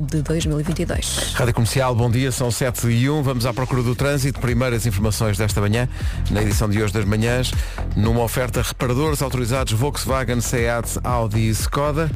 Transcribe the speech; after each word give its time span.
de 0.00 0.22
2022. 0.22 1.32
Rádio 1.34 1.54
Comercial, 1.54 1.94
bom 1.94 2.10
dia, 2.10 2.32
são 2.32 2.50
7 2.50 2.88
e 2.88 3.10
1. 3.10 3.22
Vamos 3.22 3.46
à 3.46 3.52
procura 3.52 3.82
do 3.82 3.94
trânsito. 3.94 4.40
Primeiras 4.40 4.86
informações 4.86 5.38
desta 5.38 5.60
manhã, 5.60 5.88
na 6.30 6.42
edição 6.42 6.68
de 6.68 6.82
hoje 6.82 6.92
das 6.92 7.04
manhãs, 7.04 7.52
numa 7.96 8.22
oferta 8.22 8.62
reparadores 8.62 9.22
autorizados 9.22 9.72
Volkswagen, 9.72 10.40
Seat, 10.40 10.98
Audi 11.04 11.40
e 11.40 11.50
Skoda. 11.50 12.10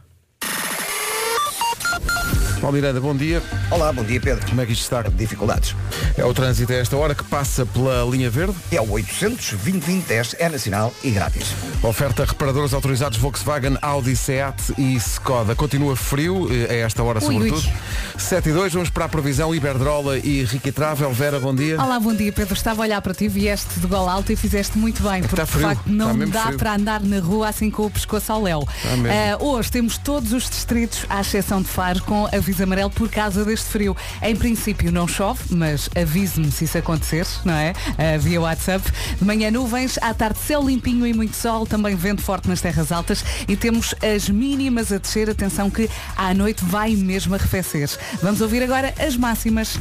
Paulo 2.64 2.79
Miranda, 2.79 2.98
bom 2.98 3.14
dia. 3.14 3.42
Olá, 3.71 3.92
bom 3.92 4.03
dia 4.03 4.19
Pedro. 4.19 4.49
Como 4.49 4.58
é 4.58 4.64
que 4.64 4.72
isto 4.72 4.85
está? 4.85 5.03
Dificuldades. 5.03 5.76
É 6.17 6.24
o 6.24 6.33
trânsito 6.33 6.72
a 6.72 6.76
esta 6.76 6.96
hora 6.96 7.14
que 7.14 7.22
passa 7.22 7.67
pela 7.67 8.03
linha 8.10 8.31
verde. 8.31 8.54
É 8.72 8.81
o 8.81 8.90
800 8.90 9.51
2010 9.51 10.37
é 10.38 10.49
nacional 10.49 10.90
e 11.04 11.10
grátis. 11.10 11.49
Oferta 11.82 12.24
reparadores 12.24 12.72
autorizados 12.72 13.19
Volkswagen, 13.19 13.77
Audi, 13.82 14.17
Seat 14.17 14.72
e 14.78 14.96
Skoda. 14.96 15.54
Continua 15.54 15.95
frio, 15.95 16.48
eh, 16.50 16.73
a 16.82 16.87
esta 16.87 17.02
hora 17.02 17.23
Ui, 17.23 17.34
sobretudo. 17.34 17.66
ui. 17.66 17.73
7 18.16 18.48
e 18.48 18.52
2, 18.52 18.73
vamos 18.73 18.88
para 18.88 19.05
a 19.05 19.09
previsão 19.10 19.55
Iberdrola 19.55 20.16
e 20.16 20.42
Ricky 20.45 20.73
Travel. 20.73 21.12
Vera, 21.12 21.38
bom 21.38 21.54
dia. 21.54 21.78
Olá, 21.78 22.01
bom 22.01 22.15
dia 22.15 22.32
Pedro. 22.32 22.54
Estava 22.54 22.80
a 22.80 22.84
olhar 22.84 23.02
para 23.02 23.12
ti, 23.12 23.28
vieste 23.28 23.78
de 23.78 23.87
gola 23.87 24.10
alta 24.10 24.32
e 24.32 24.37
fizeste 24.37 24.78
muito 24.78 25.02
bem, 25.02 25.20
porque 25.20 25.34
Está 25.34 25.45
frio, 25.45 25.68
de 25.68 25.74
facto 25.74 25.87
não 25.90 26.16
dá 26.30 26.46
frio. 26.46 26.59
para 26.59 26.76
andar 26.76 27.02
na 27.02 27.18
rua 27.18 27.51
assim 27.51 27.70
com 27.70 27.84
o 27.84 27.90
pescoço 27.90 28.32
ao 28.32 28.42
léu. 28.42 28.66
Ah, 28.87 29.37
hoje 29.45 29.70
temos 29.70 29.98
todos 29.98 30.32
os 30.32 30.48
distritos, 30.48 31.04
à 31.10 31.20
exceção 31.20 31.60
de 31.60 31.68
Faro, 31.68 32.02
com 32.04 32.26
amarelo 32.60 32.90
por 32.90 33.08
causa 33.08 33.44
deste 33.44 33.66
frio. 33.66 33.96
Em 34.22 34.34
princípio 34.34 34.90
não 34.92 35.06
chove, 35.06 35.42
mas 35.50 35.88
avise-me 35.96 36.50
se 36.50 36.64
isso 36.64 36.78
acontecer, 36.78 37.26
não 37.45 37.54
é? 37.54 37.72
Ah, 37.98 38.18
via 38.18 38.40
WhatsApp. 38.40 38.84
De 39.18 39.24
manhã 39.24 39.50
nuvens, 39.50 39.98
à 40.00 40.12
tarde 40.12 40.38
céu 40.38 40.62
limpinho 40.62 41.06
e 41.06 41.12
muito 41.12 41.36
sol, 41.36 41.66
também 41.66 41.95
vento 41.95 42.22
forte 42.22 42.48
nas 42.48 42.60
terras 42.60 42.92
altas 42.92 43.24
e 43.48 43.56
temos 43.56 43.95
as 44.02 44.28
mínimas 44.28 44.92
a 44.92 44.98
descer. 44.98 45.30
Atenção 45.30 45.70
que 45.70 45.88
à 46.16 46.34
noite 46.34 46.64
vai 46.64 46.95
mesmo 46.95 47.34
arrefecer. 47.34 47.90
Vamos 48.22 48.40
ouvir 48.40 48.62
agora 48.62 48.95
as 48.98 49.16
máximas. 49.16 49.78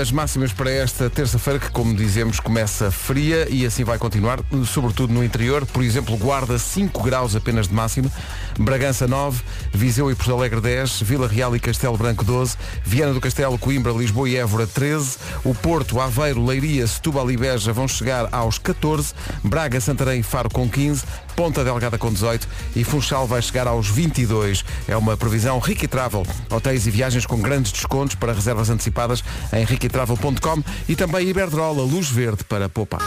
As 0.00 0.10
máximas 0.10 0.52
para 0.52 0.70
esta 0.70 1.08
terça-feira, 1.08 1.58
que 1.58 1.70
como 1.70 1.94
dizemos 1.94 2.40
começa 2.40 2.90
fria 2.90 3.46
e 3.50 3.64
assim 3.64 3.84
vai 3.84 3.98
continuar, 3.98 4.40
sobretudo 4.66 5.12
no 5.12 5.24
interior. 5.24 5.64
Por 5.66 5.82
exemplo, 5.82 6.16
Guarda 6.16 6.58
5 6.58 7.02
graus 7.02 7.34
apenas 7.34 7.68
de 7.68 7.74
máxima, 7.74 8.10
Bragança 8.58 9.06
9, 9.06 9.42
Viseu 9.72 10.10
e 10.10 10.14
Porto 10.14 10.34
Alegre 10.34 10.60
10, 10.60 11.02
Vila 11.02 11.26
Real 11.26 11.54
e 11.56 11.60
Castelo 11.60 11.96
Branco 11.96 12.11
12, 12.14 12.56
Viana 12.84 13.14
do 13.14 13.20
Castelo, 13.20 13.58
Coimbra, 13.58 13.92
Lisboa 13.92 14.28
e 14.28 14.36
Évora 14.36 14.66
13, 14.66 15.16
o 15.44 15.54
Porto, 15.54 16.00
Aveiro, 16.00 16.44
Leiria, 16.44 16.86
Setúbal 16.86 17.30
e 17.30 17.36
Beja 17.36 17.72
vão 17.72 17.88
chegar 17.88 18.28
aos 18.32 18.58
14, 18.58 19.14
Braga, 19.42 19.80
Santarém 19.80 20.20
e 20.20 20.22
Faro 20.22 20.50
com 20.50 20.68
15, 20.68 21.04
Ponta 21.34 21.64
Delgada 21.64 21.98
com 21.98 22.12
18 22.12 22.46
e 22.76 22.84
Funchal 22.84 23.26
vai 23.26 23.40
chegar 23.40 23.66
aos 23.66 23.88
22. 23.88 24.64
É 24.86 24.96
uma 24.96 25.16
previsão 25.16 25.58
Ricky 25.58 25.88
Travel. 25.88 26.24
Hotéis 26.50 26.86
e 26.86 26.90
viagens 26.90 27.26
com 27.26 27.40
grandes 27.40 27.72
descontos 27.72 28.14
para 28.14 28.32
reservas 28.32 28.68
antecipadas 28.68 29.24
em 29.52 29.64
rickytravel.com 29.64 30.62
e 30.88 30.96
também 30.96 31.28
Iberdrola, 31.28 31.82
luz 31.82 32.08
verde 32.08 32.44
para 32.44 32.68
poupar. 32.68 33.00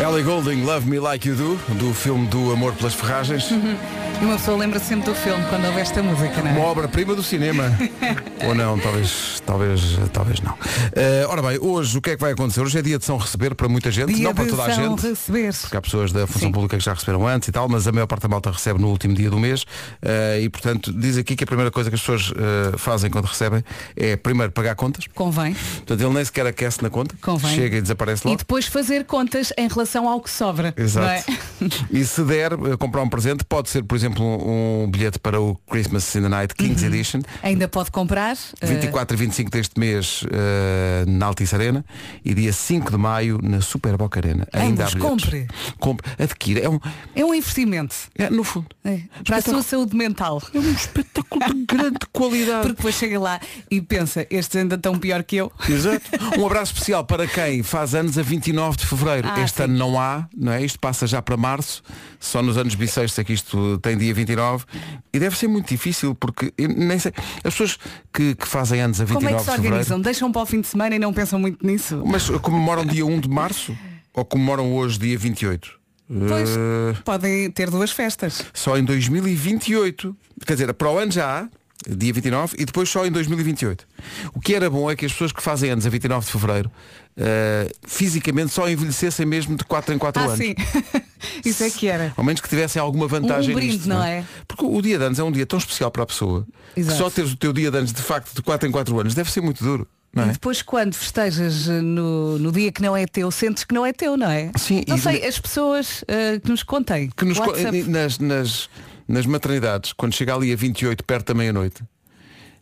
Ellie 0.00 0.22
Goulding, 0.24 0.64
Love 0.64 0.88
Me 0.88 0.98
Like 0.98 1.28
You 1.28 1.34
Do, 1.36 1.56
do 1.74 1.94
filme 1.94 2.26
do 2.26 2.52
Amor 2.52 2.72
pelas 2.74 2.94
Ferragens. 2.94 3.48
E 3.50 4.24
uma 4.24 4.36
pessoa 4.36 4.56
lembra 4.56 4.78
sempre 4.78 5.06
do 5.10 5.14
filme 5.16 5.44
quando 5.48 5.64
ouve 5.66 5.80
esta 5.80 6.02
música, 6.02 6.42
não 6.42 6.50
é? 6.50 6.52
Uma 6.54 6.66
obra-prima 6.66 7.14
do 7.14 7.22
cinema. 7.22 7.64
Ou 8.46 8.54
não, 8.54 8.78
talvez, 8.78 9.40
talvez, 9.44 9.98
talvez 10.12 10.40
não. 10.40 10.56
Eh, 10.94 11.24
ora 11.28 11.42
bem, 11.42 11.58
hoje 11.60 11.96
o 11.98 12.00
que 12.00 12.10
é 12.10 12.14
que 12.16 12.20
vai 12.20 12.32
acontecer? 12.32 12.60
Hoje 12.60 12.78
é 12.78 12.82
dia 12.82 12.98
de 12.98 13.04
São 13.04 13.16
Receber 13.16 13.54
para 13.54 13.68
muita 13.68 13.90
gente, 13.90 14.12
Dia 14.12 14.24
não 14.24 14.34
para 14.34 14.46
toda 14.46 14.64
a 14.64 14.74
São 14.74 14.90
gente. 14.96 15.08
receber. 15.08 15.52
Porque 15.54 15.76
há 15.76 15.80
pessoas 15.80 16.12
da 16.12 16.26
função 16.26 16.48
Sim. 16.48 16.52
pública 16.52 16.76
que 16.78 16.84
já 16.84 16.94
receberam 16.94 17.26
antes 17.26 17.48
e 17.48 17.52
tal, 17.52 17.68
mas 17.68 17.86
a 17.86 17.92
maior 17.92 18.06
parte 18.06 18.22
da 18.22 18.28
malta 18.28 18.50
recebe 18.50 18.80
no 18.80 18.88
último 18.88 19.14
dia 19.14 19.30
do 19.30 19.38
mês 19.38 19.64
eh, 20.02 20.40
e, 20.42 20.48
portanto, 20.48 20.92
diz 20.92 21.16
aqui 21.16 21.34
que 21.36 21.44
a 21.44 21.46
primeira 21.46 21.70
coisa 21.70 21.90
que 21.90 21.94
as 21.96 22.00
pessoas 22.00 22.32
eh, 22.36 22.76
fazem 22.78 23.10
quando 23.10 23.26
recebem 23.26 23.64
é 23.96 24.16
primeiro 24.16 24.52
pagar 24.52 24.74
contas. 24.76 25.04
Convém. 25.14 25.54
Portanto, 25.54 26.00
ele 26.00 26.14
nem 26.14 26.24
sequer 26.24 26.46
aquece 26.46 26.82
na 26.82 26.90
conta, 26.90 27.14
Convém. 27.22 27.54
chega 27.54 27.76
e 27.76 27.80
desaparece 27.80 28.22
E 28.24 28.28
logo. 28.28 28.38
depois 28.38 28.66
fazer 28.66 29.04
contas 29.04 29.52
em 29.56 29.68
relação 29.68 29.81
ao 30.08 30.20
que 30.20 30.30
sobra. 30.30 30.74
Exato. 30.76 31.06
não 31.06 31.12
é? 31.12 31.24
E 31.90 32.04
se 32.04 32.22
der 32.24 32.52
eh, 32.52 32.76
comprar 32.78 33.02
um 33.02 33.08
presente, 33.08 33.44
pode 33.44 33.68
ser, 33.70 33.84
por 33.84 33.94
exemplo, 33.94 34.24
um, 34.24 34.90
bilhete 34.90 35.18
para 35.18 35.40
o 35.40 35.54
Christmas 35.70 36.14
in 36.16 36.22
the 36.22 36.28
Night 36.28 36.54
Kings 36.54 36.84
Edition. 36.84 37.20
Ainda 37.42 37.68
pode 37.68 37.90
comprar. 37.90 38.36
eh, 38.60 38.66
24 38.66 39.14
e 39.16 39.18
25 39.18 39.50
deste 39.50 39.78
mês 39.78 40.24
eh, 40.32 41.04
na 41.06 41.26
Altice 41.26 41.54
Arena 41.54 41.84
e 42.24 42.34
dia 42.34 42.52
5 42.52 42.90
de 42.90 42.96
maio 42.96 43.38
na 43.42 43.60
Super 43.60 43.96
Boca 43.96 44.18
Arena. 44.18 44.46
Ainda 44.52 44.86
há 44.86 44.88
Vamos, 44.88 45.24
bilhetes. 45.24 45.46
compre. 45.46 45.46
Compre. 45.78 46.12
Adquira. 46.18 46.60
É 46.60 46.68
um, 46.68 46.80
é 47.14 47.24
um 47.24 47.34
investimento. 47.34 47.94
é, 48.18 48.28
no 48.30 48.42
fundo. 48.44 48.66
É, 48.84 49.00
para 49.24 49.36
a 49.36 49.42
sua 49.42 49.62
saúde 49.62 49.96
mental. 49.96 50.42
É 50.52 50.58
um 50.58 50.72
espetáculo 50.72 51.44
de 51.54 51.64
grande 51.66 51.98
qualidade. 52.12 52.62
Porque 52.62 52.76
depois 52.76 52.94
chega 52.94 53.20
lá 53.20 53.40
e 53.70 53.80
pensa, 53.80 54.26
estes 54.30 54.56
ainda 54.56 54.74
estão 54.74 54.98
pior 54.98 55.22
que 55.22 55.36
eu. 55.36 55.52
Exato. 55.68 56.02
Um 56.38 56.46
abraço 56.46 56.72
especial 56.72 57.04
para 57.04 57.26
quem 57.26 57.62
faz 57.62 57.94
anos 57.94 58.18
a 58.18 58.22
29 58.22 58.76
de 58.78 58.86
Fevereiro. 58.86 59.28
Ah, 59.30 59.40
este 59.42 59.58
sim. 59.58 59.62
ano 59.64 59.71
não 59.72 59.98
há, 59.98 60.28
não 60.36 60.52
é? 60.52 60.62
Isto 60.64 60.78
passa 60.78 61.06
já 61.06 61.20
para 61.22 61.36
Março. 61.36 61.82
Só 62.20 62.42
nos 62.42 62.56
anos 62.56 62.74
bissextos 62.74 63.18
é 63.18 63.24
que 63.24 63.32
isto 63.32 63.78
tem 63.78 63.96
dia 63.96 64.12
29. 64.14 64.64
E 65.12 65.18
deve 65.18 65.36
ser 65.36 65.48
muito 65.48 65.68
difícil 65.68 66.14
porque 66.14 66.52
nem 66.58 66.98
sei. 66.98 67.12
As 67.44 67.54
pessoas 67.54 67.78
que, 68.12 68.34
que 68.34 68.46
fazem 68.46 68.80
anos 68.80 69.00
a 69.00 69.04
29 69.04 69.26
Como 69.26 69.36
é 69.36 69.38
que 69.38 69.44
se 69.50 69.60
de 69.60 69.66
organizam? 69.66 70.00
Deixam 70.00 70.30
para 70.32 70.42
o 70.42 70.46
fim 70.46 70.60
de 70.60 70.66
semana 70.66 70.94
e 70.94 70.98
não 70.98 71.12
pensam 71.12 71.38
muito 71.38 71.66
nisso? 71.66 72.02
Mas 72.06 72.28
comemoram 72.30 72.84
dia 72.84 73.04
1 73.04 73.20
de 73.20 73.28
Março? 73.28 73.76
Ou 74.14 74.24
comemoram 74.24 74.72
hoje 74.74 74.98
dia 74.98 75.18
28? 75.18 75.80
Pois, 76.28 76.50
Eh, 76.50 76.94
podem 77.04 77.50
ter 77.50 77.70
duas 77.70 77.90
festas. 77.90 78.44
só 78.52 78.76
em 78.76 78.84
2028. 78.84 80.14
Quer 80.46 80.52
dizer, 80.54 80.74
para 80.74 80.90
o 80.90 80.98
ano 80.98 81.10
já 81.12 81.40
há, 81.40 81.48
dia 81.88 82.12
29, 82.12 82.54
e 82.58 82.64
depois 82.64 82.88
só 82.88 83.04
em 83.06 83.10
2028. 83.10 83.86
O 84.34 84.40
que 84.40 84.54
era 84.54 84.68
bom 84.70 84.90
é 84.90 84.96
que 84.96 85.04
as 85.06 85.12
pessoas 85.12 85.32
que 85.32 85.42
fazem 85.42 85.70
anos 85.70 85.86
a 85.86 85.90
29 85.90 86.24
de 86.26 86.32
Fevereiro 86.32 86.70
eh, 87.16 87.70
fisicamente 87.86 88.52
só 88.52 88.68
envelhecessem 88.68 89.26
mesmo 89.26 89.56
de 89.56 89.64
4 89.64 89.94
em 89.94 89.98
4 89.98 90.22
Ah, 90.22 90.26
anos. 90.26 90.38
sim. 90.38 90.54
Isso 91.44 91.62
é 91.64 91.70
que 91.70 91.86
era. 91.88 92.12
Ao 92.16 92.24
menos 92.24 92.40
que 92.40 92.48
tivessem 92.48 92.80
alguma 92.80 93.06
vantagem 93.06 93.52
Um 93.52 93.58
brinde, 93.58 93.72
nisto, 93.76 93.88
não 93.88 94.02
é? 94.02 94.24
Porque 94.48 94.64
o 94.64 94.80
dia 94.82 94.98
de 94.98 95.04
anos 95.04 95.18
é 95.18 95.22
um 95.22 95.30
dia 95.32 95.46
tão 95.46 95.58
especial 95.58 95.90
para 95.90 96.02
a 96.02 96.06
pessoa 96.06 96.46
Exato. 96.76 96.96
que 96.96 97.02
só 97.02 97.10
teres 97.10 97.32
o 97.32 97.36
teu 97.36 97.52
dia 97.52 97.70
de 97.70 97.78
anos 97.78 97.92
de 97.92 98.02
facto 98.02 98.34
de 98.34 98.42
4 98.42 98.68
em 98.68 98.72
4 98.72 99.00
anos 99.00 99.14
deve 99.14 99.30
ser 99.30 99.40
muito 99.40 99.62
duro. 99.62 99.86
Não 100.14 100.26
E 100.26 100.28
é? 100.28 100.32
depois 100.32 100.60
quando 100.62 100.94
festejas 100.94 101.68
eh, 101.68 101.80
no, 101.80 102.38
no 102.38 102.52
dia 102.52 102.70
que 102.70 102.82
não 102.82 102.94
é 102.96 103.06
teu, 103.06 103.30
sentes 103.30 103.64
que 103.64 103.72
não 103.74 103.84
é 103.86 103.92
teu, 103.94 104.16
não 104.16 104.30
é? 104.30 104.50
Sim, 104.58 104.82
Não 104.86 104.98
sei, 104.98 105.24
as 105.24 105.38
pessoas 105.38 106.04
eh, 106.08 106.38
que 106.38 106.50
nos 106.50 106.62
contem. 106.62 107.10
que 107.16 107.24
nos 107.24 107.38
WhatsApp. 107.38 107.82
nas, 107.84 108.18
nas, 108.18 108.68
nas 109.12 109.26
maternidades, 109.26 109.92
quando 109.92 110.14
chega 110.14 110.34
ali 110.34 110.52
a 110.52 110.56
28, 110.56 111.04
perto 111.04 111.28
da 111.28 111.34
meia-noite, 111.34 111.82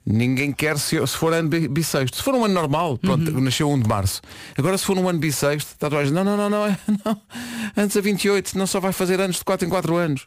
ninguém 0.04 0.52
quer 0.52 0.76
se, 0.78 0.96
se 1.06 1.16
for 1.16 1.32
ano 1.32 1.48
bi- 1.48 1.68
bissexto. 1.68 2.16
Se 2.16 2.22
for 2.22 2.34
um 2.34 2.44
ano 2.44 2.54
normal, 2.54 2.98
pronto, 2.98 3.30
Uhum. 3.30 3.40
nasceu 3.40 3.70
1 3.70 3.78
de 3.80 3.88
março. 3.88 4.20
Agora 4.58 4.76
se 4.76 4.84
for 4.84 4.98
um 4.98 5.08
ano 5.08 5.18
bissexto, 5.18 5.72
está 5.72 5.88
toda 5.88 6.02
a 6.02 6.04
gente, 6.04 6.14
não, 6.14 6.24
não, 6.24 6.36
não, 6.36 6.50
não, 6.50 6.66
é- 6.66 6.78
não. 7.04 7.20
Antes 7.76 7.96
a 7.96 8.00
28, 8.00 8.58
não 8.58 8.66
só 8.66 8.80
vai 8.80 8.92
fazer 8.92 9.20
anos 9.20 9.36
de 9.36 9.44
4 9.44 9.66
em 9.66 9.70
4 9.70 9.94
anos. 9.96 10.26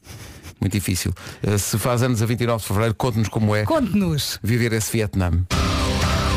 Muito 0.61 0.71
difícil. 0.73 1.13
Eh, 1.41 1.57
Se 1.57 1.77
faz 1.77 2.01
anos 2.03 2.21
a 2.21 2.25
29 2.25 2.61
de 2.61 2.67
Fevereiro, 2.67 2.95
conte-nos 2.95 3.27
como 3.27 3.53
é 3.53 3.65
Conte-nos. 3.65 4.39
viver 4.41 4.71
esse 4.71 4.89
Vietnã. 4.93 5.31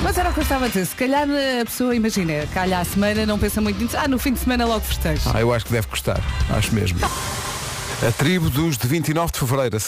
Mas 0.03 0.19
era 0.19 0.31
o 0.31 0.33
que 0.33 0.41
eu 0.41 0.43
estava 0.43 0.65
a 0.65 0.69
dizer. 0.69 0.85
Se 0.87 0.97
calhar 0.97 1.29
eh, 1.31 1.61
a 1.61 1.65
pessoa, 1.65 1.95
imagina, 1.95 2.33
calha 2.53 2.81
a 2.81 2.85
semana, 2.85 3.25
não 3.25 3.39
pensa 3.39 3.61
muito 3.61 3.81
nisso. 3.81 3.97
Ah, 3.97 4.09
no 4.09 4.19
fim 4.19 4.33
de 4.33 4.41
semana 4.41 4.65
logo 4.67 4.81
festejo. 4.85 5.23
Ah, 5.33 5.41
eu 5.41 5.53
acho 5.55 5.67
que 5.67 5.73
deve 5.73 5.87
gostar. 5.87 6.21
Acho 6.51 6.75
mesmo. 6.75 6.99
A 8.03 8.13
tribo 8.13 8.51
dos 8.51 8.77
de 8.77 8.87
29 8.87 9.33
de 9.33 9.39
Fevereiro. 9.39 9.79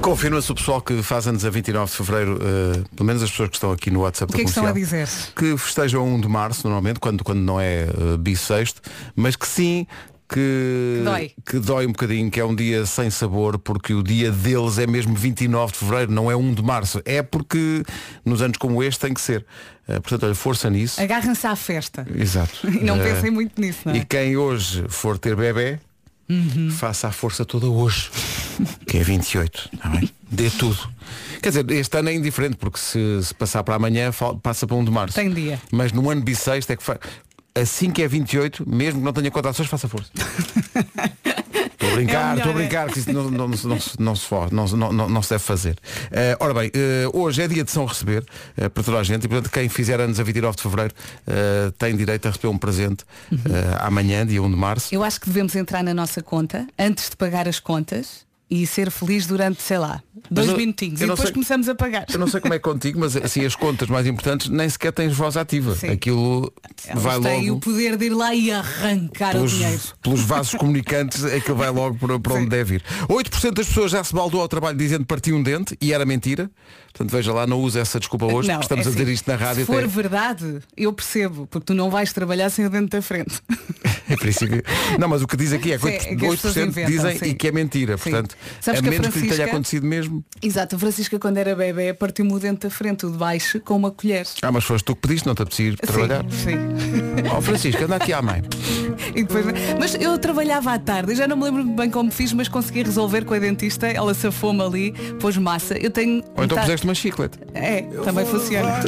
Confirma-se 0.00 0.50
o 0.50 0.54
pessoal 0.54 0.82
que 0.82 1.02
faz 1.02 1.26
anos 1.26 1.44
a 1.44 1.50
29 1.50 1.90
de 1.90 1.96
Fevereiro, 1.96 2.38
eh, 2.42 2.82
pelo 2.94 3.06
menos 3.06 3.22
as 3.22 3.30
pessoas 3.30 3.48
que 3.48 3.56
estão 3.56 3.72
aqui 3.72 3.90
no 3.90 4.00
WhatsApp 4.00 4.32
O 4.32 4.34
que 4.34 4.42
é 4.42 4.44
da 4.44 4.44
que 4.44 4.50
estão 4.50 4.66
a 4.66 4.72
dizer? 4.72 5.08
que 5.34 5.56
festejam 5.56 6.06
1 6.06 6.20
de 6.20 6.28
março, 6.28 6.66
normalmente, 6.66 7.00
quando, 7.00 7.22
quando 7.24 7.40
não 7.40 7.60
é 7.60 7.86
uh, 7.86 8.18
bissexto, 8.18 8.82
mas 9.16 9.36
que 9.36 9.46
sim, 9.46 9.86
que 10.28 11.02
Dói. 11.04 11.30
que 11.46 11.58
dói 11.58 11.86
um 11.86 11.92
bocadinho, 11.92 12.30
que 12.30 12.40
é 12.40 12.44
um 12.44 12.54
dia 12.54 12.84
sem 12.84 13.08
sabor, 13.08 13.58
porque 13.58 13.94
o 13.94 14.02
dia 14.02 14.30
deles 14.30 14.78
é 14.78 14.86
mesmo 14.86 15.14
29 15.14 15.72
de 15.72 15.78
Fevereiro, 15.78 16.12
não 16.12 16.30
é 16.30 16.36
1 16.36 16.54
de 16.54 16.62
Março. 16.62 17.00
É 17.04 17.22
porque 17.22 17.82
nos 18.24 18.42
anos 18.42 18.58
como 18.58 18.82
este 18.82 19.00
tem 19.00 19.14
que 19.14 19.20
ser. 19.20 19.46
Eh, 19.88 20.00
portanto, 20.00 20.24
olha, 20.26 20.34
força 20.34 20.68
nisso. 20.68 21.00
Agarram-se 21.00 21.46
à 21.46 21.54
festa. 21.56 22.06
Exato. 22.14 22.52
E 22.68 22.84
não 22.84 22.98
pensem 22.98 23.30
muito 23.30 23.58
nisso, 23.60 23.80
não 23.86 23.94
é? 23.94 23.98
E 23.98 24.04
quem 24.04 24.36
hoje 24.36 24.84
for 24.88 25.16
ter 25.18 25.36
bebê, 25.36 25.78
Uhum. 26.28 26.70
faça 26.70 27.08
a 27.08 27.12
força 27.12 27.44
toda 27.44 27.66
hoje. 27.66 28.10
que 28.86 28.98
é 28.98 29.02
28, 29.02 29.70
está 29.72 29.88
bem? 29.90 30.10
Dê 30.30 30.50
tudo. 30.50 30.78
Quer 31.42 31.50
dizer, 31.50 31.70
este 31.72 31.98
ano 31.98 32.08
é 32.08 32.14
indiferente, 32.14 32.56
porque 32.56 32.78
se, 32.78 33.22
se 33.22 33.34
passar 33.34 33.62
para 33.62 33.74
amanhã, 33.74 34.10
passa 34.42 34.66
para 34.66 34.76
1 34.76 34.84
de 34.84 34.90
março. 34.90 35.14
Tem 35.14 35.30
dia. 35.30 35.60
Mas 35.70 35.92
no 35.92 36.08
ano 36.10 36.22
bissexto 36.22 36.72
é 36.72 36.76
que 36.76 36.82
fa... 36.82 36.98
assim 37.54 37.90
que 37.90 38.02
é 38.02 38.08
28, 38.08 38.68
mesmo 38.68 39.00
que 39.00 39.04
não 39.04 39.12
tenha 39.12 39.30
contrações, 39.30 39.68
faça 39.68 39.88
força. 39.88 40.10
Estou 41.94 41.98
a 41.98 42.02
É 42.02 42.04
brincar, 42.04 42.36
estou 42.36 42.50
a 42.52 42.54
é. 42.54 42.58
brincar, 42.58 42.86
que 42.90 42.98
isso 42.98 43.12
não, 43.12 43.30
não, 43.30 43.48
não, 43.48 43.56
se- 43.56 43.66
não, 43.66 43.80
se- 43.80 44.00
não 44.00 44.16
se 44.16 44.26
for, 44.26 44.52
não, 44.52 44.66
se- 44.68 44.76
não, 44.76 44.92
não, 44.92 45.08
não 45.08 45.22
se 45.22 45.30
deve 45.30 45.42
fazer. 45.44 45.76
Eh, 46.10 46.36
ora 46.40 46.54
bem, 46.54 46.70
eh, 46.74 47.08
hoje 47.12 47.42
é 47.42 47.48
dia 47.48 47.64
de 47.64 47.70
São 47.70 47.84
Receber 47.84 48.24
eh, 48.56 48.68
para 48.68 48.82
toda 48.82 48.98
a 48.98 49.02
gente 49.02 49.24
e 49.24 49.28
portanto 49.28 49.50
quem 49.52 49.68
fizer 49.68 50.00
anos 50.00 50.18
a 50.18 50.22
29 50.22 50.56
de 50.56 50.62
Fevereiro 50.62 50.94
eh, 51.26 51.72
tem 51.78 51.96
direito 51.96 52.26
a 52.26 52.30
receber 52.30 52.48
um 52.48 52.58
presente 52.58 53.04
Uhum. 53.30 53.38
eh, 53.46 53.76
amanhã, 53.80 54.26
dia 54.26 54.42
1 54.42 54.50
de 54.50 54.56
Março. 54.56 54.94
Eu 54.94 55.02
acho 55.04 55.20
que 55.20 55.26
devemos 55.28 55.54
entrar 55.56 55.82
na 55.82 55.94
nossa 55.94 56.22
conta, 56.22 56.66
antes 56.78 57.10
de 57.10 57.16
pagar 57.16 57.48
as 57.48 57.60
contas, 57.60 58.23
e 58.50 58.66
ser 58.66 58.90
feliz 58.90 59.26
durante, 59.26 59.62
sei 59.62 59.78
lá, 59.78 60.02
dois 60.30 60.46
não- 60.48 60.56
minutinhos. 60.56 61.00
E 61.00 61.06
depois 61.06 61.20
sei- 61.22 61.32
começamos 61.32 61.68
a 61.68 61.74
pagar. 61.74 62.04
Eu 62.12 62.18
não 62.18 62.26
sei 62.26 62.40
como 62.40 62.52
é 62.54 62.58
contigo, 62.58 63.00
mas 63.00 63.16
assim 63.16 63.44
as 63.44 63.56
contas 63.56 63.88
mais 63.88 64.06
importantes 64.06 64.48
nem 64.48 64.68
sequer 64.68 64.92
tens 64.92 65.14
voz 65.16 65.36
ativa. 65.36 65.74
Sim. 65.74 65.88
Aquilo 65.88 66.52
Elas 66.86 67.02
vai 67.02 67.20
têm 67.20 67.46
logo 67.48 67.56
o 67.56 67.60
poder 67.60 67.96
de 67.96 68.04
ir 68.06 68.10
lá 68.14 68.34
e 68.34 68.50
arrancar 68.52 69.36
o 69.36 69.46
dinheiro. 69.46 69.70
pelos, 69.78 69.94
pelos 70.02 70.20
vasos 70.20 70.54
comunicantes, 70.54 71.24
aquilo 71.24 71.56
vai 71.56 71.70
logo 71.70 71.96
para, 71.96 72.18
para 72.20 72.34
onde 72.34 72.48
deve 72.50 72.76
ir. 72.76 72.84
8% 73.08 73.54
das 73.54 73.66
pessoas 73.66 73.90
já 73.90 74.04
se 74.04 74.12
baldou 74.14 74.40
ao 74.40 74.48
trabalho 74.48 74.76
dizendo 74.76 75.06
parti 75.06 75.32
um 75.32 75.42
dente 75.42 75.76
e 75.80 75.92
era 75.92 76.04
mentira. 76.04 76.50
Portanto, 76.94 77.10
veja 77.10 77.32
lá, 77.32 77.44
não 77.44 77.58
usa 77.60 77.80
essa 77.80 77.98
desculpa 77.98 78.24
hoje, 78.26 78.46
Não, 78.46 78.54
porque 78.54 78.66
estamos 78.66 78.86
é 78.86 78.88
a 78.88 78.92
dizer 78.92 79.02
assim, 79.02 79.12
isto 79.14 79.28
na 79.28 79.36
rádio. 79.36 79.60
Se 79.62 79.66
for 79.66 79.78
até- 79.78 79.86
verdade, 79.88 80.60
eu 80.76 80.92
percebo, 80.92 81.44
porque 81.48 81.66
tu 81.66 81.74
não 81.74 81.90
vais 81.90 82.12
trabalhar 82.12 82.48
sem 82.50 82.64
o 82.64 82.70
dente 82.70 82.90
da 82.90 83.02
frente. 83.02 83.42
Em 84.08 84.16
princípio. 84.16 84.62
Não, 84.98 85.08
mas 85.08 85.22
o 85.22 85.26
que 85.26 85.34
diz 85.36 85.52
aqui 85.52 85.72
é 85.72 85.78
que 85.78 85.82
Sim, 85.86 85.96
8%, 85.96 86.12
é 86.12 86.16
que 86.16 86.26
as 86.26 86.34
pessoas 86.34 86.54
8% 86.56 86.66
inventam, 86.68 86.90
dizem 86.92 87.18
sim. 87.18 87.24
e 87.30 87.34
que 87.34 87.48
é 87.48 87.52
mentira. 87.52 87.96
Sim. 87.96 88.10
Portanto, 88.10 88.36
Sabes 88.60 88.80
a 88.80 88.82
que 88.82 88.88
a 88.88 88.92
menos 88.92 89.06
que 89.08 89.14
lhe 89.14 89.20
tenha 89.22 89.28
Francisca- 89.34 89.50
acontecido 89.50 89.86
mesmo. 89.86 90.24
Exato, 90.42 90.76
a 90.76 90.78
Francisca 90.78 91.18
quando 91.18 91.38
era 91.38 91.56
bebê 91.56 91.94
partiu-me 91.94 92.32
o 92.34 92.38
dente 92.38 92.60
da 92.60 92.70
frente, 92.70 93.06
o 93.06 93.10
de 93.10 93.16
baixo, 93.16 93.58
com 93.60 93.74
uma 93.74 93.90
colher. 93.90 94.26
Ah, 94.42 94.52
mas 94.52 94.62
foste 94.62 94.84
tu 94.84 94.94
que 94.94 95.00
pediste, 95.00 95.26
não 95.26 95.34
te 95.34 95.40
apetecia 95.42 95.68
ir 95.70 95.76
trabalhar. 95.78 96.22
Sim. 96.30 96.54
Ó 97.34 97.40
Francisco, 97.40 97.82
anda 97.82 97.96
aqui 97.96 98.12
à 98.12 98.20
mãe. 98.20 98.42
Depois- 99.14 99.46
mas 99.80 99.94
eu 99.94 100.18
trabalhava 100.18 100.72
à 100.74 100.78
tarde, 100.78 101.14
já 101.14 101.26
não 101.26 101.36
me 101.36 101.44
lembro 101.44 101.64
bem 101.64 101.88
como 101.90 102.10
fiz, 102.10 102.32
mas 102.34 102.46
consegui 102.46 102.82
resolver 102.82 103.24
com 103.24 103.32
a 103.34 103.38
dentista, 103.38 103.86
ela 103.86 104.12
safou-me 104.12 104.60
ali, 104.62 104.92
pôs 105.18 105.36
massa. 105.38 105.78
Eu 105.78 105.90
tenho. 105.90 106.16
Ou 106.36 106.44
então 106.44 106.56
metade- 106.58 106.66
uma 106.84 106.94
chiclete. 106.94 107.38
É, 107.54 107.82
também 108.04 108.24
funciona. 108.26 108.80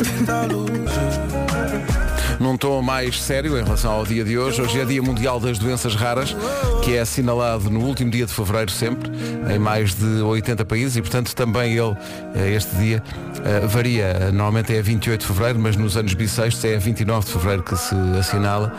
Num 2.38 2.56
tom 2.56 2.82
mais 2.82 3.22
sério 3.22 3.58
em 3.58 3.64
relação 3.64 3.92
ao 3.92 4.04
dia 4.04 4.22
de 4.22 4.36
hoje, 4.36 4.60
hoje 4.60 4.78
é 4.78 4.84
Dia 4.84 5.02
Mundial 5.02 5.40
das 5.40 5.58
Doenças 5.58 5.94
Raras, 5.94 6.36
que 6.84 6.94
é 6.94 7.00
assinalado 7.00 7.70
no 7.70 7.80
último 7.80 8.10
dia 8.10 8.26
de 8.26 8.32
fevereiro 8.32 8.70
sempre, 8.70 9.10
em 9.52 9.58
mais 9.58 9.94
de 9.94 10.20
80 10.20 10.64
países, 10.66 10.96
e 10.96 11.00
portanto 11.00 11.34
também 11.34 11.72
ele, 11.72 11.96
eh, 12.34 12.52
este 12.54 12.76
dia, 12.76 13.02
eh, 13.42 13.66
varia. 13.66 14.30
Normalmente 14.32 14.74
é 14.74 14.78
a 14.78 14.82
28 14.82 15.20
de 15.20 15.26
fevereiro, 15.26 15.58
mas 15.58 15.76
nos 15.76 15.96
anos 15.96 16.12
bissextos 16.12 16.62
é 16.64 16.76
a 16.76 16.78
29 16.78 17.26
de 17.26 17.32
fevereiro 17.32 17.62
que 17.62 17.76
se 17.76 17.94
assinala. 18.18 18.72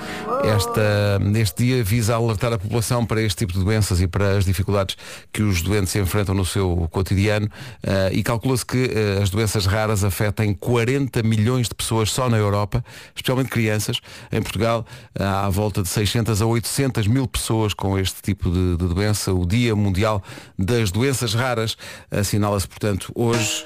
Esta, 0.44 1.20
neste 1.20 1.66
dia 1.66 1.84
visa 1.84 2.16
alertar 2.16 2.54
a 2.54 2.60
população 2.60 3.06
para 3.06 3.22
este 3.22 3.40
tipo 3.40 3.54
de 3.54 3.64
doenças 3.64 4.00
e 4.00 4.08
para 4.08 4.38
as 4.38 4.46
dificuldades 4.46 4.96
que 5.34 5.42
os 5.42 5.64
doentes 5.64 5.96
enfrentam 5.96 6.36
no 6.36 6.46
seu 6.46 6.88
cotidiano 6.92 7.50
eh, 7.82 8.12
e 8.14 8.24
calcula-se 8.24 8.66
que 8.66 8.92
as 9.22 9.32
doenças 9.32 9.66
raras 9.66 10.04
afetem 10.04 10.54
40 10.54 11.24
milhões 11.24 11.68
de 11.68 11.74
pessoas 11.74 12.12
só 12.12 12.30
na 12.30 12.38
Europa, 12.38 12.84
especialmente 13.16 13.47
crianças. 13.48 14.00
Em 14.32 14.42
Portugal 14.42 14.86
há 15.18 15.46
à 15.46 15.50
volta 15.50 15.82
de 15.82 15.90
600 15.90 16.42
a 16.42 16.46
800 16.46 17.08
mil 17.08 17.28
pessoas 17.28 17.74
com 17.74 17.98
este 17.98 18.22
tipo 18.22 18.50
de, 18.52 18.78
de 18.78 18.94
doença. 18.94 19.34
O 19.34 19.46
Dia 19.46 19.76
Mundial 19.76 20.24
das 20.58 20.92
Doenças 20.92 21.34
Raras 21.34 21.78
assinala-se, 22.12 22.68
portanto, 22.68 23.12
hoje. 23.16 23.66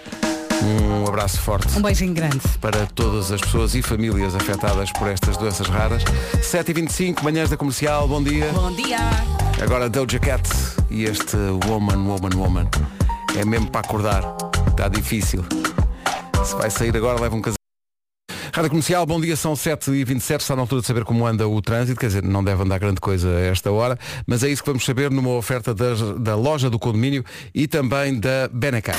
Um 0.64 1.08
abraço 1.08 1.40
forte 1.40 1.76
Um 1.76 1.82
beijinho 1.82 2.14
grande. 2.14 2.40
para 2.60 2.86
todas 2.86 3.32
as 3.32 3.42
pessoas 3.42 3.74
e 3.74 3.82
famílias 3.82 4.36
afetadas 4.36 4.92
por 4.92 5.08
estas 5.08 5.36
doenças 5.36 5.68
raras. 5.68 6.04
7h25, 6.36 7.24
manhãs 7.24 7.50
da 7.50 7.58
comercial, 7.58 8.08
bom 8.08 8.22
dia. 8.22 8.48
Bom 8.54 8.72
dia! 8.76 9.00
Agora 9.60 9.90
Doja 9.90 10.20
Cat 10.20 10.48
e 10.92 11.06
este 11.06 11.36
Woman, 11.68 12.06
Woman, 12.06 12.36
Woman. 12.36 12.68
É 13.36 13.44
mesmo 13.44 13.72
para 13.72 13.82
acordar. 13.82 14.24
Está 14.68 14.88
difícil. 14.88 15.44
Se 16.46 16.56
vai 16.56 16.70
sair 16.70 16.96
agora, 16.96 17.20
leva 17.20 17.36
um 17.36 17.42
casaco. 17.42 17.61
Rádio 18.54 18.70
Comercial, 18.70 19.06
bom 19.06 19.20
dia, 19.22 19.36
são 19.38 19.54
7h27, 19.54 20.42
está 20.42 20.56
na 20.56 20.62
altura 20.62 20.82
de 20.82 20.88
saber 20.88 21.06
como 21.06 21.26
anda 21.26 21.48
o 21.48 21.62
trânsito, 21.62 21.98
quer 22.00 22.08
dizer, 22.08 22.24
não 22.24 22.44
deve 22.44 22.62
andar 22.64 22.80
grande 22.80 23.00
coisa 23.00 23.30
a 23.30 23.40
esta 23.42 23.72
hora, 23.72 23.98
mas 24.28 24.44
é 24.44 24.50
isso 24.50 24.62
que 24.62 24.70
vamos 24.70 24.84
saber 24.84 25.10
numa 25.10 25.30
oferta 25.32 25.74
das- 25.74 26.02
da 26.20 26.36
loja 26.36 26.70
do 26.70 26.78
condomínio 26.78 27.24
e 27.56 27.66
também 27.68 28.20
da 28.20 28.50
Benacar. 28.52 28.98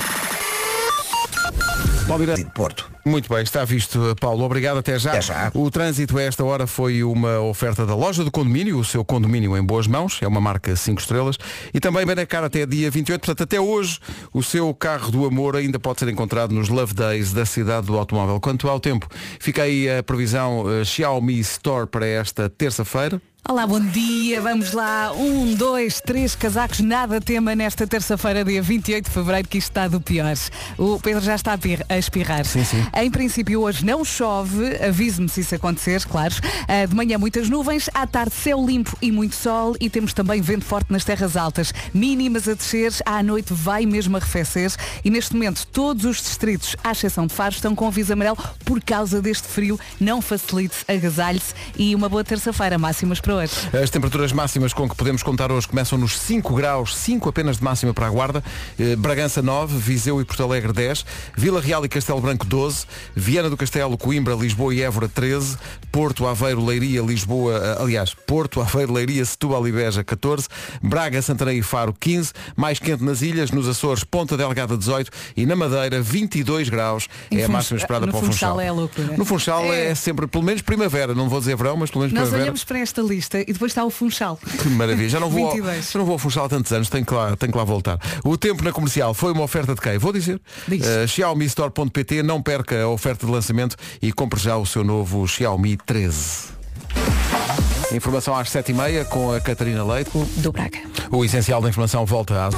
Paulo 2.07 2.21
Miranda. 2.21 2.45
de 2.45 2.51
Porto. 2.51 2.91
Muito 3.05 3.29
bem, 3.29 3.43
está 3.43 3.65
visto, 3.65 4.15
Paulo. 4.21 4.45
Obrigado, 4.45 4.79
até 4.79 4.99
já. 4.99 5.11
Até 5.11 5.21
já. 5.23 5.51
O 5.55 5.71
trânsito 5.71 6.19
a 6.19 6.23
esta 6.23 6.45
hora 6.45 6.67
foi 6.67 7.03
uma 7.03 7.41
oferta 7.41 7.85
da 7.85 7.95
loja 7.95 8.23
do 8.23 8.31
condomínio, 8.31 8.79
o 8.79 8.85
seu 8.85 9.05
condomínio 9.05 9.57
em 9.57 9.63
boas 9.63 9.87
mãos, 9.87 10.19
é 10.21 10.29
uma 10.29 10.41
marca 10.41 10.75
5 10.77 11.01
estrelas, 11.01 11.37
e 11.73 11.81
também 11.81 12.07
Benacar 12.07 12.45
até 12.45 12.65
dia 12.65 12.91
28, 12.91 13.21
portanto 13.21 13.43
até 13.43 13.61
hoje 13.61 13.99
o 14.33 14.43
seu 14.43 14.73
carro 14.75 15.11
do 15.11 15.25
amor 15.27 15.57
ainda 15.57 15.81
pode 15.81 16.01
ser 16.01 16.09
encontrado 16.09 16.55
nos 16.55 16.69
Love 16.69 16.95
Days 16.95 17.33
da 17.33 17.45
cidade 17.45 17.87
do 17.87 17.97
automóvel. 17.97 18.39
Quanto 18.41 18.69
ao 18.69 18.79
tempo, 18.79 19.09
fica 19.41 19.63
aí 19.63 19.91
a 19.91 20.03
previsão 20.03 20.65
eh, 20.71 20.85
Xiaomi 20.85 21.41
Store 21.41 21.87
para 21.87 22.07
esta 22.07 22.49
terça-feira. 22.49 23.21
Olá, 23.49 23.67
bom 23.67 23.81
dia, 23.81 24.41
vamos 24.41 24.73
lá. 24.73 25.13
Um, 25.13 25.55
dois, 25.57 26.01
três 26.01 26.35
casacos, 26.37 26.79
nada 26.79 27.21
tema 27.21 27.57
nesta 27.57 27.85
terça-feira, 27.89 28.45
dia 28.45 28.63
28 28.63 29.07
de 29.07 29.11
fevereiro, 29.11 29.49
que 29.49 29.59
isto 29.59 29.69
está 29.69 29.89
do 29.89 30.01
pior. 30.01 30.33
O 30.79 30.99
Pedro 31.01 31.21
já 31.21 31.35
está 31.35 31.53
a 31.53 31.59
pir- 31.59 31.85
a 31.89 31.99
espirrar. 31.99 32.45
Sim, 32.47 32.65
sim. 32.65 32.87
Em 32.95 33.11
princípio, 33.11 33.61
hoje 33.63 33.85
não 33.85 34.05
chove, 34.05 34.77
avise-me 34.77 35.29
se 35.29 35.41
isso 35.41 35.57
acontecer, 35.57 36.05
claro. 36.07 36.33
Ah, 36.69 36.87
De 36.87 36.95
manhã, 36.95 37.19
muitas 37.19 37.49
nuvens, 37.51 37.91
à 37.93 38.07
tarde, 38.07 38.33
céu 38.33 38.65
limpo 38.65 38.97
e 39.03 39.11
muito 39.11 39.35
sol, 39.35 39.75
e 39.81 39.91
temos 39.91 40.15
também 40.15 40.41
vento 40.41 40.65
forte 40.65 40.93
nas 40.93 41.03
terras 41.03 41.37
altas. 41.37 41.75
Mínimas 41.93 42.47
a 42.49 42.55
descer, 42.55 42.93
à 43.05 43.25
noite 43.25 43.53
vai 43.53 43.85
mesmo 43.85 44.17
arrefecer, 44.17 44.73
e 45.05 45.11
neste 45.11 45.35
momento, 45.35 45.67
todos 45.67 46.05
os 46.05 46.19
distritos, 46.19 46.77
à 46.83 46.93
exceção 46.93 47.27
de 47.27 47.35
Faro, 47.35 47.53
estão 47.55 47.75
com 47.75 47.89
aviso 47.89 48.13
amarelo 48.13 48.39
por 48.65 48.81
causa 48.81 49.21
deste 49.21 49.49
frio. 49.49 49.79
Não 50.01 50.23
facilite, 50.23 50.77
agasalhe-se, 50.87 51.53
e 51.77 51.93
uma 51.95 52.09
boa 52.09 52.23
terça-feira, 52.23 52.79
máximas 52.79 53.21
para 53.21 53.32
hoje. 53.33 53.53
As 53.83 53.91
temperaturas 53.91 54.33
máximas 54.33 54.73
com 54.73 54.89
que 54.89 54.95
podemos 54.95 55.23
contar 55.23 55.51
hoje 55.53 55.67
começam 55.69 55.99
nos 55.99 56.19
5 56.19 56.55
graus, 56.55 56.97
5 56.97 57.29
apenas 57.29 57.57
de 57.59 57.65
máxima 57.65 57.93
para 57.95 58.07
a 58.07 58.11
Guarda, 58.11 58.43
Eh, 58.79 58.97
Bragança 58.97 59.41
9, 59.43 59.77
Viseu 59.79 60.21
e 60.21 60.25
Porto 60.25 60.43
Alegre 60.43 60.73
10, 60.73 61.05
Vila 61.37 61.61
Real 61.61 61.85
e 61.85 61.89
Castelo 61.89 62.21
Branco 62.21 62.45
12, 62.47 62.87
Viana 63.15 63.49
do 63.51 63.57
Castelo, 63.57 63.97
Coimbra, 63.99 64.35
Lisboa 64.35 64.75
e 64.75 64.83
Évora 64.83 65.09
13, 65.09 65.57
Porto, 65.91 66.27
Aveiro, 66.27 66.65
Leiria, 66.65 67.03
Lisboa, 67.03 67.55
eh, 67.57 67.83
aliás, 67.83 68.15
Porto, 68.15 68.61
Aveiro, 68.61 68.93
Leiria, 68.93 69.25
Setúbal 69.25 69.67
e 69.69 69.73
Beja 69.73 70.03
14, 70.05 70.49
Braga, 70.83 71.21
Santarém 71.23 71.59
e 71.59 71.63
Faro 71.63 71.95
15, 71.99 72.33
mais 72.57 72.79
quente 72.79 73.03
nas 73.05 73.23
ilhas, 73.23 73.51
nos 73.51 73.69
Açores, 73.69 74.05
Ponta 74.05 74.37
Delgada 74.37 74.77
18 74.77 75.11
e 75.37 75.47
na 75.47 75.55
Madeira 75.57 76.01
22 76.01 76.69
graus 76.69 77.09
Em 77.31 77.41
é 77.41 77.45
a 77.45 77.49
máxima 77.49 77.79
esperada 77.79 78.07
para 78.07 78.17
o 78.17 78.21
Funchal 78.21 78.33
Funchal. 78.33 78.61
é 78.61 78.71
loucura. 78.73 79.17
No 79.17 79.25
Funchal 79.25 79.65
é. 79.73 79.91
É. 79.91 79.95
sempre, 79.95 80.27
pelo 80.27 80.45
menos 80.45 80.63
primavera, 80.63 81.15
não 81.15 81.29
vou 81.29 81.39
dizer 81.41 81.57
verão, 81.57 81.77
mas 81.77 81.91
pelo 81.91 82.01
menos 82.03 82.13
Nós 82.13 82.23
primavera. 82.23 82.43
olhamos 82.45 82.65
para 82.65 82.79
esta 82.79 83.03
lista 83.03 83.22
e 83.35 83.53
depois 83.53 83.71
está 83.73 83.85
o 83.85 83.91
Funchal. 83.91 84.39
Que 84.63 84.69
maravilha. 84.69 85.09
Já 85.09 85.19
não 85.21 85.29
vou, 85.31 85.47
ao, 85.47 85.53
22. 85.53 85.91
já 85.91 85.99
não 85.99 86.07
vou 86.07 86.13
ao 86.15 86.19
Funchal 86.19 86.45
há 86.45 86.49
tantos 86.49 86.73
anos, 86.73 86.89
tenho 86.89 87.05
que, 87.05 87.15
lá, 87.15 87.37
tenho 87.37 87.53
que 87.53 87.59
lá 87.59 87.65
voltar. 87.65 87.99
O 88.25 88.37
tempo 88.37 88.63
na 88.63 88.73
comercial 88.73 89.13
foi 89.15 89.33
uma 89.33 89.43
oferta 89.43 89.75
de 89.75 89.81
quem? 89.81 89.99
Vou 89.99 90.13
dizer. 90.13 90.41
Diz. 90.69 90.87
Uh, 90.87 91.07
Xiaomi 91.09 91.45
Store.pt, 91.47 92.23
não 92.23 92.43
perca 92.43 92.83
a 92.83 92.89
oferta 92.89 93.27
de 93.27 93.33
lançamento 93.33 93.77
e 94.01 94.13
compre 94.13 94.39
já 94.41 94.57
o 94.57 94.65
seu 94.67 94.85
novo 94.85 95.27
Xiaomi 95.27 95.77
13. 95.77 96.53
Informação 97.93 98.35
às 98.35 98.49
7h30 98.49 99.05
com 99.07 99.33
a 99.33 99.41
Catarina 99.41 99.85
Leite. 99.85 100.11
Do 100.39 100.51
Braga. 100.53 100.79
O 101.11 101.25
essencial 101.25 101.61
da 101.61 101.69
informação 101.69 102.07
volta 102.07 102.47
às. 102.47 102.55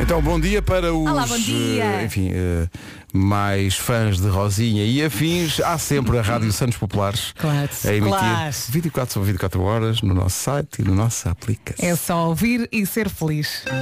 Então, 0.00 0.22
bom 0.22 0.38
dia 0.38 0.62
para 0.62 0.94
os 0.94 1.10
Olá, 1.10 1.26
bom 1.26 1.36
dia. 1.36 1.82
eh, 1.84 2.04
enfim, 2.04 2.30
eh, 2.32 2.68
mais 3.12 3.76
fãs 3.76 4.18
de 4.20 4.28
Rosinha 4.28 4.84
e 4.84 5.04
afins. 5.04 5.60
Há 5.60 5.78
sempre 5.78 6.18
a 6.18 6.22
Rádio 6.22 6.52
Santos 6.52 6.76
Populares 6.76 7.32
Claro, 7.36 7.68
a 7.84 7.88
emitir 7.94 8.18
claro. 8.18 8.54
24 8.68 9.14
sobre 9.14 9.28
24 9.32 9.62
horas 9.62 10.02
no 10.02 10.14
nosso 10.14 10.38
site 10.38 10.80
e 10.80 10.82
no 10.82 10.94
nossa 10.94 11.30
aplicação. 11.30 11.88
É 11.88 11.96
só 11.96 12.28
ouvir 12.28 12.68
e 12.70 12.84
ser 12.86 13.08
feliz. 13.08 13.64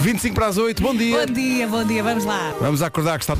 25 0.00 0.34
para 0.34 0.46
as 0.46 0.56
8, 0.56 0.82
bom 0.82 0.94
dia. 0.94 1.26
Bom 1.26 1.32
dia, 1.32 1.68
bom 1.68 1.84
dia, 1.84 2.02
vamos 2.02 2.24
lá. 2.24 2.54
Vamos 2.60 2.82
acordar 2.82 3.18
que 3.18 3.24
está. 3.24 3.36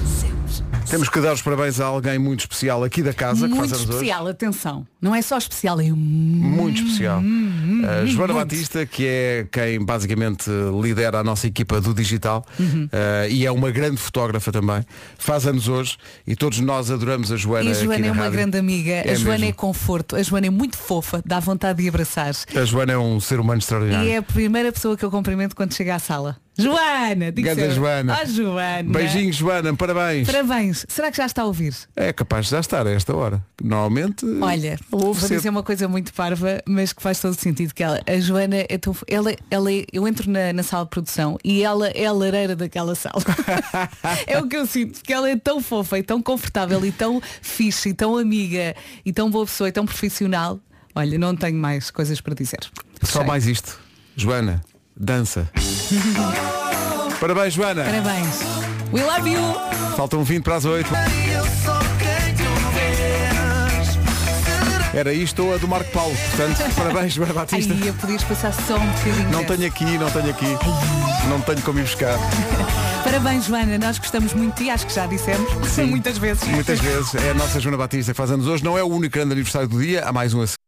Temos 0.91 1.09
que 1.09 1.21
dar 1.21 1.33
os 1.33 1.41
parabéns 1.41 1.79
a 1.79 1.85
alguém 1.87 2.19
muito 2.19 2.41
especial 2.41 2.83
aqui 2.83 3.01
da 3.01 3.13
casa 3.15 3.47
que 3.47 3.55
Muito 3.55 3.59
faz 3.61 3.73
anos 3.75 3.85
hoje. 3.85 3.95
especial, 3.99 4.27
atenção. 4.27 4.87
Não 5.01 5.15
é 5.15 5.23
só 5.23 5.39
especial, 5.39 5.81
é. 5.81 5.85
Muito 5.93 6.83
especial. 6.83 7.21
A 7.21 8.05
Joana 8.07 8.35
muito. 8.35 8.49
Batista, 8.49 8.85
que 8.85 9.07
é 9.07 9.47
quem 9.53 9.85
basicamente 9.85 10.51
lidera 10.83 11.21
a 11.21 11.25
nossa 11.25 11.47
equipa 11.47 11.81
do 11.81 11.95
digital 11.95 12.45
eh, 12.59 13.29
e 13.31 13.47
é 13.47 13.53
uma 13.53 13.71
grande 13.71 13.99
fotógrafa 13.99 14.51
também, 14.51 14.85
faz 15.17 15.47
anos 15.47 15.69
hoje 15.69 15.97
e 16.27 16.35
todos 16.35 16.59
nós 16.59 16.91
adoramos 16.91 17.31
a 17.31 17.37
Joana. 17.37 17.67
E 17.67 17.73
a 17.73 17.73
aqui 17.77 17.85
Joana 17.85 18.01
na 18.01 18.07
é 18.09 18.11
uma 18.11 18.23
rádio. 18.25 18.33
grande 18.33 18.59
amiga, 18.59 18.91
É 18.91 19.13
a 19.13 19.15
Joana 19.15 19.39
mesmo. 19.39 19.45
é 19.51 19.53
conforto, 19.53 20.17
a 20.17 20.23
Joana 20.25 20.49
é 20.49 20.51
muito 20.51 20.77
fofa, 20.77 21.23
dá 21.25 21.39
vontade 21.39 21.81
de 21.85 21.89
abraçar. 21.89 22.33
A 22.55 22.65
Joana 22.65 22.93
é 22.95 22.99
um 22.99 23.21
ser 23.21 23.39
humano 23.39 23.61
extraordinário. 23.61 24.09
E 24.09 24.13
é 24.13 24.17
a 24.17 24.23
primeira 24.23 24.73
pessoa 24.73 24.97
que 24.97 25.05
eu 25.05 25.11
cumprimento 25.11 25.55
quando 25.55 25.73
chega 25.73 25.95
à 25.95 25.99
sala. 26.01 26.37
Joana! 26.61 27.33
Digo 27.33 27.49
Ganda 27.49 27.71
Joana. 27.71 28.19
"Oh, 28.23 28.27
Joana! 28.27 28.93
Beijinhos, 28.93 29.37
Joana, 29.37 29.75
parabéns. 29.75 30.27
Parabéns. 30.31 30.87
Será 30.89 31.11
que 31.11 31.17
já 31.17 31.27
está 31.27 31.43
a 31.43 31.45
ouvir? 31.47 31.75
É 31.97 32.13
capaz 32.13 32.47
de 32.47 32.53
já 32.53 32.61
estar 32.61 32.87
a 32.87 32.91
esta 32.91 33.15
hora. 33.17 33.45
Normalmente. 33.63 34.25
Olha, 34.41 34.79
vou 34.91 35.15
dizer 35.15 35.49
uma 35.49 35.63
coisa 35.63 35.89
muito 35.89 36.13
parva, 36.13 36.63
mas 36.67 36.93
que 36.93 37.03
faz 37.03 37.21
todo 37.21 37.35
sentido, 37.35 37.73
que 37.75 37.83
ela, 37.83 38.01
a 38.07 38.19
Joana 38.21 38.57
é 38.69 38.79
tão, 38.79 38.95
ela, 39.09 39.35
ela 39.51 39.73
é- 39.73 39.85
eu 39.93 40.07
entro 40.07 40.31
na, 40.31 40.53
na 40.53 40.63
sala 40.63 40.85
de 40.85 40.91
produção 40.91 41.39
e 41.45 41.63
ela 41.63 41.89
é 41.89 42.07
a 42.07 42.13
lareira 42.13 42.55
daquela 42.57 42.95
sala. 42.95 43.23
é 44.27 44.39
o 44.39 44.47
que 44.47 44.57
eu 44.57 44.67
sinto, 44.67 44.95
porque 44.99 45.13
ela 45.13 45.29
é 45.31 45.37
tão 45.37 45.61
fofa 45.61 45.99
e 45.99 46.03
tão 46.03 46.21
confortável 46.23 46.85
e 46.85 46.93
tão 46.93 47.21
fixe 47.43 47.91
e 47.91 47.95
tão 47.95 48.17
amiga 48.17 48.75
e 49.05 49.13
tão 49.13 49.31
boa 49.31 49.47
pessoa 49.47 49.69
e 49.69 49.73
tão 49.73 49.85
profissional. 49.87 50.59
Olha, 50.95 51.19
não 51.19 51.37
tenho 51.37 51.57
mais 51.57 51.91
coisas 51.91 52.21
para 52.21 52.35
dizer. 52.35 52.59
Só 53.03 53.19
Sei. 53.21 53.27
mais 53.27 53.47
isto. 53.47 53.79
Joana, 54.17 54.61
dança. 54.97 55.51
Parabéns, 57.21 57.55
Joana. 57.55 57.85
Parabéns. 57.85 58.41
We 58.93 59.03
love 59.03 59.29
you. 59.29 59.41
Faltam 59.97 60.25
20 60.25 60.43
para 60.43 60.57
as 60.57 60.65
8. 60.65 60.89
Era 64.93 65.13
isto 65.13 65.45
ou 65.45 65.55
a 65.55 65.57
do 65.57 65.69
Marco 65.69 65.91
Paulo. 65.93 66.17
Portanto, 66.17 66.75
parabéns, 66.75 67.13
Joana 67.13 67.33
Batista. 67.33 67.73
Aí, 67.73 67.93
podias 67.93 68.25
passar 68.25 68.53
só 68.53 68.77
um 68.77 68.87
bocadinho. 68.87 69.31
Não 69.31 69.45
tenho 69.45 69.67
aqui, 69.67 69.99
não 69.99 70.11
tenho 70.11 70.31
aqui. 70.31 70.59
Não 71.29 71.41
tenho 71.41 71.63
como 71.63 71.79
ir 71.79 71.83
buscar. 71.83 72.19
Parabéns, 73.05 73.45
Joana. 73.45 73.79
Nós 73.79 73.99
gostamos 73.99 74.35
muito 74.35 74.57
de 74.57 74.65
ti, 74.65 74.71
acho 74.71 74.87
que 74.87 74.93
já 74.93 75.07
dissemos. 75.07 75.49
Muitas 75.89 76.19
vezes. 76.19 76.43
Muitas 76.49 76.81
vezes. 76.81 77.15
É 77.15 77.31
a 77.31 77.35
nossa 77.35 77.61
Joana 77.61 77.77
Batista 77.79 78.13
que 78.13 78.17
faz 78.17 78.31
anos 78.31 78.47
hoje. 78.47 78.65
Não 78.65 78.77
é 78.77 78.83
o 78.83 78.89
único 78.89 79.15
grande 79.15 79.33
aniversário 79.33 79.69
do 79.69 79.81
dia, 79.81 80.05
há 80.05 80.13
mais 80.13 80.35
um 80.35 80.43
a 80.43 80.47
seguir. 80.47 80.59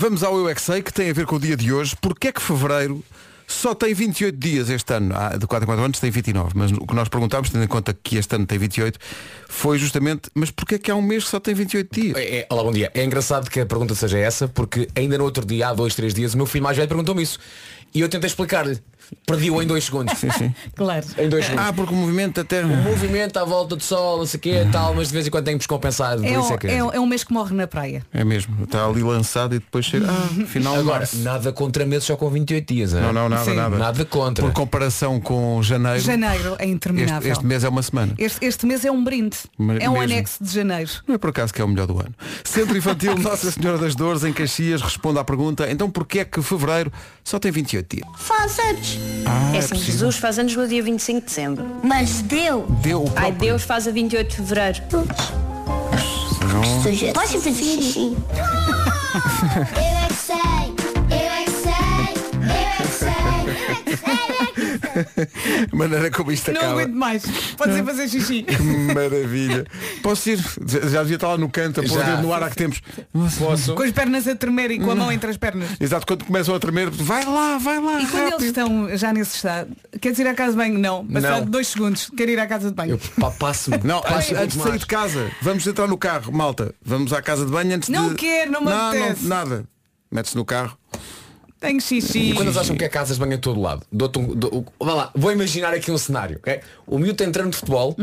Vamos 0.00 0.24
ao 0.24 0.36
Eu 0.36 0.48
é 0.48 0.54
Que 0.54 0.60
Sei, 0.60 0.82
que 0.82 0.92
tem 0.92 1.10
a 1.10 1.12
ver 1.12 1.24
com 1.24 1.36
o 1.36 1.40
dia 1.40 1.56
de 1.56 1.72
hoje. 1.72 1.94
Porquê 2.00 2.28
é 2.28 2.32
que 2.32 2.42
fevereiro 2.42 3.04
só 3.46 3.74
tem 3.74 3.94
28 3.94 4.38
dias 4.38 4.70
este 4.70 4.92
ano? 4.94 5.14
Ah, 5.14 5.36
de 5.36 5.46
4 5.46 5.64
em 5.64 5.66
4 5.66 5.84
anos 5.84 5.98
tem 5.98 6.10
29. 6.10 6.52
Mas 6.54 6.72
o 6.72 6.86
que 6.86 6.94
nós 6.94 7.08
perguntámos, 7.08 7.50
tendo 7.50 7.64
em 7.64 7.68
conta 7.68 7.92
que 7.92 8.16
este 8.16 8.34
ano 8.34 8.46
tem 8.46 8.58
28, 8.58 8.98
foi 9.48 9.78
justamente, 9.78 10.30
mas 10.34 10.50
porquê 10.50 10.76
é 10.76 10.78
que 10.78 10.90
há 10.90 10.96
um 10.96 11.02
mês 11.02 11.24
que 11.24 11.30
só 11.30 11.40
tem 11.40 11.54
28 11.54 12.00
dias? 12.00 12.16
É, 12.16 12.38
é, 12.38 12.46
olá, 12.50 12.62
bom 12.62 12.72
dia. 12.72 12.90
É 12.94 13.04
engraçado 13.04 13.50
que 13.50 13.60
a 13.60 13.66
pergunta 13.66 13.94
seja 13.94 14.18
essa, 14.18 14.48
porque 14.48 14.88
ainda 14.94 15.18
no 15.18 15.24
outro 15.24 15.44
dia, 15.44 15.68
há 15.68 15.74
dois, 15.74 15.94
três 15.94 16.14
dias, 16.14 16.34
o 16.34 16.36
meu 16.36 16.46
filho 16.46 16.64
mais 16.64 16.76
velho 16.76 16.88
perguntou-me 16.88 17.22
isso. 17.22 17.38
E 17.94 18.00
eu 18.00 18.08
tentei 18.08 18.26
explicar-lhe. 18.26 18.78
Perdi-o 19.26 19.62
em 19.62 19.66
dois 19.66 19.84
segundos. 19.84 20.18
Sim, 20.18 20.30
sim. 20.30 20.54
Claro. 20.74 21.04
Em 21.18 21.28
dois 21.28 21.44
segundos. 21.44 21.66
Ah, 21.68 21.72
porque 21.72 21.92
o 21.94 21.96
movimento 21.96 22.40
até. 22.40 22.64
O 22.64 22.68
movimento 22.68 23.36
à 23.38 23.44
volta 23.44 23.76
do 23.76 23.82
sol, 23.82 24.18
não 24.18 24.26
sei 24.26 24.38
o 24.38 24.40
quê, 24.40 24.66
tal, 24.72 24.94
mas 24.94 25.08
de 25.08 25.14
vez 25.14 25.26
em 25.26 25.30
quando 25.30 25.44
tenho 25.44 25.56
que 25.58 25.60
descompensar. 25.62 26.18
É, 26.22 26.30
isso 26.32 26.50
um, 26.50 26.54
é 26.54 26.58
que... 26.58 26.66
é, 26.66 26.84
um- 26.84 26.92
é 26.92 27.00
um 27.00 27.06
mês 27.06 27.22
que 27.24 27.32
morre 27.32 27.54
na 27.54 27.66
praia. 27.66 28.04
É 28.12 28.24
mesmo, 28.24 28.64
está 28.64 28.84
ali 28.86 29.02
lançado 29.02 29.54
e 29.54 29.58
depois 29.58 29.84
chega. 29.84 30.06
Ah, 30.10 30.46
final 30.46 30.74
de 30.74 30.80
Agora, 30.80 30.98
março. 31.00 31.18
nada 31.18 31.52
contra 31.52 31.84
meses 31.86 32.04
só 32.04 32.16
com 32.16 32.28
28 32.30 32.74
dias. 32.74 32.92
Não, 32.92 33.12
não, 33.12 33.28
nada, 33.28 33.44
Sim. 33.44 33.54
nada. 33.54 33.76
Nada 33.78 34.04
contra. 34.04 34.44
Por 34.44 34.52
comparação 34.52 35.20
com 35.20 35.62
janeiro, 35.62 36.00
Janeiro 36.00 36.56
é 36.58 36.66
interminável. 36.66 37.18
este, 37.30 37.32
este 37.32 37.46
mês 37.46 37.64
é 37.64 37.68
uma 37.68 37.82
semana. 37.82 38.14
Este, 38.18 38.44
este 38.44 38.66
mês 38.66 38.84
é 38.84 38.90
um 38.90 39.02
brinde. 39.04 39.36
Me- 39.58 39.78
é 39.80 39.88
um 39.88 39.92
mesmo. 39.94 40.04
anexo 40.12 40.42
de 40.42 40.50
janeiro. 40.52 40.90
Não 41.06 41.14
é 41.14 41.18
por 41.18 41.30
acaso 41.30 41.52
que 41.52 41.60
é 41.60 41.64
o 41.64 41.68
melhor 41.68 41.86
do 41.86 41.98
ano. 41.98 42.14
Centro 42.44 42.76
Infantil 42.76 43.16
Nossa 43.18 43.50
Senhora 43.50 43.78
das 43.78 43.94
Dores, 43.94 44.24
em 44.24 44.32
Caxias, 44.32 44.82
responde 44.82 45.18
à 45.18 45.24
pergunta, 45.24 45.70
então 45.70 45.90
porquê 45.90 46.20
é 46.20 46.24
que 46.24 46.40
fevereiro 46.42 46.92
só 47.22 47.38
tem 47.38 47.50
28 47.52 47.96
dias? 47.96 48.08
Faz 48.18 48.58
anos. 48.58 48.98
Ah, 49.26 49.52
é 49.52 49.56
é 49.56 49.58
assim, 49.58 49.68
possível. 49.70 49.92
Jesus 49.92 50.16
faz 50.16 50.38
anos 50.38 50.54
no 50.56 50.66
dia 50.68 50.82
25 50.82 51.20
de 51.20 51.26
dezembro. 51.26 51.66
Mas 51.82 52.20
Deus. 52.22 52.64
Deu 52.82 53.04
o 53.04 53.12
Ai. 53.16 53.32
Deus 53.32 53.62
faz 53.62 53.88
a 53.88 53.90
28 53.90 54.28
de 54.28 54.36
fevereiro. 54.36 54.82
Posso 57.14 57.38
fazer 57.38 57.54
xixi? 57.54 58.16
Eu 58.16 58.42
é 59.80 60.06
que 60.08 60.14
sei, 60.14 60.36
eu 61.10 61.16
é 61.16 61.44
que 61.44 61.50
sei, 61.50 61.72
eu 62.32 62.50
é 62.50 62.76
que 62.76 62.88
sei, 62.88 63.08
eu 63.46 63.70
é 63.70 63.82
que 63.84 63.96
sei. 63.96 64.33
A 65.72 65.74
maneira 65.76 66.10
como 66.10 66.30
isto 66.32 66.50
Não 66.52 66.60
acaba. 66.60 66.72
aguento 66.74 66.94
mais. 66.94 67.24
Pode 67.56 67.72
ser 67.74 67.84
fazer 67.84 68.08
xixi. 68.08 68.42
Que 68.54 68.94
maravilha. 68.94 69.66
Posso 70.02 70.30
ir? 70.30 70.38
Já 70.90 71.02
devia 71.02 71.16
estar 71.16 71.28
lá 71.28 71.38
no 71.38 71.48
canto 71.48 71.80
a 71.80 71.84
pôr 71.84 71.98
o 71.98 72.02
dedo 72.04 72.22
no 72.22 72.32
ar 72.32 72.42
há 72.42 72.50
que 72.50 72.56
tempos. 72.56 72.80
Posso? 73.38 73.74
Com 73.74 73.82
as 73.82 73.90
pernas 73.90 74.26
a 74.28 74.34
tremer 74.36 74.70
e 74.70 74.78
com 74.78 74.90
a 74.90 74.94
mão 74.94 75.10
entre 75.10 75.30
as 75.30 75.36
pernas. 75.36 75.68
Exato, 75.80 76.06
quando 76.06 76.24
começam 76.24 76.54
a 76.54 76.58
tremer, 76.60 76.90
vai 76.90 77.24
lá, 77.24 77.58
vai 77.58 77.80
lá. 77.80 78.00
E 78.00 78.06
quando 78.06 78.22
rápido. 78.24 78.34
eles 78.36 78.46
estão 78.46 78.96
já 78.96 79.12
nesse 79.12 79.36
estado, 79.36 79.70
queres 80.00 80.18
ir 80.18 80.26
à 80.26 80.34
casa 80.34 80.52
de 80.52 80.56
banho? 80.58 80.78
Não. 80.78 81.06
Passado 81.06 81.44
Não. 81.44 81.50
dois 81.50 81.68
segundos, 81.68 82.10
quero 82.16 82.30
ir 82.30 82.38
à 82.38 82.46
casa 82.46 82.68
de 82.68 82.74
banho. 82.74 82.92
Eu 82.92 82.98
pa- 83.20 83.30
passo-me. 83.32 83.78
Não, 83.84 83.98
antes, 83.98 84.10
passo-me 84.10 84.38
antes 84.40 84.56
de 84.56 84.62
sair 84.62 84.78
de 84.78 84.86
casa, 84.86 85.30
vamos 85.42 85.66
entrar 85.66 85.86
no 85.86 85.98
carro, 85.98 86.32
malta. 86.32 86.74
Vamos 86.84 87.12
à 87.12 87.20
casa 87.22 87.44
de 87.44 87.50
banho 87.52 87.74
antes 87.74 87.88
Não 87.88 88.10
de. 88.10 88.14
quero, 88.16 88.50
não 88.52 88.60
me 88.60 88.70
não, 88.70 88.88
apetece. 88.88 89.26
nada. 89.26 89.64
Metes 90.10 90.34
no 90.34 90.44
carro. 90.44 90.76
Tenho 91.66 91.80
xixi. 91.80 92.18
E 92.30 92.34
quando 92.34 92.48
eles 92.48 92.56
acham 92.58 92.76
que 92.76 92.84
é 92.84 92.88
casas 92.88 93.16
de 93.16 93.20
banho 93.24 93.36
a 93.36 93.38
todo 93.38 93.60
lado, 93.60 93.82
dou-te 93.90 94.18
um, 94.18 94.34
dou- 94.34 94.64
vá 94.78 94.94
lá, 94.94 95.10
vou 95.14 95.32
imaginar 95.32 95.72
aqui 95.74 95.90
um 95.90 95.98
cenário. 95.98 96.36
ok? 96.38 96.60
O 96.86 96.98
miúdo 96.98 97.14
tem 97.14 97.30
treino 97.32 97.50
de 97.50 97.56
futebol 97.56 97.96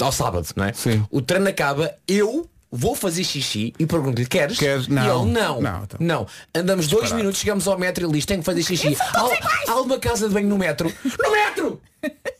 ao 0.00 0.12
sábado, 0.12 0.46
não 0.56 0.64
é? 0.64 0.72
Sim. 0.72 1.04
O 1.10 1.20
treino 1.22 1.48
acaba, 1.48 1.92
eu 2.06 2.48
vou 2.70 2.94
fazer 2.96 3.22
xixi 3.24 3.72
e 3.78 3.86
pergunto-lhe, 3.86 4.26
queres? 4.26 4.58
Queres? 4.58 4.86
E 4.86 4.90
Não. 4.90 5.22
ele, 5.22 5.32
não. 5.32 5.60
Não, 5.60 5.82
então. 5.84 5.98
Não. 6.00 6.26
Andamos 6.54 6.88
dois 6.88 7.12
minutos, 7.12 7.38
chegamos 7.40 7.66
ao 7.68 7.78
metro 7.78 8.02
e 8.02 8.06
ele 8.06 8.12
diz, 8.14 8.26
tenho 8.26 8.40
que 8.40 8.46
fazer 8.46 8.62
xixi. 8.64 8.96
Há, 9.00 9.70
há 9.72 9.80
uma 9.80 9.98
casa 9.98 10.26
de 10.28 10.34
banho 10.34 10.48
no 10.48 10.58
metro. 10.58 10.92
No 11.22 11.30
metro! 11.32 11.80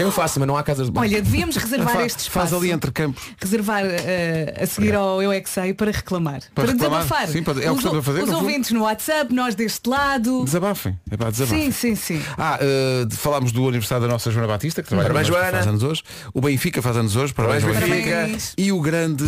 Há 0.00 0.02
quem 0.02 0.06
o 0.06 0.10
faça, 0.10 0.40
mas 0.40 0.46
não 0.48 0.56
há 0.56 0.62
casas 0.62 0.86
de 0.86 0.92
banho. 0.92 1.06
Olha, 1.10 1.20
devíamos 1.22 1.56
reservar 1.56 1.94
Fa- 1.94 2.04
este 2.06 2.20
espaço. 2.20 2.30
faz 2.30 2.52
ali 2.54 2.70
entre 2.70 2.90
campos. 2.90 3.22
Reservar 3.40 3.82
eh, 3.84 4.54
a 4.62 4.66
seguir 4.66 4.94
ao 4.94 5.22
Eu 5.22 5.30
é 5.30 5.40
que 5.40 5.50
sei 5.50 5.74
para 5.74 5.90
reclamar. 5.90 6.40
Para, 6.54 6.70
reclamar? 6.72 7.02
desabafar. 7.02 7.28
Sim, 7.28 7.42
pode- 7.42 7.62
é 7.62 7.70
o 7.70 7.74
que 7.74 7.78
os, 7.80 7.84
estamos 7.84 7.98
a 7.98 8.02
fazer, 8.02 8.22
Os 8.22 8.28
no 8.28 8.34
fundo. 8.36 8.44
ouvintes 8.46 8.70
no 8.70 8.82
WhatsApp, 8.82 9.34
nós 9.34 9.54
deste 9.54 9.88
lado. 9.90 10.44
Desabafem. 10.44 10.98
É 11.10 11.16
para 11.16 11.30
desabafem. 11.30 11.70
Sim, 11.70 11.94
sim, 11.94 11.94
sim. 11.94 12.22
Ah, 12.38 12.58
eh, 12.60 13.06
falámos 13.10 13.52
do 13.52 13.62
aniversário 13.68 14.06
da 14.06 14.12
nossa 14.12 14.30
Joana 14.30 14.48
Batista, 14.48 14.82
que 14.82 14.88
trabalha 14.88 15.08
Parabéns, 15.08 15.28
Joana. 15.28 15.50
faz 15.50 15.66
anos 15.66 15.82
hoje. 15.82 16.02
O 16.32 16.40
Benfica 16.40 16.80
faz 16.80 16.96
anos 16.96 17.14
hoje, 17.16 17.34
parabéns, 17.34 17.62
Parabéns, 17.64 17.90
Benfica. 17.90 18.10
Parabéns. 18.16 18.54
E 18.56 18.72
o 18.72 18.80
grande 18.80 19.24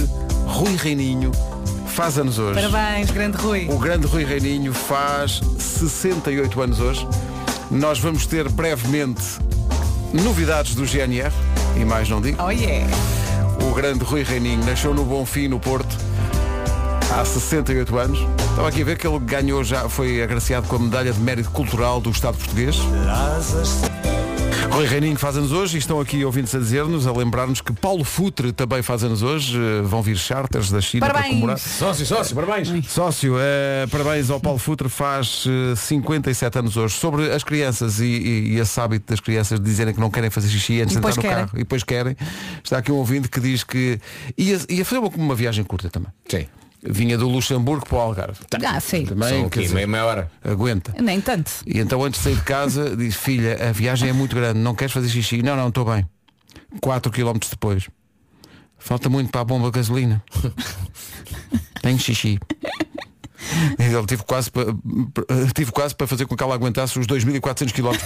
Rui 0.47 0.75
Reininho 0.77 1.33
faz 1.89 2.17
anos 2.17 2.39
hoje. 2.39 2.61
Parabéns, 2.63 3.11
grande 3.11 3.37
Rui. 3.37 3.67
O 3.71 3.79
grande 3.79 4.07
Rui 4.07 4.25
Reininho 4.25 4.73
faz 4.73 5.41
68 5.59 6.63
anos 6.63 6.81
hoje. 6.81 7.07
Nós 7.71 7.99
vamos 7.99 8.27
ter 8.27 8.49
brevemente 8.51 9.23
novidades 10.13 10.75
do 10.75 10.85
GNR, 10.85 11.33
e 11.77 11.85
mais 11.85 12.09
não 12.09 12.21
digo. 12.21 12.43
Oh 12.43 12.51
yeah. 12.51 12.87
O 13.69 13.75
grande 13.75 14.05
Rui 14.05 14.23
Reininho 14.23 14.65
nasceu 14.65 14.93
no 14.93 15.05
Bonfim, 15.05 15.49
no 15.49 15.61
Porto, 15.61 15.97
há 17.11 17.25
68 17.25 17.99
anos. 17.99 18.19
Estava 18.51 18.69
aqui 18.69 18.83
a 18.83 18.85
ver 18.85 18.99
que 18.99 19.07
ele 19.07 19.19
ganhou 19.19 19.63
já, 19.63 19.89
foi 19.89 20.23
agraciado 20.23 20.67
com 20.69 20.77
a 20.77 20.79
medalha 20.79 21.13
de 21.13 21.21
mérito 21.21 21.51
cultural 21.51 22.01
do 22.01 22.11
Estado 22.11 22.37
português. 22.37 22.77
Rui 24.71 24.87
Reininho 24.87 25.17
faz 25.19 25.37
anos 25.37 25.53
hoje 25.53 25.77
e 25.77 25.79
estão 25.79 26.01
aqui 26.01 26.25
ouvintes 26.25 26.55
a 26.55 26.59
dizer-nos, 26.59 27.07
a 27.07 27.13
lembrar-nos 27.13 27.61
que 27.61 27.73
Paulo 27.75 28.05
Futre 28.05 28.53
também 28.53 28.83
faz 28.83 29.05
anos 29.05 29.23
hoje. 29.23 29.59
Eh, 29.59 29.83
Vão 29.83 30.01
vir 30.03 30.17
charters 30.17 30.71
da 30.71 30.81
China 30.81 31.05
para 31.05 31.15
Parabéns. 31.15 31.35
comemorar. 31.35 31.59
Sócio, 31.59 32.07
sócio, 32.07 32.35
parabéns. 32.35 32.69
Sócio, 32.89 33.37
eh, 33.39 33.87
parabéns 33.91 34.31
ao 34.31 34.41
Paulo 34.41 34.59
Futre, 34.59 34.89
faz 34.89 35.45
eh, 35.47 35.77
57 35.77 36.59
anos 36.59 36.77
hoje. 36.77 36.95
Sobre 36.95 37.31
as 37.31 37.45
crianças 37.45 38.01
e, 38.01 38.05
e, 38.07 38.53
e 38.55 38.59
esse 38.61 38.81
hábito 38.81 39.07
das 39.11 39.21
crianças 39.21 39.61
de 39.61 39.65
dizerem 39.67 39.93
que 39.93 40.01
não 40.01 40.11
querem 40.11 40.31
fazer 40.31 40.49
xixi 40.49 40.81
antes 40.81 40.93
de 40.93 40.99
entrar 40.99 41.15
no 41.15 41.21
querem. 41.23 41.37
carro 41.37 41.51
e 41.55 41.59
depois 41.59 41.83
querem. 41.85 42.17
Está 42.65 42.79
aqui 42.79 42.91
um 42.91 42.97
ouvinte 42.97 43.29
que 43.29 43.41
diz 43.41 43.63
que 43.65 44.01
ia, 44.39 44.59
ia 44.71 44.85
fazer 44.85 45.01
uma, 45.01 45.09
uma 45.09 45.35
viagem 45.35 45.65
curta 45.65 45.91
também. 45.91 46.11
Sim. 46.27 46.47
Vinha 46.85 47.17
do 47.17 47.29
Luxemburgo 47.29 47.87
para 47.87 47.97
o 47.97 48.01
Algarve. 48.01 48.41
Ah, 48.67 48.81
sim. 48.81 49.05
Também, 49.07 49.43
quer 49.43 49.47
aqui, 49.47 49.61
dizer, 49.61 49.75
meia, 49.75 49.87
meia 49.87 50.05
hora. 50.05 50.31
aguenta. 50.45 50.93
Nem 51.01 51.21
tanto. 51.21 51.51
E 51.65 51.79
então 51.79 52.03
antes 52.03 52.21
de 52.21 52.25
sair 52.25 52.37
de 52.37 52.43
casa 52.43 52.95
diz, 52.97 53.15
filha, 53.15 53.69
a 53.69 53.73
viagem 53.73 54.09
é 54.09 54.13
muito 54.13 54.35
grande, 54.35 54.59
não 54.59 54.75
queres 54.75 54.93
fazer 54.93 55.09
xixi? 55.09 55.43
Não, 55.43 55.55
não, 55.57 55.69
estou 55.69 55.85
bem. 55.85 56.05
4 56.81 57.13
km 57.13 57.39
depois. 57.51 57.89
Falta 58.79 59.09
muito 59.09 59.31
para 59.31 59.43
a 59.43 59.45
bomba 59.45 59.67
de 59.67 59.79
gasolina. 59.79 60.23
Tenho 61.81 61.99
xixi. 61.99 62.39
Ele 63.79 64.07
tive 64.07 64.23
quase 64.25 64.51
para 64.51 64.65
tive 65.55 65.73
quase 65.73 65.95
para 65.95 66.07
fazer 66.07 66.27
com 66.27 66.37
que 66.37 66.43
ela 66.43 66.55
aguentasse 66.55 66.99
os 66.99 67.07
2.400 67.07 67.73
km. 67.73 67.97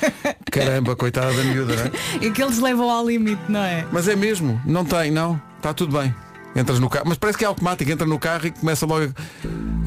Caramba, 0.50 0.96
coitada 0.96 1.32
da 1.32 1.42
miúda, 1.42 1.74
não 1.76 1.84
é? 1.84 2.26
E 2.26 2.30
que 2.30 2.42
eles 2.42 2.58
levam 2.58 2.90
ao 2.90 3.06
limite, 3.06 3.42
não 3.48 3.60
é? 3.62 3.86
Mas 3.92 4.08
é 4.08 4.16
mesmo, 4.16 4.60
não 4.64 4.84
tem, 4.84 5.10
não, 5.10 5.40
está 5.58 5.72
tudo 5.74 5.98
bem. 5.98 6.14
Entras 6.56 6.78
no 6.80 6.88
carro, 6.88 7.04
mas 7.08 7.18
parece 7.18 7.38
que 7.38 7.44
é 7.44 7.46
automático, 7.48 7.90
entra 7.90 8.06
no 8.06 8.18
carro 8.18 8.46
e 8.46 8.50
começa 8.50 8.86
logo 8.86 9.12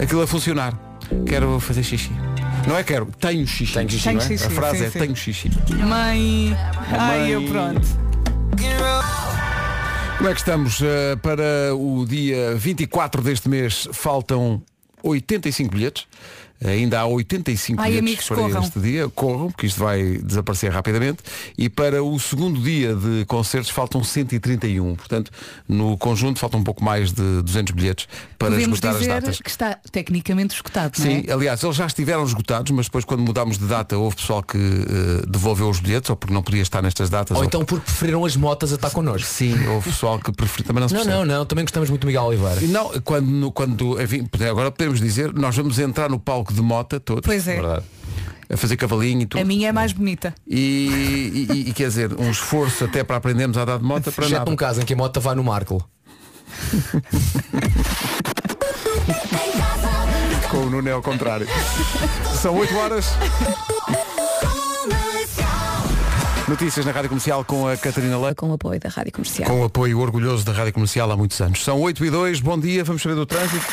aquilo 0.02 0.22
a 0.22 0.28
funcionar. 0.28 0.78
Quero 1.26 1.60
fazer 1.60 1.84
xixi. 1.84 2.12
Não 2.68 2.78
é 2.78 2.84
quero, 2.84 3.08
tenho 3.20 3.46
xixi. 3.48 3.74
Tenho 3.74 3.90
xixi, 3.90 4.04
Tenho 4.04 4.18
não 4.18 4.26
é? 4.26 4.28
xixi, 4.28 4.46
a 4.46 4.50
frase 4.50 4.78
sim, 4.78 4.84
é 4.86 4.90
sim. 4.92 5.00
tenho 5.00 5.16
xixi. 5.16 5.50
Mãe. 5.88 6.56
Ai, 6.92 7.34
eu 7.34 7.44
pronto. 7.48 7.82
Como 10.18 10.30
é 10.30 10.34
que 10.34 10.40
estamos? 10.40 10.82
Eh, 10.82 11.16
para 11.16 11.74
o 11.74 12.06
dia 12.06 12.54
24 12.56 13.22
deste 13.22 13.48
mês 13.48 13.88
faltam 13.94 14.62
85 15.02 15.74
bilhetes. 15.74 16.08
Ainda 16.63 17.00
há 17.00 17.06
85 17.08 17.82
Ai, 17.82 17.89
bilhetes 17.92 18.08
amigos, 18.10 18.28
para 18.28 18.36
corram. 18.38 18.63
este 18.63 18.80
dia. 18.80 19.10
Corram, 19.10 19.48
porque 19.51 19.66
isto 19.68 19.80
vai 19.80 20.18
desaparecer 20.18 20.72
rapidamente. 20.72 21.20
E 21.58 21.70
para 21.70 22.04
o 22.04 22.20
segundo 22.20 22.60
dia 22.62 22.94
de 22.96 23.24
concertos 23.25 23.70
faltam 23.70 24.04
131. 24.04 24.96
Portanto, 24.96 25.32
no 25.68 25.98
conjunto 25.98 26.38
faltam 26.39 26.60
um 26.60 26.63
pouco 26.63 26.84
mais 26.84 27.12
de 27.13 27.42
200 27.44 27.74
bilhetes 27.74 28.08
para 28.38 28.50
Podemos 28.51 28.78
esgotar 28.78 28.92
as 28.92 29.00
dizer 29.00 29.10
datas. 29.22 29.39
que 29.42 29.50
está 29.50 29.78
tecnicamente 29.92 30.56
esgotado, 30.56 30.94
não 31.00 31.06
Sim, 31.06 31.24
é? 31.28 31.32
aliás, 31.32 31.63
eles 31.63 31.75
já 31.75 31.86
estiveram 31.86 32.24
esgotados, 32.25 32.72
mas 32.72 32.86
depois 32.88 33.06
quando 33.06 33.22
mudámos 33.22 33.58
de 33.58 33.66
data 33.66 33.98
houve 33.98 34.16
pessoal 34.18 34.44
que 34.44 34.58
eh, 34.58 35.25
devolveu 35.30 35.70
os 35.70 35.80
bilhetes, 35.80 36.10
ou 36.10 36.16
porque 36.16 36.34
não 36.34 36.42
podia 36.44 36.62
estar 36.62 36.82
nestas 36.82 37.10
datas. 37.10 37.36
Ou 37.36 37.44
ou- 37.44 37.46
então 37.46 37.63
porque 37.63 37.86
preferiram 37.86 38.25
as 38.25 38.36
motas 38.36 38.72
a 38.72 38.75
estar 38.75 38.89
connosco. 38.89 39.28
Sim, 39.28 39.68
houve 39.68 39.89
pessoal 39.89 40.20
que 40.20 40.32
preferiu 40.32 40.66
também 40.68 40.82
não 40.82 40.89
se 40.89 40.94
Não, 40.94 41.04
percebe. 41.04 41.25
não, 41.25 41.38
não. 41.39 41.46
Também 41.46 41.63
gostamos 41.66 41.89
muito 41.89 42.01
do 42.01 42.08
Miguel 42.08 42.24
Oliveira. 42.24 42.62
Não, 42.68 42.89
quando, 43.01 43.51
quando 43.51 44.01
enfim, 44.01 44.28
agora 44.50 44.72
podemos 44.72 45.00
dizer, 45.00 45.34
nós 45.34 45.56
vamos 45.56 45.80
entrar 45.80 46.10
no 46.10 46.20
palco 46.20 46.49
de 46.53 46.62
mota 46.62 47.00
todos, 47.00 47.24
Pois 47.25 47.48
é. 47.48 47.56
Verdade. 47.56 47.84
a 48.51 48.58
fazer 48.58 48.75
cavalinho 48.77 49.22
e 49.22 49.25
tudo. 49.25 49.41
A 49.41 49.46
minha 49.46 49.70
é 49.70 49.72
mais 49.72 49.91
bonita. 49.94 50.34
E, 50.48 51.46
e- 51.50 51.70
e, 51.70 51.74
quer 51.74 51.88
dizer, 51.88 52.13
um 52.20 52.29
esforço 52.32 52.84
até 52.86 53.03
para 53.03 53.18
aprendermos 53.18 53.58
a 53.58 53.65
dar 53.65 53.77
de 53.77 53.84
mota 53.84 54.12
para 54.12 54.25
Exceto 54.25 54.39
nada. 54.39 54.51
um 54.51 54.56
caso 54.56 54.82
em 54.82 54.86
que 54.86 54.94
a 54.94 54.98
moto 54.98 55.20
vai 55.22 55.36
no 55.36 55.44
Marco. 55.44 55.77
Com 60.50 60.58
com 60.62 60.65
o 60.65 60.70
Nuno 60.70 60.89
é 60.89 60.91
ao 60.91 61.01
contrário. 61.01 61.48
São 62.41 62.56
8 62.58 62.75
horas. 62.75 63.06
Notícias 66.48 66.84
na 66.84 66.91
Rádio 66.91 67.10
Comercial 67.10 67.46
com 67.46 67.68
a 67.68 67.77
Catarina 67.77 68.18
Leite. 68.18 68.36
Com 68.38 68.50
o 68.50 68.53
apoio 68.53 68.79
da 68.79 68.89
Rádio 68.89 69.12
Comercial. 69.12 69.48
Com 69.48 69.62
o 69.62 69.65
apoio 69.65 70.00
orgulhoso 70.00 70.44
da 70.44 70.51
Rádio 70.51 70.74
Comercial 70.74 71.12
há 71.12 71.15
muitos 71.15 71.39
anos. 71.41 71.63
São 71.63 71.79
8 71.79 72.03
e 72.03 72.10
2, 72.10 72.41
bom 72.41 72.60
dia, 72.60 72.84
vamos 72.84 73.03
saber 73.03 73.13
do 73.15 73.25
trânsito. 73.27 73.63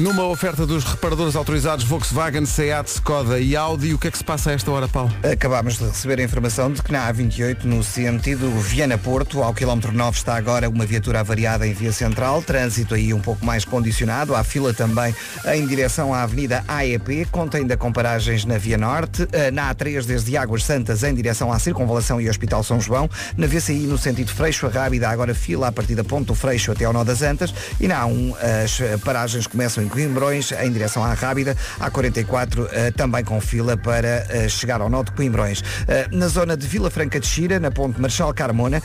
Numa 0.00 0.24
oferta 0.24 0.66
dos 0.66 0.82
reparadores 0.82 1.36
autorizados 1.36 1.84
Volkswagen, 1.84 2.44
Seat, 2.44 2.88
Skoda 2.88 3.38
e 3.38 3.54
Audi, 3.54 3.94
o 3.94 3.98
que 3.98 4.08
é 4.08 4.10
que 4.10 4.18
se 4.18 4.24
passa 4.24 4.50
a 4.50 4.52
esta 4.52 4.68
hora, 4.72 4.88
Paulo? 4.88 5.12
Acabámos 5.22 5.78
de 5.78 5.84
receber 5.84 6.18
a 6.18 6.24
informação 6.24 6.72
de 6.72 6.82
que 6.82 6.90
na 6.90 7.08
A28, 7.12 7.62
no 7.62 7.80
sentido 7.84 8.50
Viana-Porto, 8.58 9.40
ao 9.40 9.54
quilómetro 9.54 9.92
9 9.92 10.18
está 10.18 10.34
agora 10.34 10.68
uma 10.68 10.84
viatura 10.84 11.20
avariada 11.20 11.64
em 11.64 11.72
via 11.72 11.92
central, 11.92 12.42
trânsito 12.42 12.96
aí 12.96 13.14
um 13.14 13.20
pouco 13.20 13.46
mais 13.46 13.64
condicionado, 13.64 14.34
há 14.34 14.42
fila 14.42 14.74
também 14.74 15.14
em 15.54 15.64
direção 15.64 16.12
à 16.12 16.22
Avenida 16.22 16.64
AEP, 16.66 17.26
conta 17.30 17.58
ainda 17.58 17.76
com 17.76 17.92
paragens 17.92 18.44
na 18.44 18.58
Via 18.58 18.76
Norte, 18.76 19.28
eh, 19.30 19.52
na 19.52 19.72
A3 19.72 20.04
desde 20.06 20.36
Águas 20.36 20.64
Santas 20.64 21.04
em 21.04 21.14
direção 21.14 21.52
à 21.52 21.58
Circunvalação 21.60 22.20
e 22.20 22.28
Hospital 22.28 22.64
São 22.64 22.80
João, 22.80 23.08
na 23.36 23.46
VCI 23.46 23.86
no 23.86 23.96
sentido 23.96 24.32
Freixo 24.32 24.66
a 24.66 24.70
Rábida, 24.70 25.08
agora 25.08 25.36
fila 25.36 25.68
a 25.68 25.72
partir 25.72 25.94
da 25.94 26.02
Ponte 26.02 26.26
do 26.26 26.34
Freixo 26.34 26.72
até 26.72 26.84
ao 26.84 26.92
Nó 26.92 27.04
das 27.04 27.22
Antas, 27.22 27.54
e 27.78 27.86
na 27.86 28.02
A1 28.04 28.34
as 28.64 29.00
paragens 29.00 29.46
começam 29.46 29.83
em 29.84 29.88
Coimbrões, 29.88 30.50
em 30.52 30.72
direção 30.72 31.04
à 31.04 31.12
Rábida, 31.12 31.56
a 31.78 31.90
44 31.90 32.68
eh, 32.72 32.90
também 32.90 33.22
com 33.22 33.40
fila 33.40 33.76
para 33.76 34.26
eh, 34.30 34.48
chegar 34.48 34.80
ao 34.80 34.88
nó 34.88 35.02
de 35.02 35.12
Coimbrões. 35.12 35.62
Eh, 35.86 36.08
na 36.10 36.28
zona 36.28 36.56
de 36.56 36.66
Vila 36.66 36.90
Franca 36.90 37.20
de 37.20 37.26
Xira, 37.26 37.60
na 37.60 37.70
ponte 37.70 38.00
Marchal 38.00 38.32
Carmona, 38.32 38.82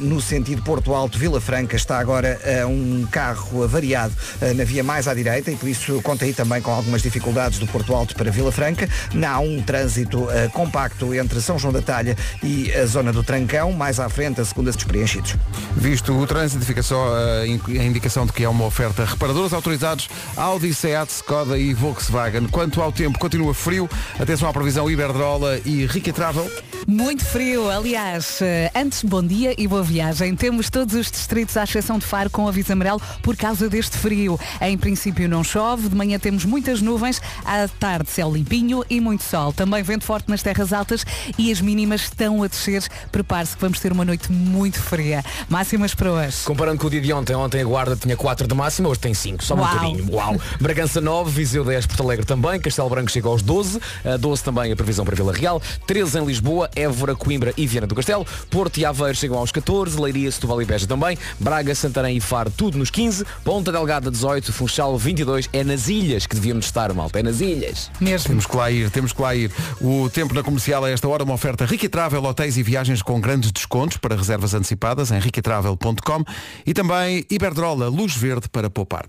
no 0.00 0.20
sentido 0.20 0.62
Porto 0.62 0.94
Alto, 0.94 1.18
Vila 1.18 1.40
Franca, 1.40 1.76
está 1.76 1.98
agora 1.98 2.38
um 2.68 3.06
carro 3.10 3.64
avariado 3.64 4.12
na 4.54 4.64
via 4.64 4.84
mais 4.84 5.08
à 5.08 5.14
direita 5.14 5.50
e 5.50 5.56
por 5.56 5.68
isso 5.68 6.00
conta 6.02 6.24
aí 6.24 6.32
também 6.32 6.60
com 6.60 6.70
algumas 6.70 7.02
dificuldades 7.02 7.58
do 7.58 7.66
Porto 7.66 7.94
Alto 7.94 8.14
para 8.14 8.30
Vila 8.30 8.52
Franca. 8.52 8.88
Há 9.26 9.38
um 9.40 9.62
trânsito 9.62 10.28
compacto 10.52 11.14
entre 11.14 11.40
São 11.40 11.58
João 11.58 11.72
da 11.72 11.82
Talha 11.82 12.16
e 12.42 12.72
a 12.72 12.84
zona 12.86 13.12
do 13.12 13.22
Trancão, 13.22 13.72
mais 13.72 13.98
à 13.98 14.08
frente 14.08 14.40
a 14.40 14.44
segunda 14.44 14.70
dos 14.70 14.84
preenchidos. 14.84 15.36
Visto 15.76 16.12
o 16.12 16.26
trânsito, 16.26 16.64
fica 16.64 16.82
só 16.82 17.14
a 17.14 17.46
indicação 17.46 18.26
de 18.26 18.32
que 18.32 18.44
é 18.44 18.48
uma 18.48 18.64
oferta. 18.64 19.04
Reparadores 19.04 19.52
autorizados 19.52 20.08
Audi, 20.42 20.74
Seat, 20.74 21.08
Skoda 21.08 21.56
e 21.56 21.72
Volkswagen. 21.72 22.48
Quanto 22.48 22.82
ao 22.82 22.90
tempo, 22.90 23.16
continua 23.16 23.54
frio. 23.54 23.88
Atenção 24.18 24.48
à 24.48 24.52
previsão 24.52 24.90
Iberdrola 24.90 25.60
e 25.64 25.86
Rica 25.86 26.12
Travel. 26.12 26.50
Muito 26.84 27.24
frio, 27.24 27.70
aliás. 27.70 28.40
eh, 28.42 28.68
Antes, 28.74 29.04
bom 29.04 29.22
dia 29.22 29.54
e 29.56 29.68
boa 29.68 29.84
viagem. 29.84 30.34
Temos 30.34 30.68
todos 30.68 30.96
os 30.96 31.08
distritos, 31.12 31.56
à 31.56 31.62
exceção 31.62 31.96
de 31.96 32.04
Faro, 32.04 32.28
com 32.28 32.48
aviso 32.48 32.72
amarelo 32.72 33.00
por 33.22 33.36
causa 33.36 33.68
deste 33.68 33.96
frio. 33.96 34.36
Em 34.60 34.76
princípio 34.76 35.28
não 35.28 35.44
chove, 35.44 35.88
de 35.88 35.94
manhã 35.94 36.18
temos 36.18 36.44
muitas 36.44 36.82
nuvens, 36.82 37.22
à 37.44 37.68
tarde 37.68 38.10
céu 38.10 38.32
limpinho 38.32 38.84
e 38.90 39.00
muito 39.00 39.22
sol. 39.22 39.52
Também 39.52 39.80
vento 39.84 40.04
forte 40.04 40.28
nas 40.28 40.42
terras 40.42 40.72
altas 40.72 41.06
e 41.38 41.52
as 41.52 41.60
mínimas 41.60 42.00
estão 42.00 42.42
a 42.42 42.48
descer. 42.48 42.82
Prepare-se 43.12 43.54
que 43.54 43.60
vamos 43.62 43.78
ter 43.78 43.92
uma 43.92 44.04
noite 44.04 44.32
muito 44.32 44.80
fria. 44.80 45.22
Máximas 45.48 45.94
para 45.94 46.10
hoje. 46.10 46.38
Comparando 46.44 46.80
com 46.80 46.88
o 46.88 46.90
dia 46.90 47.00
de 47.00 47.12
ontem, 47.12 47.36
ontem 47.36 47.60
a 47.60 47.64
Guarda 47.64 47.94
tinha 47.94 48.16
4 48.16 48.48
de 48.48 48.54
máxima, 48.56 48.88
hoje 48.88 48.98
tem 48.98 49.14
5, 49.14 49.44
só 49.44 49.54
um 49.54 49.60
Uau. 49.60 49.72
bocadinho. 49.72 50.12
Uau! 50.22 50.40
Bragança 50.60 51.00
9, 51.00 51.30
Viseu 51.30 51.64
10, 51.64 51.86
Porto 51.86 52.02
Alegre 52.04 52.24
também, 52.24 52.60
Castelo 52.60 52.88
Branco 52.88 53.10
chega 53.10 53.28
aos 53.28 53.42
12, 53.42 53.80
a 54.04 54.16
12 54.16 54.44
também 54.44 54.70
a 54.70 54.76
previsão 54.76 55.04
para 55.04 55.16
Vila 55.16 55.32
Real, 55.32 55.60
13 55.86 56.20
em 56.20 56.24
Lisboa, 56.24 56.70
Évora, 56.76 57.16
Coimbra 57.16 57.52
e 57.56 57.66
Viana 57.66 57.88
do 57.88 57.94
Castelo, 57.94 58.24
Porto 58.48 58.78
e 58.78 58.84
Aveiro 58.84 59.16
chegam 59.16 59.38
aos 59.38 59.50
14, 59.50 60.00
Leiria, 60.00 60.30
Setúbal 60.30 60.62
e 60.62 60.64
Beja 60.64 60.86
também, 60.86 61.18
Braga, 61.40 61.74
Santarém 61.74 62.16
e 62.16 62.20
Faro 62.20 62.52
tudo 62.56 62.78
nos 62.78 62.90
15, 62.90 63.24
Ponta 63.44 63.72
Delgada 63.72 64.10
18, 64.10 64.52
Funchal 64.52 64.96
22, 64.96 65.48
é 65.52 65.64
nas 65.64 65.88
ilhas 65.88 66.24
que 66.24 66.36
devíamos 66.36 66.66
estar, 66.66 66.92
malta, 66.92 67.18
é 67.18 67.22
nas 67.22 67.40
ilhas. 67.40 67.90
Mesmo. 68.00 68.28
Temos 68.28 68.46
que 68.46 68.56
lá 68.56 68.70
ir, 68.70 68.90
temos 68.90 69.12
que 69.12 69.20
lá 69.20 69.34
ir. 69.34 69.50
O 69.80 70.08
tempo 70.08 70.34
na 70.34 70.42
comercial 70.42 70.84
a 70.84 70.90
esta 70.90 71.08
hora, 71.08 71.24
uma 71.24 71.34
oferta 71.34 71.64
Rica 71.64 71.88
Travel, 71.88 72.22
hotéis 72.24 72.56
e 72.56 72.62
viagens 72.62 73.02
com 73.02 73.20
grandes 73.20 73.50
descontos 73.50 73.96
para 73.96 74.14
reservas 74.14 74.54
antecipadas 74.54 75.10
em 75.10 75.18
riquitravel.com 75.18 76.24
e 76.64 76.72
também 76.72 77.26
Iberdrola, 77.28 77.88
luz 77.88 78.14
verde 78.14 78.48
para 78.48 78.70
poupar. 78.70 79.06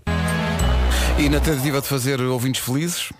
E 1.16 1.28
na 1.28 1.38
tentativa 1.38 1.80
de 1.80 1.86
fazer 1.86 2.20
ouvintes 2.20 2.60
felizes, 2.60 3.10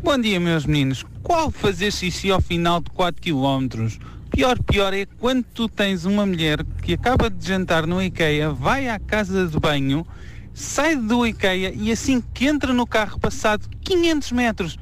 Bom 0.00 0.16
dia, 0.16 0.38
meus 0.38 0.64
meninos. 0.64 1.04
Qual 1.24 1.50
fazer 1.50 1.92
xixi 1.92 2.30
ao 2.30 2.40
final 2.40 2.80
de 2.80 2.88
4 2.90 3.20
km? 3.20 3.88
Pior, 4.30 4.56
pior 4.62 4.94
é 4.94 5.04
quando 5.18 5.44
tu 5.52 5.68
tens 5.68 6.04
uma 6.04 6.24
mulher 6.24 6.64
que 6.80 6.94
acaba 6.94 7.28
de 7.28 7.44
jantar 7.44 7.84
no 7.84 8.00
IKEA, 8.00 8.52
vai 8.52 8.88
à 8.88 8.98
casa 9.00 9.48
de 9.48 9.58
banho, 9.58 10.06
sai 10.54 10.94
do 10.94 11.26
IKEA 11.26 11.72
e 11.74 11.90
assim 11.90 12.22
que 12.32 12.46
entra 12.46 12.72
no 12.72 12.86
carro 12.86 13.18
passado 13.18 13.68
500 13.82 14.32
metros, 14.32 14.78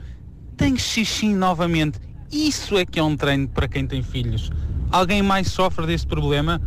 tem 0.55 0.77
xixi 0.77 1.35
novamente. 1.35 1.99
Isso 2.31 2.77
é 2.77 2.85
que 2.85 3.01
é 3.01 3.03
um 3.03 3.17
treino 3.17 3.49
para 3.49 3.67
quem 3.67 3.87
tem 3.87 4.03
filhos. 4.03 4.51
Alguém 4.93 5.23
mais 5.23 5.49
sofre 5.49 5.87
deste 5.87 6.07
problema? 6.07 6.61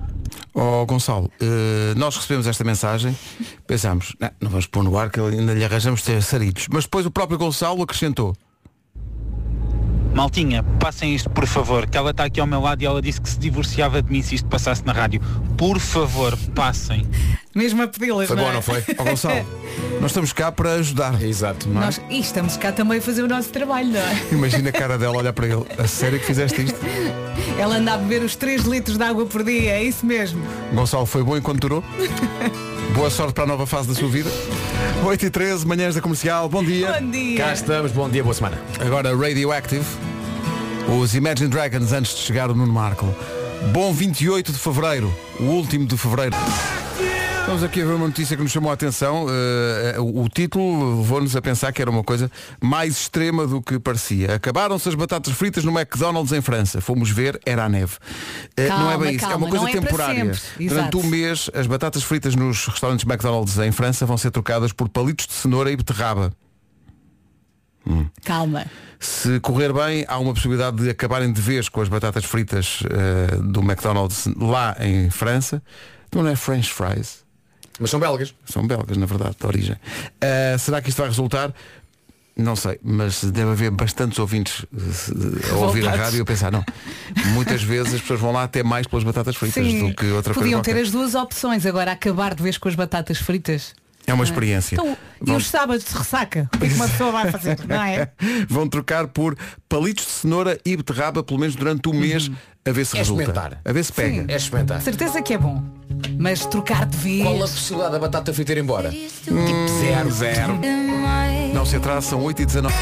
Ó 0.62 0.84
Gonçalo, 0.84 1.32
eh, 1.40 1.94
nós 1.96 2.18
recebemos 2.18 2.46
esta 2.46 2.66
mensagem, 2.66 3.18
pensámos, 3.66 4.14
não, 4.20 4.30
não 4.42 4.50
vamos 4.50 4.66
pôr 4.68 4.84
no 4.84 4.98
ar 4.98 5.10
que 5.10 5.18
ainda 5.18 5.54
lhe 5.54 5.64
arranjamos 5.64 6.02
ter 6.02 6.22
sarilhos. 6.22 6.68
Mas 6.70 6.84
depois 6.84 7.06
o 7.06 7.12
próprio 7.12 7.38
Gonçalo 7.38 7.82
acrescentou. 7.82 8.36
Maltinha, 10.20 10.64
passem 10.82 11.16
isto 11.16 11.30
por 11.30 11.48
favor, 11.48 11.88
que 11.88 11.98
ela 11.98 12.12
está 12.12 12.26
aqui 12.26 12.42
ao 12.42 12.46
meu 12.46 12.60
lado 12.60 12.82
e 12.82 12.86
ela 12.86 13.02
disse 13.02 13.22
que 13.22 13.30
se 13.30 13.40
divorciava 13.40 14.02
de 14.02 14.12
mim 14.12 14.22
se 14.22 14.36
isto 14.36 14.50
passasse 14.50 14.86
na 14.86 14.92
rádio. 14.92 15.22
Por 15.58 15.80
favor, 15.80 16.38
passem. 16.54 17.08
Mesmo 17.56 17.82
a 17.84 17.88
pedi-las, 17.88 18.28
Foi 18.28 18.36
não 18.36 18.44
bom, 18.44 18.50
é? 18.50 18.54
não 18.56 18.62
foi? 18.62 18.84
Ó 18.98 19.04
Gonçalo, 19.06 19.46
nós 20.02 20.12
estamos 20.12 20.34
cá 20.34 20.52
para 20.52 20.74
ajudar. 20.74 21.24
Exato. 21.24 21.70
Não 21.70 21.82
é? 21.82 21.86
Nós, 21.86 22.02
e 22.10 22.20
estamos 22.20 22.58
cá 22.58 22.74
também 22.74 22.98
a 22.98 23.02
fazer 23.02 23.24
o 23.24 23.30
nosso 23.30 23.48
trabalho, 23.48 23.88
não 23.88 24.00
é? 24.02 24.22
Imagina 24.34 24.68
a 24.68 24.74
cara 24.74 24.98
dela 24.98 25.16
olhar 25.16 25.32
para 25.32 25.48
ele. 25.48 25.66
A 25.78 25.88
sério 25.88 26.20
que 26.20 26.26
fizeste 26.26 26.64
isto? 26.64 26.78
Ela 27.58 27.78
anda 27.78 27.94
a 27.94 27.98
beber 27.98 28.22
os 28.22 28.36
3 28.36 28.64
litros 28.64 28.98
de 28.98 29.04
água 29.06 29.26
por 29.26 29.42
dia, 29.42 29.72
é 29.72 29.84
isso 29.84 30.06
mesmo. 30.06 30.46
Gonçalo, 30.74 31.06
foi 31.06 31.24
bom 31.24 31.38
enquanto 31.38 31.62
durou? 31.62 31.84
Boa 32.94 33.10
sorte 33.10 33.34
para 33.34 33.46
a 33.46 33.48
nova 33.48 33.66
fase 33.66 33.88
da 33.88 33.94
sua 33.94 34.10
vida. 34.10 34.30
8 35.06 35.26
e 35.28 35.30
13, 35.30 35.66
manhãs 35.66 35.96
da 35.96 36.02
comercial, 36.02 36.50
bom 36.50 36.62
dia. 36.62 36.92
Bom 37.00 37.10
dia. 37.10 37.38
Cá 37.38 37.54
estamos, 37.54 37.94
bom 37.94 38.10
dia, 38.10 38.22
boa 38.22 38.34
semana. 38.34 38.60
Agora 38.82 39.16
Radioactive. 39.16 39.86
Os 40.88 41.16
Imagine 41.16 41.50
Dragons 41.50 41.92
antes 41.92 42.16
de 42.16 42.22
chegar 42.22 42.50
o 42.50 42.56
Nuno 42.56 42.72
Marco. 42.72 43.06
Bom 43.72 43.92
28 43.92 44.52
de 44.52 44.58
Fevereiro, 44.58 45.14
o 45.40 45.44
último 45.44 45.86
de 45.86 45.98
Fevereiro. 45.98 46.36
Estamos 47.40 47.64
aqui 47.64 47.82
a 47.82 47.86
ver 47.86 47.94
uma 47.94 48.06
notícia 48.08 48.38
que 48.38 48.44
nos 48.44 48.52
chamou 48.52 48.70
a 48.70 48.76
atenção. 48.76 49.26
Eh, 49.28 49.96
o, 50.00 50.30
título 50.30 51.00
levou-nos 51.00 51.36
a 51.36 51.42
pensar 51.42 51.72
que 51.72 51.82
era 51.82 51.90
uma 51.90 52.04
coisa 52.04 52.30
mais 52.62 52.94
extrema 52.94 53.48
do 53.48 53.60
que 53.60 53.80
parecia. 53.80 54.36
Acabaram-se 54.36 54.88
as 54.88 54.94
batatas 54.94 55.34
fritas 55.34 55.64
no 55.64 55.72
McDonald's 55.72 56.32
em 56.32 56.42
França. 56.42 56.80
Fomos 56.80 57.10
ver, 57.10 57.40
era 57.46 57.66
a 57.66 57.70
neve. 57.70 57.94
Eh, 58.56 58.68
não 58.68 58.76
é 58.76 58.92
Calma, 58.92 58.98
bem 59.00 59.16
isso, 59.16 59.26
é 59.26 59.30
calma, 59.30 59.46
uma 59.48 59.50
coisa 59.50 59.70
é 59.70 59.82
temporária. 59.82 60.32
Durante 60.60 60.98
um 60.98 61.04
mês, 61.04 61.50
as 61.56 61.66
batatas 61.66 62.04
fritas 62.04 62.36
nos 62.36 62.68
restaurantes 62.68 63.04
McDonald's 63.04 63.58
em 63.58 63.72
França 63.72 64.06
vão 64.06 64.18
ser 64.18 64.30
trocadas 64.30 64.72
por 64.72 64.88
palitos 64.88 65.26
de 65.26 65.34
cenoura 65.34 65.72
e 65.72 65.76
beterraba. 65.76 66.32
Calma. 68.24 68.66
Se 69.00 69.40
correr 69.40 69.72
bem, 69.74 70.06
há 70.08 70.18
uma 70.20 70.34
possibilidade 70.34 70.78
de 70.78 70.90
acabarem 70.90 71.32
de 71.32 71.42
vez 71.42 71.70
com 71.70 71.82
as 71.82 71.88
batatas 71.88 72.26
fritas 72.26 72.84
eh, 72.90 73.38
do 73.38 73.62
McDonald's 73.62 74.28
lá 74.38 74.76
em 74.80 75.10
França. 75.10 75.62
Então 76.08 76.22
não 76.22 76.30
é 76.30 76.36
French 76.36 76.72
fries. 76.72 77.24
Mas 77.80 77.90
são 77.92 78.00
belgas. 78.00 78.34
São 78.46 78.68
belgas, 78.68 78.98
na 78.98 79.06
verdade, 79.06 79.38
de 79.40 79.46
origem. 79.48 79.76
Eh, 80.20 80.58
será 80.60 80.82
que 80.82 80.90
isto 80.90 80.98
vai 80.98 81.08
resultar? 81.08 81.54
Não 82.36 82.56
sei, 82.56 82.80
mas 82.82 83.24
deve 83.24 83.52
haver 83.52 83.72
bastantes 83.72 84.18
ouvintes 84.18 84.66
eh, 84.74 85.52
a 85.52 85.56
ouvir 85.56 85.88
a 85.88 85.96
rádio 85.96 86.20
e 86.20 86.22
a 86.22 86.26
pensar, 86.26 86.52
não. 86.52 86.64
Muitas 87.34 87.62
vezes 87.64 87.94
as 87.94 88.02
pessoas 88.02 88.20
vão 88.20 88.32
lá 88.32 88.44
até 88.44 88.64
mais 88.64 88.88
pelas 88.88 89.04
batatas 89.04 89.36
fritas 89.36 89.64
do 89.74 89.94
que 89.94 90.06
outra 90.08 90.34
podiam 90.34 90.62
coisa. 90.62 90.64
ter 90.64 90.72
qualquer. 90.72 90.84
as 90.84 90.92
duas 90.92 91.16
opções, 91.16 91.66
agora 91.66 91.92
acabar 91.92 92.34
de 92.34 92.44
vez 92.44 92.58
com 92.58 92.70
as 92.70 92.76
batatas 92.76 93.18
fritas. 93.18 93.74
É 94.10 94.14
uma 94.14 94.24
experiência. 94.24 94.76
Então, 94.76 94.98
e 95.22 95.26
Vão- 95.26 95.36
os 95.38 95.48
sábados 95.48 95.86
de 95.86 95.94
ressaca? 95.96 96.50
O 96.54 96.58
que 96.58 96.66
é 96.66 96.70
uma 96.74 96.88
pessoa 96.88 97.12
vai 97.12 97.32
fazer? 97.32 97.58
Não 97.68 97.82
é? 97.84 98.10
Vão 98.50 98.68
trocar 98.68 99.08
por 99.08 99.38
palitos 99.68 100.06
de 100.06 100.12
cenoura 100.12 100.60
e 100.66 100.76
beterraba 100.76 101.24
pelo 101.24 101.40
menos 101.40 101.56
durante 101.56 101.88
um 101.90 101.94
mês 101.94 102.30
a 102.68 102.72
ver 102.72 102.86
se 102.86 102.96
É 102.96 103.00
resulta. 103.00 103.24
experimentar. 103.24 103.62
A 103.64 103.72
ver 103.72 103.84
se 103.84 103.94
pega. 103.94 104.26
É 104.32 104.36
experimentar. 104.36 104.82
Certeza 104.82 105.22
que 105.22 105.34
é 105.34 105.38
bom. 105.38 105.64
Mas 106.18 106.46
trocar 106.46 106.86
de 106.86 106.98
vez. 106.98 107.22
Qual 107.24 107.36
a 107.36 107.40
possibilidade 107.42 107.92
da 107.94 108.00
batata 108.00 108.34
frita 108.34 108.52
ir 108.52 108.58
embora? 108.58 108.90
Tipo 108.90 109.68
zero, 109.80 110.12
zero. 110.12 110.60
Não 111.54 111.66
se 111.66 111.76
atrasa, 111.76 112.02
são 112.10 112.22
8 112.24 112.42
e 112.42 112.46
19 112.46 112.74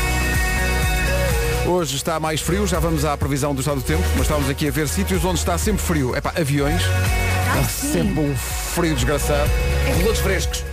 Hoje 1.66 1.98
está 1.98 2.18
mais 2.20 2.40
frio, 2.40 2.66
já 2.66 2.80
vamos 2.80 3.04
à 3.04 3.18
previsão 3.18 3.54
do 3.54 3.60
estado 3.60 3.78
do 3.78 3.84
tempo, 3.84 4.04
mas 4.14 4.22
estamos 4.22 4.50
aqui 4.50 4.70
a 4.70 4.72
ver 4.72 4.88
sítios 4.88 5.26
onde 5.26 5.40
está 5.40 5.58
sempre 5.58 5.82
frio. 5.82 6.16
É 6.16 6.22
pá, 6.22 6.34
aviões, 6.40 6.82
está 6.82 7.64
sempre 7.66 8.20
um 8.22 8.34
frio 8.38 8.96
desgraçado. 8.96 9.50
Pilotos 9.98 10.22
frescos. 10.22 10.64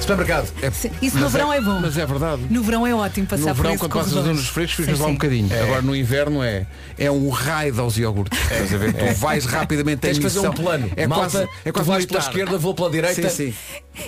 Supermercado. 0.00 0.52
Sim, 0.74 0.90
Isso 1.00 1.16
no 1.16 1.22
Mas 1.22 1.32
verão 1.32 1.50
é, 1.52 1.60
bom. 1.62 1.78
Mas 1.80 1.96
é 1.96 2.04
verdade. 2.04 2.42
No 2.50 2.62
verão 2.62 2.86
é 2.86 2.94
ótimo 2.94 3.26
passar 3.26 3.48
No 3.48 3.54
por 3.54 3.62
verão, 3.62 3.70
esse 3.70 3.78
quando 3.80 3.92
passas 3.92 4.12
corredor. 4.12 4.34
nos 4.34 4.48
frescos, 4.48 4.76
ficas 4.84 4.96
Sim, 4.96 5.00
lá 5.02 5.06
um 5.08 5.10
sim. 5.12 5.14
bocadinho. 5.16 5.62
Agora 5.62 5.80
no 5.82 5.96
inverno 5.96 6.42
é, 6.42 6.66
é 6.98 7.10
um 7.10 7.30
raio 7.30 7.80
aos 7.80 7.96
iogurtes. 7.96 8.38
Estás 8.38 8.74
a 8.74 8.76
ver? 8.76 8.92
Tu 8.92 9.14
vais 9.14 9.46
rapidamente 9.46 10.00
Tens 10.00 10.16
em 10.18 10.20
de 10.20 10.22
fazer 10.24 10.40
um 10.40 10.50
missão. 10.50 10.62
plano. 10.64 10.90
É 10.94 11.06
Malta, 11.06 11.30
quase, 11.30 11.48
é 11.64 11.70
tu 11.70 11.72
quase 11.72 11.88
vais 11.88 12.04
pela 12.06 12.20
militar. 12.20 12.20
esquerda, 12.30 12.58
vou 12.58 12.74
pela 12.74 12.90
direita. 12.90 13.30
Sim, 13.30 13.50
sim. 13.50 13.54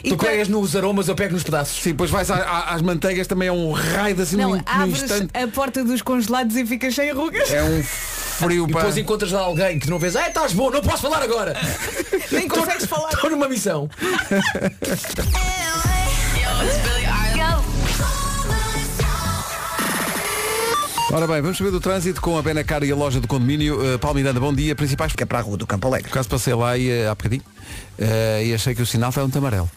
E 0.05 0.11
Tu 0.11 0.17
quando- 0.17 0.31
pegas 0.31 0.49
nos 0.49 0.77
aromas, 0.77 1.09
eu 1.09 1.15
pego 1.15 1.33
nos 1.33 1.43
pedaços. 1.45 1.83
Sim, 1.83 1.91
depois 1.91 2.11
vais 2.11 2.31
à- 2.31 2.37
à- 2.37 2.75
às 2.75 2.83
manteigas, 2.83 3.27
também 3.27 3.49
é 3.49 3.53
um 3.53 3.71
raio 3.73 4.21
assim 4.21 4.37
Não, 4.37 4.51
num 4.51 4.61
abres 4.67 5.03
instante. 5.03 5.31
a 5.33 5.47
porta 5.49 5.83
dos 5.83 6.03
congelados 6.03 6.57
e 6.57 6.67
ficas 6.67 6.95
sem 6.95 7.11
rugas. 7.13 7.51
É 7.51 7.63
um 7.63 7.83
frio 8.37 8.65
E 8.65 8.67
depois 8.67 8.97
encontras 8.97 9.33
lá 9.33 9.41
alguém 9.41 9.79
que 9.79 9.89
não 9.89 9.99
vês, 9.99 10.15
ah, 10.15 10.29
estás 10.29 10.53
bom, 10.53 10.71
não 10.71 10.81
posso 10.81 11.03
falar 11.03 11.23
agora. 11.23 11.55
Nem 12.31 12.47
consegues 12.47 12.87
falar. 12.87 13.11
Estou 13.11 13.31
numa 13.31 13.49
missão. 13.49 13.89
Ora 21.13 21.27
bem, 21.27 21.41
vamos 21.41 21.57
saber 21.57 21.71
do 21.71 21.81
trânsito 21.81 22.21
com 22.21 22.37
a 22.37 22.43
Benacar 22.43 22.83
e 22.83 22.91
a 22.91 22.97
loja 22.97 23.21
do 23.21 23.29
condomínio. 23.29 23.95
Uh, 23.95 23.99
Paulo 23.99 24.17
Miranda, 24.17 24.41
bom 24.41 24.53
dia. 24.53 24.75
Principais... 24.75 25.13
Que 25.15 25.23
é 25.23 25.27
para 25.27 25.39
a 25.39 25.43
rua 25.43 25.57
do 25.57 25.67
Campo 25.67 25.87
Alegre. 25.87 26.09
Por 26.09 26.17
acaso 26.17 26.29
passei 26.29 26.53
lá 26.53 26.77
e, 26.77 26.91
uh, 26.91 27.11
há 27.11 27.15
bocadinho 27.15 27.43
uh, 27.99 28.43
e 28.45 28.53
achei 28.53 28.75
que 28.75 28.83
o 28.83 28.87
sinal 28.87 29.11
estava 29.11 29.27
muito 29.27 29.39
amarelo. 29.39 29.71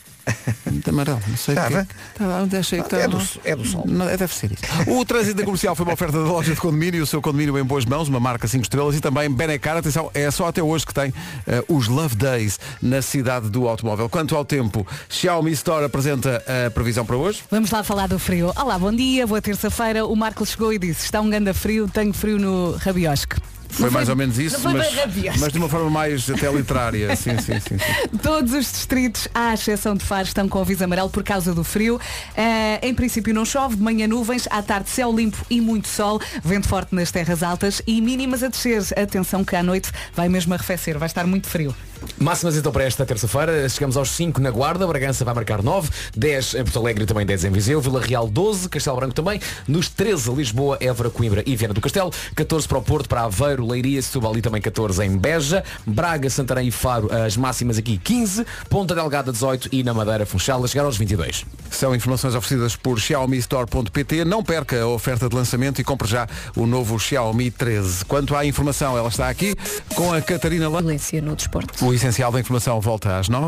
Muito 0.69 0.89
amarelo, 0.89 1.19
não 1.27 1.37
sei 1.37 1.55
Estava? 1.55 1.85
porque- 1.85 1.95
Estava, 2.11 2.59
achei 2.59 2.83
que 2.83 2.95
É 2.95 3.07
do- 3.07 3.21
é 3.43 3.55
do 3.55 3.65
sol. 3.65 3.83
Não, 3.87 4.07
é, 4.07 4.15
deve 4.17 4.33
ser 4.33 4.51
isso. 4.51 4.61
O 4.87 5.03
trânsito 5.03 5.35
da 5.37 5.43
comercial 5.43 5.75
foi 5.75 5.85
uma 5.85 5.93
oferta 5.93 6.17
da 6.17 6.23
loja 6.29 6.53
de 6.53 6.59
condomínio, 6.61 7.03
o 7.03 7.07
seu 7.07 7.21
condomínio 7.21 7.57
em 7.57 7.63
boas 7.63 7.85
mãos, 7.85 8.07
uma 8.07 8.19
marca 8.19 8.47
5 8.47 8.63
estrelas 8.63 8.95
e 8.95 8.99
também 8.99 9.29
Benecar, 9.29 9.77
atenção, 9.77 10.11
é 10.13 10.29
só 10.31 10.47
até 10.47 10.61
hoje 10.61 10.85
que 10.85 10.93
tem 10.93 11.13
eh, 11.47 11.63
os 11.67 11.87
Love 11.87 12.15
Days 12.15 12.59
na 12.81 13.01
cidade 13.01 13.49
do 13.49 13.67
automóvel. 13.67 14.07
Quanto 14.09 14.35
ao 14.35 14.45
tempo, 14.45 14.85
Xiaomi 15.09 15.51
Store 15.51 15.85
apresenta 15.85 16.43
a 16.67 16.69
previsão 16.71 17.05
para 17.05 17.15
hoje. 17.17 17.41
Vamos 17.49 17.71
lá 17.71 17.83
falar 17.83 18.07
do 18.07 18.19
frio. 18.19 18.51
Olá, 18.55 18.77
bom 18.77 18.91
dia, 18.93 19.25
boa 19.25 19.41
terça-feira. 19.41 20.05
O 20.05 20.15
Marcos 20.15 20.49
chegou 20.51 20.71
e 20.73 20.77
disse, 20.79 21.05
está 21.05 21.21
um 21.21 21.29
ganda 21.29 21.53
frio, 21.53 21.87
tenho 21.87 22.13
frio 22.13 22.37
no 22.37 22.75
rabiosque. 22.77 23.37
Foi 23.69 23.89
mais 23.89 24.09
ou 24.09 24.15
menos 24.15 24.37
isso, 24.37 24.59
foi 24.59 24.73
mas, 24.73 24.93
bem 24.93 25.31
mas 25.39 25.53
de 25.53 25.57
uma 25.57 25.69
forma 25.69 25.89
mais 25.89 26.29
até 26.29 26.51
literária. 26.51 27.15
Sim, 27.19 27.37
sim, 27.37 27.59
sim. 27.59 27.77
sim. 27.77 28.17
Todos 28.21 28.53
os 28.53 28.71
distritos, 28.71 29.27
à 29.33 29.53
exceção 29.53 29.95
de 29.95 30.03
Faro, 30.03 30.23
estão 30.23 30.47
com 30.49 30.59
aviso 30.59 30.83
amarelo 30.83 31.09
por 31.09 31.23
causa 31.23 31.53
do 31.53 31.63
frio. 31.63 31.99
Eh, 32.35 32.87
em 32.87 32.93
princípio 32.93 33.33
não 33.33 33.45
chove, 33.45 33.75
de 33.75 33.81
manhã 33.81 34.07
nuvens, 34.07 34.47
à 34.49 34.61
tarde 34.61 34.89
céu 34.89 35.15
limpo 35.15 35.45
e 35.49 35.61
muito 35.61 35.87
sol, 35.87 36.19
vento 36.43 36.67
forte 36.67 36.93
nas 36.95 37.11
terras 37.11 37.43
altas 37.43 37.81
e 37.85 38.01
mínimas 38.01 38.43
a 38.43 38.47
descer. 38.47 38.81
Atenção 38.97 39.43
que 39.43 39.55
à 39.55 39.63
noite 39.63 39.91
vai 40.13 40.27
mesmo 40.29 40.53
arrefecer, 40.53 40.97
vai 40.97 41.07
estar 41.07 41.25
muito 41.25 41.47
frio. 41.47 41.75
Máximas 42.17 42.57
então 42.57 42.71
para 42.71 42.83
esta 42.83 43.05
terça-feira. 43.05 43.67
Chegamos 43.69 43.95
aos 43.95 44.09
5 44.11 44.41
na 44.41 44.51
Guarda. 44.51 44.85
Bragança 44.85 45.23
vai 45.23 45.33
marcar 45.33 45.63
9. 45.63 45.89
10 46.15 46.55
em 46.55 46.63
Porto 46.63 46.79
Alegre 46.79 47.05
também 47.05 47.25
10 47.25 47.45
em 47.45 47.51
Viseu. 47.51 47.81
Vila 47.81 48.01
Real 48.01 48.27
12. 48.27 48.69
Castelo 48.69 48.97
Branco 48.97 49.13
também. 49.13 49.39
Nos 49.67 49.89
13 49.89 50.31
Lisboa, 50.33 50.77
Évora, 50.81 51.09
Coimbra 51.09 51.43
e 51.45 51.55
Viana 51.55 51.73
do 51.73 51.81
Castelo. 51.81 52.11
14 52.35 52.67
para 52.67 52.77
o 52.77 52.81
Porto, 52.81 53.07
para 53.07 53.23
Aveiro, 53.23 53.65
Leiria, 53.65 54.01
Setúbal 54.01 54.37
e 54.37 54.41
também 54.41 54.61
14 54.61 55.03
em 55.03 55.17
Beja. 55.17 55.63
Braga, 55.85 56.29
Santarém 56.29 56.67
e 56.67 56.71
Faro, 56.71 57.09
as 57.13 57.37
máximas 57.37 57.77
aqui 57.77 57.97
15. 57.97 58.45
Ponta 58.69 58.95
Delgada 58.95 59.31
18 59.31 59.69
e 59.71 59.83
na 59.83 59.93
Madeira, 59.93 60.25
Funchal, 60.25 60.63
a 60.63 60.67
chegar 60.67 60.83
aos 60.83 60.97
22. 60.97 61.45
São 61.71 61.95
informações 61.95 62.35
oferecidas 62.35 62.75
por 62.75 62.99
xiaomistore.pt. 62.99 64.25
Não 64.25 64.43
perca 64.43 64.81
a 64.81 64.87
oferta 64.87 65.29
de 65.29 65.35
lançamento 65.35 65.79
e 65.79 65.83
compre 65.83 66.07
já 66.07 66.27
o 66.55 66.65
novo 66.65 66.99
Xiaomi 66.99 67.51
13. 67.51 68.05
Quanto 68.05 68.35
à 68.35 68.45
informação, 68.45 68.97
ela 68.97 69.09
está 69.09 69.29
aqui 69.29 69.55
com 69.95 70.13
a 70.13 70.21
Catarina. 70.21 70.69
Violência 70.69 71.21
no 71.21 71.35
desporto. 71.35 71.73
O 71.89 71.93
essencial 71.93 72.31
da 72.31 72.39
informação 72.39 72.79
volta 72.79 73.17
às 73.17 73.27
9. 73.29 73.47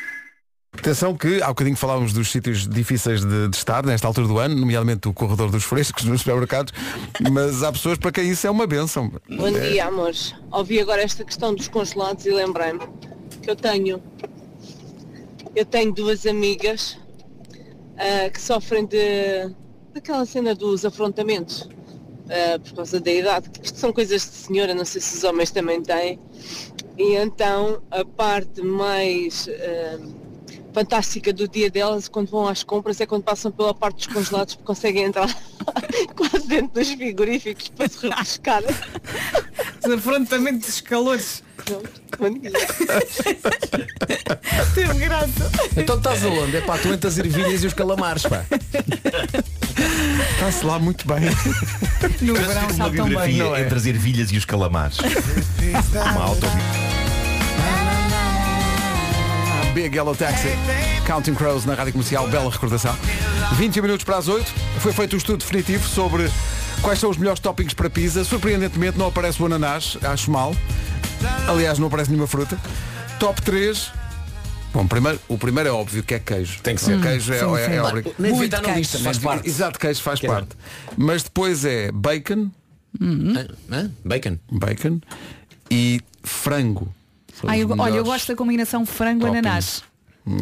Atenção 0.73 1.15
que 1.15 1.43
há 1.43 1.49
bocadinho 1.49 1.77
falávamos 1.77 2.11
dos 2.11 2.31
sítios 2.31 2.67
difíceis 2.67 3.23
de, 3.23 3.47
de 3.47 3.55
estar 3.55 3.85
nesta 3.85 4.07
altura 4.07 4.27
do 4.27 4.39
ano, 4.39 4.55
nomeadamente 4.55 5.07
o 5.07 5.13
corredor 5.13 5.51
dos 5.51 5.63
frescos 5.63 6.05
nos 6.05 6.21
supermercados, 6.21 6.73
mas 7.31 7.61
há 7.61 7.71
pessoas 7.71 7.99
para 7.99 8.11
quem 8.11 8.31
isso 8.31 8.47
é 8.47 8.49
uma 8.49 8.65
benção. 8.65 9.11
Bom 9.29 9.51
dia, 9.51 9.85
amores. 9.85 10.33
Ouvi 10.51 10.79
agora 10.79 11.03
esta 11.03 11.23
questão 11.23 11.53
dos 11.53 11.67
congelados 11.67 12.25
e 12.25 12.31
lembrei-me 12.31 12.79
que 13.43 13.47
eu 13.51 13.55
tenho 13.55 14.01
eu 15.55 15.63
tenho 15.63 15.93
duas 15.93 16.25
amigas 16.25 16.97
ah, 17.95 18.27
que 18.31 18.41
sofrem 18.41 18.87
de 18.87 19.53
daquela 19.93 20.25
cena 20.25 20.55
dos 20.55 20.83
afrontamentos 20.83 21.69
ah, 22.27 22.57
por 22.57 22.73
causa 22.77 22.99
da 22.99 23.11
idade. 23.11 23.51
Isto 23.61 23.77
são 23.77 23.93
coisas 23.93 24.23
de 24.23 24.35
senhora, 24.35 24.73
não 24.73 24.83
sei 24.83 24.99
se 24.99 25.17
os 25.17 25.23
homens 25.23 25.51
também 25.51 25.83
têm. 25.83 26.19
E 26.97 27.15
então 27.15 27.81
a 27.89 28.03
parte 28.03 28.61
mais 28.61 29.49
ah, 29.49 30.20
fantástica 30.73 31.33
do 31.33 31.47
dia 31.47 31.69
delas 31.69 32.07
quando 32.07 32.29
vão 32.29 32.47
às 32.47 32.63
compras 32.63 32.99
é 33.01 33.05
quando 33.05 33.23
passam 33.23 33.51
pela 33.51 33.73
parte 33.73 33.97
dos 33.97 34.07
congelados 34.07 34.55
porque 34.55 34.67
conseguem 34.67 35.03
entrar 35.03 35.27
quase 36.15 36.47
dentro 36.47 36.79
dos 36.79 36.89
frigoríficos 36.89 37.69
para 37.69 37.89
se 37.89 38.07
refrescar. 38.07 38.63
Desafrontamento 39.83 40.65
dos 40.65 40.81
calores. 40.81 41.43
Teve 44.73 44.93
graça. 44.99 45.51
Então 45.77 45.97
estás 45.97 46.25
aonde? 46.25 46.57
É 46.57 46.61
pá, 46.61 46.77
tu 46.77 46.87
entre 46.89 47.07
as 47.07 47.17
ervilhas 47.17 47.63
e 47.63 47.67
os 47.67 47.73
calamares, 47.73 48.23
pá. 48.23 48.43
Está-se 50.33 50.65
lá 50.65 50.79
muito 50.79 51.05
bem. 51.07 51.19
No 52.21 52.33
Parece 52.33 52.53
verão 52.53 52.67
uma 52.75 52.89
bem. 52.89 52.93
biografia 52.93 53.43
não 53.43 53.55
é? 53.55 53.61
entre 53.61 53.77
as 53.77 53.85
ervilhas 53.85 54.31
e 54.31 54.37
os 54.37 54.45
calamares. 54.45 54.97
uma 54.99 56.23
autobiografia. 56.23 56.91
Big 59.73 59.95
Yellow 59.95 60.15
Taxi. 60.15 60.49
Counting 61.05 61.33
Crows 61.33 61.65
na 61.65 61.73
Rádio 61.73 61.93
Comercial, 61.93 62.27
bela 62.27 62.49
recordação. 62.49 62.95
21 63.53 63.83
minutos 63.83 64.03
para 64.03 64.17
as 64.17 64.27
8. 64.27 64.45
Foi 64.79 64.91
feito 64.91 65.13
um 65.13 65.17
estudo 65.17 65.39
definitivo 65.39 65.87
sobre 65.87 66.29
quais 66.81 66.99
são 66.99 67.09
os 67.09 67.17
melhores 67.17 67.39
toppings 67.39 67.73
para 67.73 67.89
pizza. 67.89 68.23
Surpreendentemente 68.23 68.97
não 68.97 69.07
aparece 69.07 69.41
o 69.41 69.45
ananás, 69.45 69.97
acho 70.03 70.29
mal. 70.29 70.55
Aliás, 71.47 71.79
não 71.79 71.87
aparece 71.87 72.09
nenhuma 72.09 72.27
fruta. 72.27 72.57
Top 73.19 73.41
3. 73.41 73.91
Bom, 74.73 74.87
primeiro, 74.87 75.19
o 75.27 75.37
primeiro 75.37 75.69
é 75.69 75.71
óbvio 75.71 76.01
que 76.03 76.13
é 76.13 76.19
queijo. 76.19 76.61
Tem 76.61 76.75
que 76.75 76.81
ser. 76.81 76.97
O 76.97 77.01
queijo 77.01 77.33
é, 77.33 77.39
sim, 77.39 77.45
é, 77.45 77.65
sim. 77.65 77.71
é 77.73 78.01
devia 78.01 78.35
Muito 78.35 78.61
queijo. 78.61 78.77
lista, 78.77 78.99
faz 78.99 79.17
parte. 79.17 79.47
Exato, 79.47 79.79
queijo 79.79 80.01
faz 80.01 80.19
Quer 80.19 80.27
parte. 80.27 80.49
Mas 80.97 81.23
depois 81.23 81.65
é 81.65 81.91
bacon, 81.91 82.49
Hã? 83.01 83.47
Hã? 83.71 83.91
Bacon. 84.03 84.37
bacon 84.51 84.99
e 85.69 86.01
frango. 86.23 86.93
Ai, 87.47 87.63
eu- 87.63 87.69
olha, 87.77 87.95
eu 87.95 88.03
gosto 88.03 88.27
da 88.27 88.35
combinação 88.35 88.85
frango-ananás. 88.85 89.83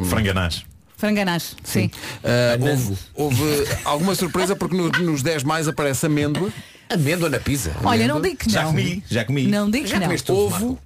Franganás. 0.06 0.66
Franganás, 0.98 1.56
sim. 1.64 1.90
Ah, 2.24 2.56
Anango. 2.56 2.98
houve, 3.16 3.42
houve 3.46 3.68
alguma 3.86 4.16
surpresa 4.16 4.56
porque 4.56 4.76
no- 4.76 4.90
nos 4.90 5.22
10 5.24 5.44
mais 5.44 5.68
aparece 5.68 6.06
amêndoa, 6.06 6.50
Amêndoa 6.92 7.30
na 7.30 7.40
pizza. 7.40 7.72
Olha, 7.84 8.08
não 8.08 8.20
digo 8.20 8.36
que 8.38 8.50
Já 8.50 8.64
não. 8.64 8.72
comi, 8.72 9.04
já 9.08 9.24
comi. 9.24 9.46
Não 9.48 9.70
digo 9.70 9.84
que 9.86 9.92
Já 9.92 9.98
não. 10.00 10.08
comeste 10.08 10.26
tudo, 10.26 10.40
ovo, 10.40 10.52
Marco? 10.52 10.80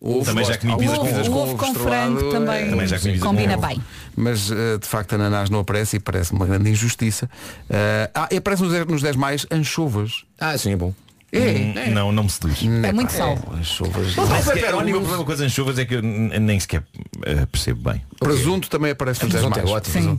ovo 0.00 0.24
Também 0.24 0.44
já 0.44 0.50
gosto. 0.54 0.60
comi 0.66 0.76
pizzas 0.78 0.98
O 0.98 1.00
com 1.00 1.06
ovo, 1.06 1.20
ovo. 1.30 1.38
ovo 1.52 1.56
com 1.56 1.66
estrelado, 1.66 1.90
frango 2.18 2.18
é- 2.18 2.32
também, 2.32 2.70
Também 2.70 2.86
já 2.88 2.98
comi 2.98 3.18
com 3.20 3.26
combina 3.28 3.56
ovo. 3.56 3.66
bem. 3.68 3.82
Mas 4.16 4.50
eh, 4.50 4.78
de 4.78 4.86
facto 4.88 5.12
ananás 5.14 5.48
não 5.48 5.60
aparece 5.60 5.96
e 5.96 6.00
parece 6.00 6.32
uma 6.32 6.44
grande 6.46 6.68
injustiça. 6.68 7.30
Eh, 7.70 8.10
ah, 8.12 8.28
e 8.32 8.36
aparece 8.38 8.62
nos 8.64 8.72
10, 8.72 8.86
nos 8.86 9.02
10 9.02 9.14
mais 9.16 9.46
anchovas. 9.52 10.24
Ah, 10.38 10.58
sim, 10.58 10.72
é 10.72 10.76
bom. 10.76 10.92
Hum, 11.32 11.92
Não, 11.92 12.10
não 12.12 12.24
me 12.24 12.30
seduz. 12.30 12.58
É 12.84 12.92
muito 12.92 13.12
sal. 13.12 13.38
Anchovas. 13.52 14.16
Nem 14.16 14.26
sequer- 14.42 14.54
pepperoni, 14.54 14.90
o 14.90 14.94
meu 14.94 14.96
um- 15.00 15.02
problema 15.04 15.24
com 15.24 15.32
as 15.32 15.40
anchovas 15.40 15.78
é 15.78 15.84
que 15.84 15.94
eu 15.94 16.02
nem 16.02 16.58
sequer 16.58 16.82
eh, 17.24 17.46
percebo 17.46 17.90
bem. 17.90 18.02
Presunto 18.18 18.68
também 18.68 18.90
aparece 18.90 19.22
nos 19.22 19.32
10 19.32 19.44
Presunto 19.46 19.68
é 19.68 19.72
ótimo. 19.72 20.18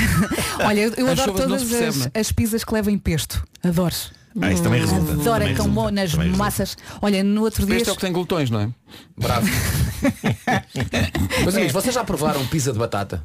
Olha, 0.64 0.80
eu, 0.80 0.92
eu 0.96 1.10
adoro 1.10 1.32
não 1.32 1.38
todas 1.38 1.62
percebe, 1.64 1.86
as, 1.88 1.96
não 1.96 2.10
é? 2.14 2.20
as 2.20 2.32
pizzas 2.32 2.64
que 2.64 2.72
levam 2.74 2.98
pesto. 2.98 3.46
Adoro. 3.62 3.94
Ah, 4.40 4.52
isso 4.52 4.62
também 4.62 4.80
resulta. 4.80 5.12
Adoro, 5.12 5.44
é 5.44 5.54
tão 5.54 5.68
bom 5.68 5.90
nas 5.90 6.14
massas. 6.14 6.76
Olha, 7.02 7.22
no 7.24 7.42
outro 7.42 7.66
dia. 7.66 7.76
Este 7.76 7.88
é 7.90 7.92
o 7.92 7.96
que 7.96 8.00
tem 8.02 8.12
glutões, 8.12 8.48
não 8.48 8.60
é? 8.60 8.68
Bravo. 9.18 9.46
Mas 11.44 11.54
amigos, 11.56 11.72
vocês 11.72 11.94
já 11.94 12.04
provaram 12.04 12.46
pizza 12.46 12.72
de 12.72 12.78
batata? 12.78 13.22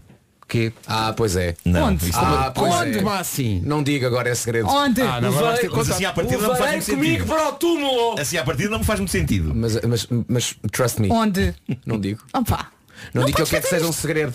Que? 0.48 0.72
Ah, 0.86 1.12
pois 1.18 1.36
é. 1.36 1.56
Não, 1.66 1.88
Onde? 1.88 2.08
isso 2.08 2.20
Ah, 2.20 2.52
pois 2.54 2.72
Onde? 2.74 3.00
é. 3.00 3.02
Mas 3.02 3.22
assim. 3.22 3.62
Não 3.66 3.82
diga 3.82 4.06
agora, 4.06 4.30
é 4.30 4.36
segredo. 4.36 4.68
Onde? 4.70 5.02
Ah, 5.02 5.20
não, 5.20 5.30
agora 5.30 5.48
vais 5.48 5.60
ter 5.60 5.70
que 5.70 5.76
Mas 5.76 5.84
contar. 5.86 5.96
assim 5.96 6.06
à 6.06 6.14
partida 6.14 6.38
não 6.42 6.52
me 6.52 6.58
faz 6.60 6.72
muito 6.72 6.86
sentido. 6.86 7.26
para 7.26 7.50
o 7.50 7.52
túmulo! 7.54 8.20
Assim 8.20 8.38
à 8.38 8.44
partida 8.44 8.70
não 8.70 8.80
me 8.80 8.86
faz 8.86 9.00
muito 9.00 9.12
sentido. 9.12 9.54
Mas, 9.56 9.82
mas, 9.82 10.08
mas 10.28 10.56
trust 10.72 11.02
me, 11.02 11.10
Onde? 11.12 11.56
não 11.86 12.00
digo. 12.00 12.22
Opa. 12.34 12.70
Não, 13.14 13.22
Não 13.22 13.26
digo 13.26 13.36
que 13.38 13.42
eu 13.42 13.48
podes 13.48 13.50
quero 13.50 13.64
que 13.64 13.70
fazer 13.70 13.80
seja 13.82 13.90
um 13.90 13.94
segredo. 13.94 14.34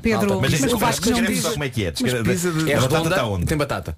Pedro, 0.00 0.40
Mas 0.40 0.40
mas 0.42 0.50
desculpa, 0.52 0.76
o 0.76 0.78
Vasco 0.78 1.10
não 1.10 1.22
diz. 1.22 1.40
só 1.42 1.50
como 1.52 1.64
é 1.64 1.68
que 1.70 1.84
é. 1.86 1.90
Descreve- 1.90 2.30
pizza 2.30 2.52
de- 2.52 2.70
É 2.70 2.74
a 2.76 2.80
batata 2.80 2.96
redonda 2.96 3.16
está 3.16 3.26
onde? 3.26 3.46
tem 3.46 3.58
batata. 3.58 3.96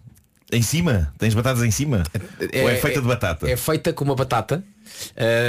Em 0.50 0.62
cima? 0.62 1.12
Tens 1.18 1.34
batatas 1.34 1.62
em 1.62 1.70
cima? 1.70 2.04
Ou 2.62 2.70
é 2.70 2.76
feita 2.76 3.02
de 3.02 3.06
batata? 3.06 3.50
É 3.50 3.54
feita 3.56 3.92
com 3.92 4.04
uma 4.04 4.14
batata. 4.14 4.64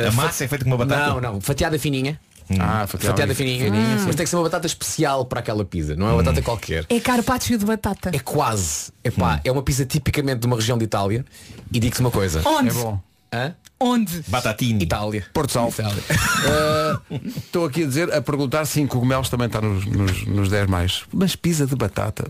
A 0.06 0.12
fa- 0.12 0.24
massa 0.24 0.44
é 0.44 0.48
feita 0.50 0.66
com 0.66 0.72
uma 0.72 0.78
batata? 0.78 1.08
Não, 1.14 1.22
não, 1.22 1.40
fatiada 1.42 1.80
fininha. 1.80 2.20
Ah, 2.60 2.88
Fatiada 2.88 3.36
fininha. 3.36 3.70
Mas 4.06 4.16
tem 4.16 4.24
que 4.24 4.30
ser 4.30 4.36
uma 4.36 4.44
batata 4.44 4.66
especial 4.66 5.26
para 5.26 5.40
aquela 5.40 5.64
pizza, 5.64 5.96
não 5.96 6.08
é 6.08 6.12
uma 6.12 6.24
batata 6.24 6.42
qualquer. 6.42 6.86
É 6.90 7.00
carpaccio 7.00 7.58
de 7.58 7.66
batata. 7.66 8.10
É 8.14 8.20
quase. 8.20 8.92
Epá, 9.04 9.40
é 9.44 9.52
uma 9.52 9.62
pizza 9.62 9.86
tipicamente 9.86 10.40
de 10.40 10.48
uma 10.48 10.56
região 10.56 10.78
de 10.78 10.86
Itália. 10.86 11.26
E 11.72 11.80
digo-te 11.80 12.00
uma 12.02 12.12
coisa. 12.12 12.42
Onde? 12.46 12.70
É 12.70 12.74
bom. 12.74 13.00
Hã? 13.32 13.54
Onde? 13.82 14.24
Batatini. 14.28 14.84
Itália. 14.84 15.26
Porto 15.34 15.52
Salvo. 15.54 15.74
Uh, 15.82 17.16
Estou 17.38 17.66
aqui 17.66 17.84
a 17.84 17.88
dizer, 17.88 18.14
a 18.14 18.22
perguntar 18.22 18.66
sim, 18.66 18.86
cogumelos 18.86 19.30
também 19.30 19.48
está 19.48 19.62
nos, 19.62 19.86
nos, 19.86 20.26
nos 20.26 20.50
10 20.50 20.68
mais. 20.68 21.04
Mas 21.14 21.36
pizza 21.36 21.66
de 21.66 21.76
batata. 21.76 22.28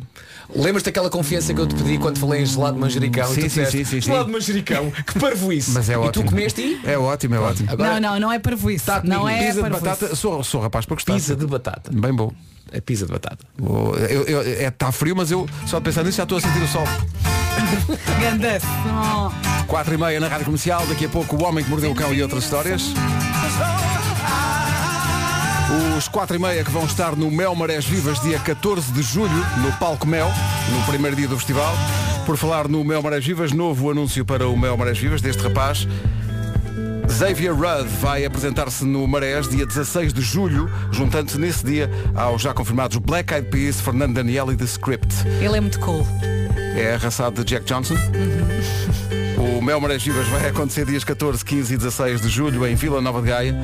Lembras 0.55 0.83
daquela 0.83 1.09
confiança 1.09 1.53
que 1.53 1.59
eu 1.59 1.65
te 1.65 1.73
pedi 1.75 1.97
quando 1.97 2.19
falei 2.19 2.41
em 2.41 2.45
gelado 2.45 2.73
de 2.75 2.79
manjericão? 2.81 3.27
Sim, 3.33 3.39
e 3.41 3.43
tu 3.45 3.49
sim, 3.49 3.65
sim, 3.65 3.71
sim, 3.71 3.85
sim. 3.85 4.01
Gelado 4.01 4.25
de 4.25 4.31
manjericão, 4.31 4.91
que 4.91 5.17
parvo 5.19 5.51
isso. 5.53 5.71
Mas 5.71 5.89
é 5.89 5.93
e 5.93 5.95
ótimo. 5.95 6.25
tu 6.25 6.29
comeste 6.29 6.61
e? 6.61 6.81
É 6.85 6.97
ótimo, 6.97 7.35
é 7.35 7.39
ótimo. 7.39 7.71
Agora, 7.71 7.99
Não, 7.99 8.11
não, 8.11 8.19
não 8.19 8.31
é 8.31 8.37
parvoíce. 8.39 8.85
Tá 8.85 9.01
não 9.03 9.27
é 9.27 9.39
Pizza 9.39 9.53
de 9.53 9.61
parvoíce. 9.61 9.85
batata, 9.85 10.15
sou, 10.15 10.43
sou 10.43 10.61
rapaz 10.61 10.85
para 10.85 10.95
gostar. 10.95 11.13
Pizza 11.13 11.35
de 11.35 11.47
batata. 11.47 11.89
Bem 11.91 12.13
bom. 12.13 12.31
É 12.71 12.79
pizza 12.79 13.05
de 13.07 13.11
batata. 13.11 13.43
Vou- 13.57 13.95
eu- 13.95 14.23
eu- 14.25 14.41
é, 14.41 14.67
Está 14.67 14.91
frio, 14.91 15.15
mas 15.15 15.31
eu 15.31 15.47
só 15.65 15.79
de 15.79 15.85
pensar 15.85 16.03
nisso 16.03 16.17
já 16.17 16.23
estou 16.23 16.37
a 16.37 16.41
sentir 16.41 16.61
o 16.61 16.67
sol. 16.67 16.83
Ganda 18.21 18.59
som. 18.59 19.48
4 19.69 19.93
e 19.93 19.97
meia 19.99 20.19
na 20.19 20.27
Rádio 20.27 20.45
Comercial, 20.45 20.83
daqui 20.87 21.05
a 21.05 21.09
pouco 21.09 21.35
o 21.35 21.43
Homem 21.43 21.63
que 21.63 21.69
Mordeu 21.69 21.91
o 21.91 21.95
Cão 21.95 22.11
e 22.11 22.23
outras 22.23 22.43
histórias. 22.43 22.91
Os 25.95 26.07
4 26.07 26.35
e 26.35 26.39
meia 26.39 26.63
que 26.63 26.71
vão 26.71 26.85
estar 26.85 27.15
no 27.15 27.29
Mel 27.29 27.53
Marés 27.53 27.85
Vivas 27.85 28.19
dia 28.19 28.39
14 28.39 28.91
de 28.91 29.03
julho, 29.03 29.45
no 29.61 29.71
Palco 29.73 30.07
Mel, 30.07 30.27
no 30.71 30.83
primeiro 30.87 31.15
dia 31.15 31.27
do 31.27 31.37
festival. 31.37 31.71
Por 32.25 32.35
falar 32.35 32.67
no 32.67 32.83
Mel 32.83 33.03
Marés 33.03 33.23
Vivas, 33.23 33.51
novo 33.51 33.91
anúncio 33.91 34.25
para 34.25 34.47
o 34.47 34.57
Mel 34.57 34.75
Marés 34.75 34.97
Vivas 34.97 35.21
deste 35.21 35.43
rapaz. 35.43 35.87
Xavier 37.07 37.53
Rudd 37.53 37.87
vai 38.01 38.25
apresentar-se 38.25 38.83
no 38.83 39.07
Marés 39.07 39.47
dia 39.47 39.67
16 39.67 40.13
de 40.13 40.21
julho, 40.21 40.67
juntando-se 40.91 41.37
nesse 41.37 41.63
dia 41.63 41.91
aos 42.15 42.41
já 42.41 42.55
confirmados 42.55 42.97
Black 42.97 43.31
Eyed 43.31 43.49
Peas, 43.49 43.79
Fernando 43.79 44.15
Daniel 44.15 44.51
e 44.51 44.57
The 44.57 44.65
Script. 44.65 45.27
Ele 45.39 45.57
é 45.57 45.61
muito 45.61 45.79
cool. 45.79 46.07
É 46.75 46.95
arrasado 46.95 47.43
de 47.43 47.51
Jack 47.51 47.65
Johnson. 47.65 47.93
O 49.39 49.61
Mel 49.61 49.79
Marés 49.79 50.03
Vivas 50.03 50.27
vai 50.27 50.47
acontecer 50.47 50.85
dias 50.85 51.03
14, 51.03 51.43
15 51.43 51.73
e 51.73 51.77
16 51.77 52.21
de 52.21 52.29
julho 52.29 52.65
em 52.67 52.75
Vila 52.75 53.01
Nova 53.01 53.21
de 53.21 53.29
Gaia. 53.29 53.55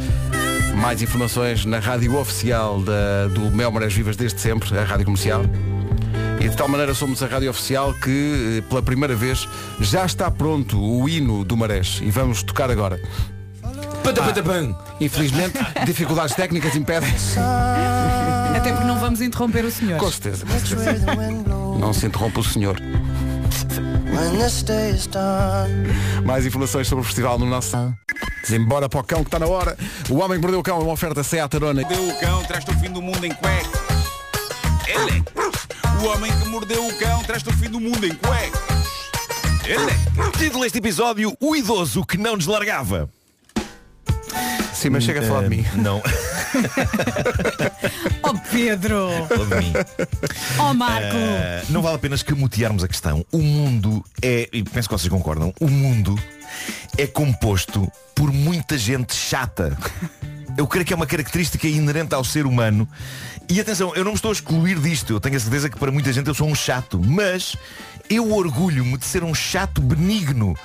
Mais 0.78 1.02
informações 1.02 1.66
na 1.66 1.80
rádio 1.80 2.16
oficial 2.18 2.82
da- 2.82 3.28
do 3.34 3.52
Mel 3.52 3.72
Marés 3.72 3.94
Vivas 3.94 4.16
desde 4.16 4.40
sempre, 4.40 4.78
a 4.78 4.84
rádio 4.84 5.06
comercial. 5.06 5.44
E 6.40 6.48
de 6.50 6.56
tal 6.56 6.68
maneira 6.68 6.94
somos 6.94 7.22
a 7.24 7.28
rádio 7.28 7.50
oficial 7.50 7.94
que, 7.94 8.60
eh, 8.60 8.62
pela 8.70 8.82
primeira 8.82 9.16
vez, 9.16 9.48
já 9.80 10.06
está 10.06 10.30
pronto 10.30 10.80
o 10.80 11.08
hino 11.10 11.44
do 11.44 11.56
Marés. 11.58 12.00
E 12.04 12.12
vamos 12.12 12.44
tocar 12.44 12.70
agora. 12.70 13.00
Patapatapam. 14.04 14.78
Infelizmente, 15.02 15.58
dificuldades 15.86 16.36
técnicas 16.36 16.76
impedem. 16.76 17.10
Até 18.56 18.72
porque 18.72 18.88
não 18.88 19.00
vamos 19.00 19.22
interromper 19.22 19.66
o 19.66 19.72
senhor. 19.72 19.98
Com 19.98 20.12
certeza. 20.12 20.46
com 20.46 20.60
certeza. 20.60 21.06
Não 21.80 21.92
se 21.94 22.06
interrompa 22.06 22.40
o 22.40 22.44
senhor. 22.44 22.80
Mais 26.26 26.46
informações 26.46 26.88
sobre 26.88 27.04
o 27.04 27.06
festival 27.06 27.38
no 27.40 27.46
nosso. 27.46 27.76
Embora 28.50 28.88
para 28.88 29.00
o 29.00 29.04
cão 29.04 29.24
que 29.24 29.28
está 29.28 29.40
na 29.40 29.48
hora. 29.48 29.78
O 30.10 30.16
Homem 30.16 30.40
que 30.40 30.42
Mordeu 30.42 30.60
o 30.60 30.64
Cão 30.64 30.78
é 30.78 30.84
uma 30.84 30.94
oferta 30.94 31.24
Seat 31.24 31.56
Arona. 31.56 31.82
Mordeu 31.82 32.08
o 32.08 32.20
cão, 32.20 32.44
traz-te 32.44 32.72
o 32.72 32.80
fim 32.80 32.92
do 32.92 33.02
mundo 33.02 33.26
em 33.26 33.34
cuecas. 33.34 33.82
Ele. 34.88 35.24
O 36.02 36.08
homem 36.08 36.32
que 36.40 36.50
mordeu 36.50 36.86
o 36.86 36.94
cão, 37.00 37.24
traz-te 37.24 37.50
o 37.50 37.54
fim 37.54 37.70
do 37.70 37.80
mundo 37.80 38.06
em 38.06 38.14
cuecas. 38.14 38.62
Ele. 39.66 40.32
Título 40.38 40.64
deste 40.64 40.78
episódio, 40.78 41.36
o 41.40 41.56
idoso 41.56 42.06
que 42.06 42.18
não 42.18 42.36
nos 42.36 42.46
largava. 42.46 43.10
Sim, 44.76 44.90
mas 44.90 45.04
chega 45.04 45.22
a 45.22 45.24
falar 45.24 45.44
de 45.44 45.50
mim. 45.50 45.66
Eh, 45.66 45.78
Não, 45.78 46.02
Oh 48.24 48.34
Pedro! 48.52 49.10
falou 49.28 49.46
de 49.48 49.56
mim. 49.56 49.74
Oh 50.60 50.74
Marco! 50.74 51.16
Eh, 51.16 51.64
não 51.70 51.82
vale 51.82 51.96
a 51.96 52.00
pena 52.00 52.16
escamotearmos 52.16 52.84
a 52.84 52.88
questão. 52.88 53.26
O 53.32 53.40
mundo 53.40 54.04
é, 54.22 54.50
e 54.52 54.64
penso 54.64 54.90
que 54.90 54.98
vocês 54.98 55.10
concordam, 55.10 55.54
o 55.60 55.68
mundo 55.68 56.18
é 56.98 57.08
composto 57.08 57.90
por 58.14 58.32
muita 58.32 58.78
gente 58.78 59.16
chata. 59.16 59.78
Eu 60.58 60.68
creio 60.68 60.86
que 60.86 60.94
é 60.94 60.96
uma 60.96 61.06
característica 61.06 61.68
inerente 61.68 62.16
ao 62.16 62.24
ser 62.24 62.46
humano. 62.46 62.88
E 63.50 63.60
atenção, 63.60 63.94
eu 63.96 64.04
não 64.04 64.12
me 64.12 64.16
estou 64.16 64.30
a 64.30 64.34
excluir 64.34 64.80
disto. 64.80 65.14
Eu 65.14 65.20
tenho 65.20 65.36
a 65.36 65.40
certeza 65.40 65.70
que 65.70 65.78
para 65.78 65.92
muita 65.92 66.12
gente 66.14 66.28
eu 66.28 66.34
sou 66.34 66.48
um 66.48 66.56
chato. 66.56 67.00
Mas 67.06 67.56
eu 68.10 68.32
orgulho-me 68.34 68.98
de 68.98 69.06
ser 69.06 69.24
um 69.24 69.36
chato 69.36 69.82
benigno. 69.82 70.56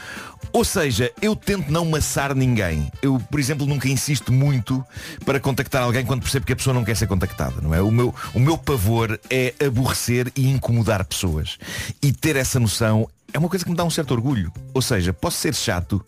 Ou 0.53 0.65
seja, 0.65 1.13
eu 1.23 1.37
tento 1.37 1.71
não 1.71 1.85
maçar 1.85 2.35
ninguém. 2.35 2.91
Eu, 3.01 3.21
por 3.31 3.39
exemplo, 3.39 3.67
nunca 3.67 3.89
insisto 3.89 4.33
muito 4.33 4.85
para 5.25 5.39
contactar 5.39 5.83
alguém 5.83 6.05
quando 6.05 6.23
percebo 6.23 6.45
que 6.45 6.53
a 6.53 6.57
pessoa 6.57 6.75
não 6.75 6.85
quer 6.85 6.97
ser 6.97 7.07
contactada, 7.07 7.61
não 7.61 7.75
é? 7.75 7.81
O 7.81 7.91
meu, 7.91 8.15
o 8.35 8.41
meu 8.41 8.59
pavor 8.59 9.19
é 9.31 9.55
aborrecer 9.65 10.33
e 10.35 10.49
incomodar 10.49 11.05
pessoas. 11.05 11.57
E 12.03 12.13
ter 12.13 12.37
essa 12.37 12.59
noção 12.59 13.09
é 13.33 13.39
uma 13.39 13.49
coisa 13.49 13.65
que 13.65 13.71
me 13.71 13.77
dá 13.77 13.85
um 13.85 13.91
certo 13.91 14.11
orgulho. 14.13 14.53
Ou 14.75 14.83
seja, 14.83 15.13
posso 15.13 15.39
ser 15.39 15.55
chato, 15.55 16.05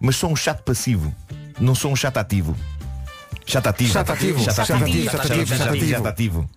mas 0.00 0.16
sou 0.16 0.30
um 0.30 0.36
chato 0.36 0.62
passivo. 0.62 1.14
Não 1.58 1.74
sou 1.74 1.90
um 1.90 1.96
chato 1.96 2.18
ativo. 2.18 2.54
Chato 3.46 3.68
ativo. 3.68 3.92
Chato 3.92 4.10
ativo. 4.12 4.38
Chato 4.40 4.54
Chato 4.54 4.72
ativo. 4.82 5.04
Chato 5.04 5.20
ativo. 5.20 5.46
Chato 5.46 5.68
ativo. 5.68 5.86
chato 5.86 5.90
Chato 5.90 6.06
ativo. 6.06 6.50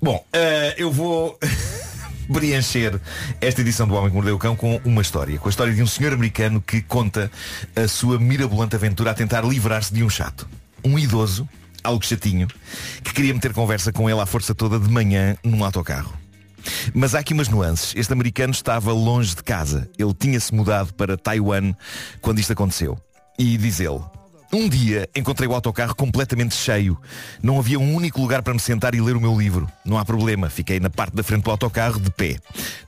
Bom, 0.00 0.24
eh, 0.32 0.74
eu 0.76 0.90
vou 0.90 1.38
preencher 2.32 2.98
esta 3.40 3.60
edição 3.60 3.86
do 3.86 3.94
Homem 3.94 4.08
que 4.08 4.14
Mordeu 4.14 4.34
o 4.34 4.38
Cão 4.38 4.56
com 4.56 4.80
uma 4.84 5.02
história. 5.02 5.38
Com 5.38 5.48
a 5.48 5.50
história 5.50 5.72
de 5.72 5.82
um 5.82 5.86
senhor 5.86 6.12
americano 6.12 6.60
que 6.60 6.80
conta 6.80 7.30
a 7.76 7.86
sua 7.86 8.18
mirabolante 8.18 8.74
aventura 8.74 9.10
a 9.10 9.14
tentar 9.14 9.44
livrar-se 9.44 9.92
de 9.92 10.02
um 10.02 10.08
chato. 10.08 10.48
Um 10.82 10.98
idoso, 10.98 11.48
algo 11.84 12.04
chatinho, 12.04 12.48
que 13.04 13.12
queria 13.12 13.34
meter 13.34 13.52
conversa 13.52 13.92
com 13.92 14.08
ele 14.08 14.20
à 14.20 14.26
força 14.26 14.54
toda 14.54 14.80
de 14.80 14.88
manhã 14.88 15.36
num 15.44 15.62
autocarro. 15.62 16.12
Mas 16.94 17.14
há 17.14 17.18
aqui 17.18 17.34
umas 17.34 17.48
nuances. 17.48 17.92
Este 17.96 18.12
americano 18.12 18.52
estava 18.52 18.92
longe 18.92 19.34
de 19.34 19.42
casa. 19.42 19.88
Ele 19.98 20.14
tinha-se 20.14 20.54
mudado 20.54 20.94
para 20.94 21.16
Taiwan 21.16 21.74
quando 22.20 22.38
isto 22.38 22.52
aconteceu. 22.52 22.98
E 23.38 23.56
diz 23.56 23.80
ele, 23.80 24.00
um 24.52 24.68
dia 24.68 25.08
encontrei 25.16 25.48
o 25.48 25.54
autocarro 25.54 25.94
completamente 25.94 26.54
cheio. 26.54 27.00
Não 27.42 27.58
havia 27.58 27.80
um 27.80 27.94
único 27.94 28.20
lugar 28.20 28.42
para 28.42 28.52
me 28.52 28.60
sentar 28.60 28.94
e 28.94 29.00
ler 29.00 29.16
o 29.16 29.20
meu 29.20 29.36
livro. 29.36 29.66
Não 29.84 29.96
há 29.96 30.04
problema, 30.04 30.50
fiquei 30.50 30.78
na 30.78 30.90
parte 30.90 31.16
da 31.16 31.22
frente 31.22 31.44
do 31.44 31.50
autocarro 31.50 31.98
de 31.98 32.10
pé. 32.10 32.36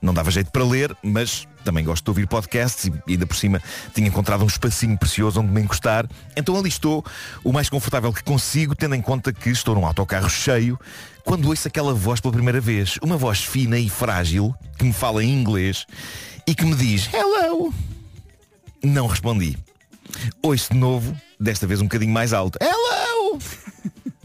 Não 0.01 0.13
dava 0.13 0.29
jeito 0.29 0.51
para 0.51 0.63
ler, 0.63 0.95
mas 1.01 1.47
também 1.63 1.83
gosto 1.83 2.03
de 2.03 2.09
ouvir 2.11 2.27
podcasts 2.27 2.85
e 2.85 3.13
ainda 3.13 3.25
por 3.25 3.35
cima 3.35 3.59
tinha 3.93 4.07
encontrado 4.07 4.43
um 4.43 4.47
espacinho 4.47 4.95
precioso 4.95 5.41
onde 5.41 5.51
me 5.51 5.61
encostar. 5.61 6.07
Então 6.37 6.55
ali 6.55 6.69
estou, 6.69 7.03
o 7.43 7.51
mais 7.51 7.67
confortável 7.67 8.13
que 8.13 8.23
consigo, 8.23 8.75
tendo 8.75 8.93
em 8.93 9.01
conta 9.01 9.33
que 9.33 9.49
estou 9.49 9.73
num 9.73 9.85
autocarro 9.87 10.29
cheio, 10.29 10.79
quando 11.23 11.49
ouço 11.49 11.67
aquela 11.67 11.93
voz 11.95 12.19
pela 12.19 12.33
primeira 12.33 12.61
vez. 12.61 12.99
Uma 13.01 13.17
voz 13.17 13.43
fina 13.43 13.79
e 13.79 13.89
frágil, 13.89 14.53
que 14.77 14.85
me 14.85 14.93
fala 14.93 15.23
em 15.23 15.33
inglês 15.33 15.87
e 16.45 16.53
que 16.53 16.63
me 16.63 16.75
diz 16.75 17.09
Hello! 17.11 17.73
Não 18.83 19.07
respondi. 19.07 19.57
Ouço 20.43 20.71
de 20.71 20.77
novo, 20.77 21.15
desta 21.39 21.67
vez 21.67 21.81
um 21.81 21.85
bocadinho 21.85 22.11
mais 22.11 22.33
alto. 22.33 22.57
Hello! 22.61 23.39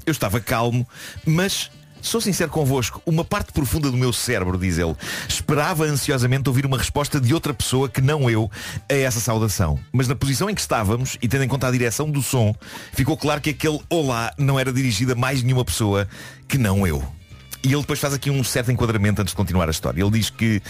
Eu 0.07 0.13
estava 0.13 0.41
calmo, 0.41 0.87
mas 1.25 1.71
sou 2.03 2.21
sincero 2.21 2.51
convosco, 2.51 3.03
uma 3.05 3.25
parte 3.25 3.53
profunda 3.53 3.91
do 3.91 3.97
meu 3.97 4.13
cérebro, 4.13 4.59
diz 4.59 4.79
ele, 4.79 4.97
esperava 5.29 5.85
ansiosamente 5.85 6.49
ouvir 6.49 6.65
uma 6.65 6.79
resposta 6.79 7.21
de 7.21 7.35
outra 7.35 7.53
pessoa 7.53 7.89
que 7.89 8.01
não 8.01 8.29
eu 8.31 8.51
a 8.89 8.95
essa 8.95 9.21
saudação. 9.21 9.79
Mas 9.93 10.09
na 10.09 10.15
posição 10.15 10.49
em 10.49 10.55
que 10.55 10.61
estávamos, 10.61 11.17
e 11.21 11.29
tendo 11.29 11.45
em 11.45 11.49
conta 11.49 11.69
a 11.69 11.71
direção 11.71 12.11
do 12.11 12.23
som, 12.23 12.55
ficou 12.93 13.17
claro 13.17 13.41
que 13.41 13.51
aquele 13.51 13.81
olá 13.89 14.33
não 14.39 14.59
era 14.59 14.73
dirigido 14.73 15.13
a 15.13 15.17
mais 15.17 15.43
nenhuma 15.43 15.65
pessoa 15.65 16.09
que 16.49 16.59
não 16.59 16.87
eu. 16.87 17.20
E 17.63 17.69
ele 17.69 17.83
depois 17.83 17.99
faz 17.99 18.15
aqui 18.15 18.31
um 18.31 18.43
certo 18.43 18.73
enquadramento 18.73 19.21
antes 19.21 19.33
de 19.33 19.37
continuar 19.37 19.69
a 19.69 19.71
história. 19.71 20.03
Ele 20.03 20.11
diz 20.11 20.31
que 20.31 20.63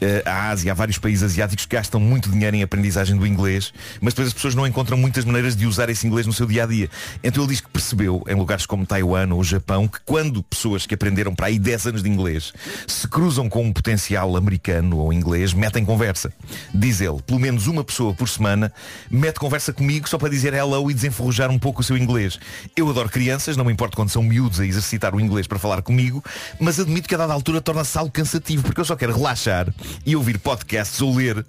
eh, 0.00 0.22
a 0.24 0.48
Ásia, 0.48 0.72
há 0.72 0.74
vários 0.74 0.96
países 0.96 1.22
asiáticos 1.22 1.66
que 1.66 1.76
gastam 1.76 2.00
muito 2.00 2.30
dinheiro 2.30 2.56
em 2.56 2.62
aprendizagem 2.62 3.16
do 3.16 3.26
inglês, 3.26 3.72
mas 4.00 4.14
depois 4.14 4.28
as 4.28 4.34
pessoas 4.34 4.54
não 4.54 4.66
encontram 4.66 4.96
muitas 4.96 5.26
maneiras 5.26 5.54
de 5.54 5.66
usar 5.66 5.90
esse 5.90 6.06
inglês 6.06 6.26
no 6.26 6.32
seu 6.32 6.46
dia 6.46 6.64
a 6.64 6.66
dia. 6.66 6.88
Então 7.22 7.44
ele 7.44 7.52
diz 7.52 7.60
que 7.60 7.68
percebeu, 7.68 8.22
em 8.26 8.34
lugares 8.34 8.64
como 8.64 8.86
Taiwan 8.86 9.28
ou 9.34 9.44
Japão, 9.44 9.86
que 9.86 9.98
quando 10.06 10.42
pessoas 10.42 10.86
que 10.86 10.94
aprenderam 10.94 11.34
para 11.34 11.48
aí 11.48 11.58
10 11.58 11.86
anos 11.88 12.02
de 12.02 12.08
inglês 12.08 12.52
se 12.86 13.06
cruzam 13.06 13.48
com 13.48 13.64
um 13.64 13.72
potencial 13.72 14.34
americano 14.34 14.96
ou 14.96 15.12
inglês, 15.12 15.52
metem 15.52 15.84
conversa. 15.84 16.32
Diz 16.72 17.02
ele, 17.02 17.20
pelo 17.26 17.40
menos 17.40 17.66
uma 17.66 17.84
pessoa 17.84 18.14
por 18.14 18.28
semana 18.28 18.72
mete 19.10 19.38
conversa 19.38 19.70
comigo 19.70 20.08
só 20.08 20.16
para 20.16 20.30
dizer 20.30 20.54
hello 20.54 20.90
e 20.90 20.94
desenferrujar 20.94 21.50
um 21.50 21.58
pouco 21.58 21.82
o 21.82 21.84
seu 21.84 21.96
inglês. 21.96 22.38
Eu 22.74 22.88
adoro 22.88 23.10
crianças, 23.10 23.54
não 23.54 23.66
me 23.66 23.72
importa 23.72 23.96
quando 23.96 24.08
são 24.08 24.22
miúdos 24.22 24.60
a 24.60 24.66
exercitar 24.66 25.14
o 25.14 25.20
inglês 25.20 25.46
para 25.46 25.58
falar 25.58 25.82
comigo, 25.82 26.24
mas 26.58 26.78
admito 26.78 27.08
que 27.08 27.14
a 27.14 27.18
dada 27.18 27.32
altura 27.32 27.60
torna-se 27.60 27.96
algo 27.96 28.10
cansativo, 28.10 28.62
porque 28.62 28.80
eu 28.80 28.84
só 28.84 28.96
quero 28.96 29.14
relaxar 29.14 29.72
e 30.04 30.16
ouvir 30.16 30.38
podcasts 30.38 31.00
ou 31.00 31.14
ler. 31.14 31.44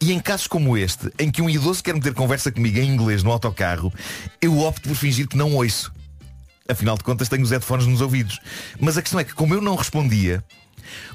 E 0.00 0.12
em 0.12 0.18
casos 0.20 0.46
como 0.46 0.76
este, 0.76 1.12
em 1.18 1.30
que 1.30 1.42
um 1.42 1.50
idoso 1.50 1.82
quer 1.82 1.94
meter 1.94 2.14
conversa 2.14 2.50
comigo 2.50 2.78
em 2.78 2.88
inglês 2.88 3.22
no 3.22 3.30
autocarro, 3.30 3.92
eu 4.40 4.58
opto 4.60 4.88
por 4.88 4.96
fingir 4.96 5.28
que 5.28 5.36
não 5.36 5.54
ouço. 5.54 5.92
Afinal 6.68 6.96
de 6.96 7.04
contas 7.04 7.28
tenho 7.28 7.42
os 7.42 7.50
headphones 7.50 7.86
nos 7.86 8.00
ouvidos. 8.00 8.38
Mas 8.80 8.96
a 8.96 9.02
questão 9.02 9.20
é 9.20 9.24
que 9.24 9.34
como 9.34 9.54
eu 9.54 9.60
não 9.60 9.74
respondia, 9.74 10.42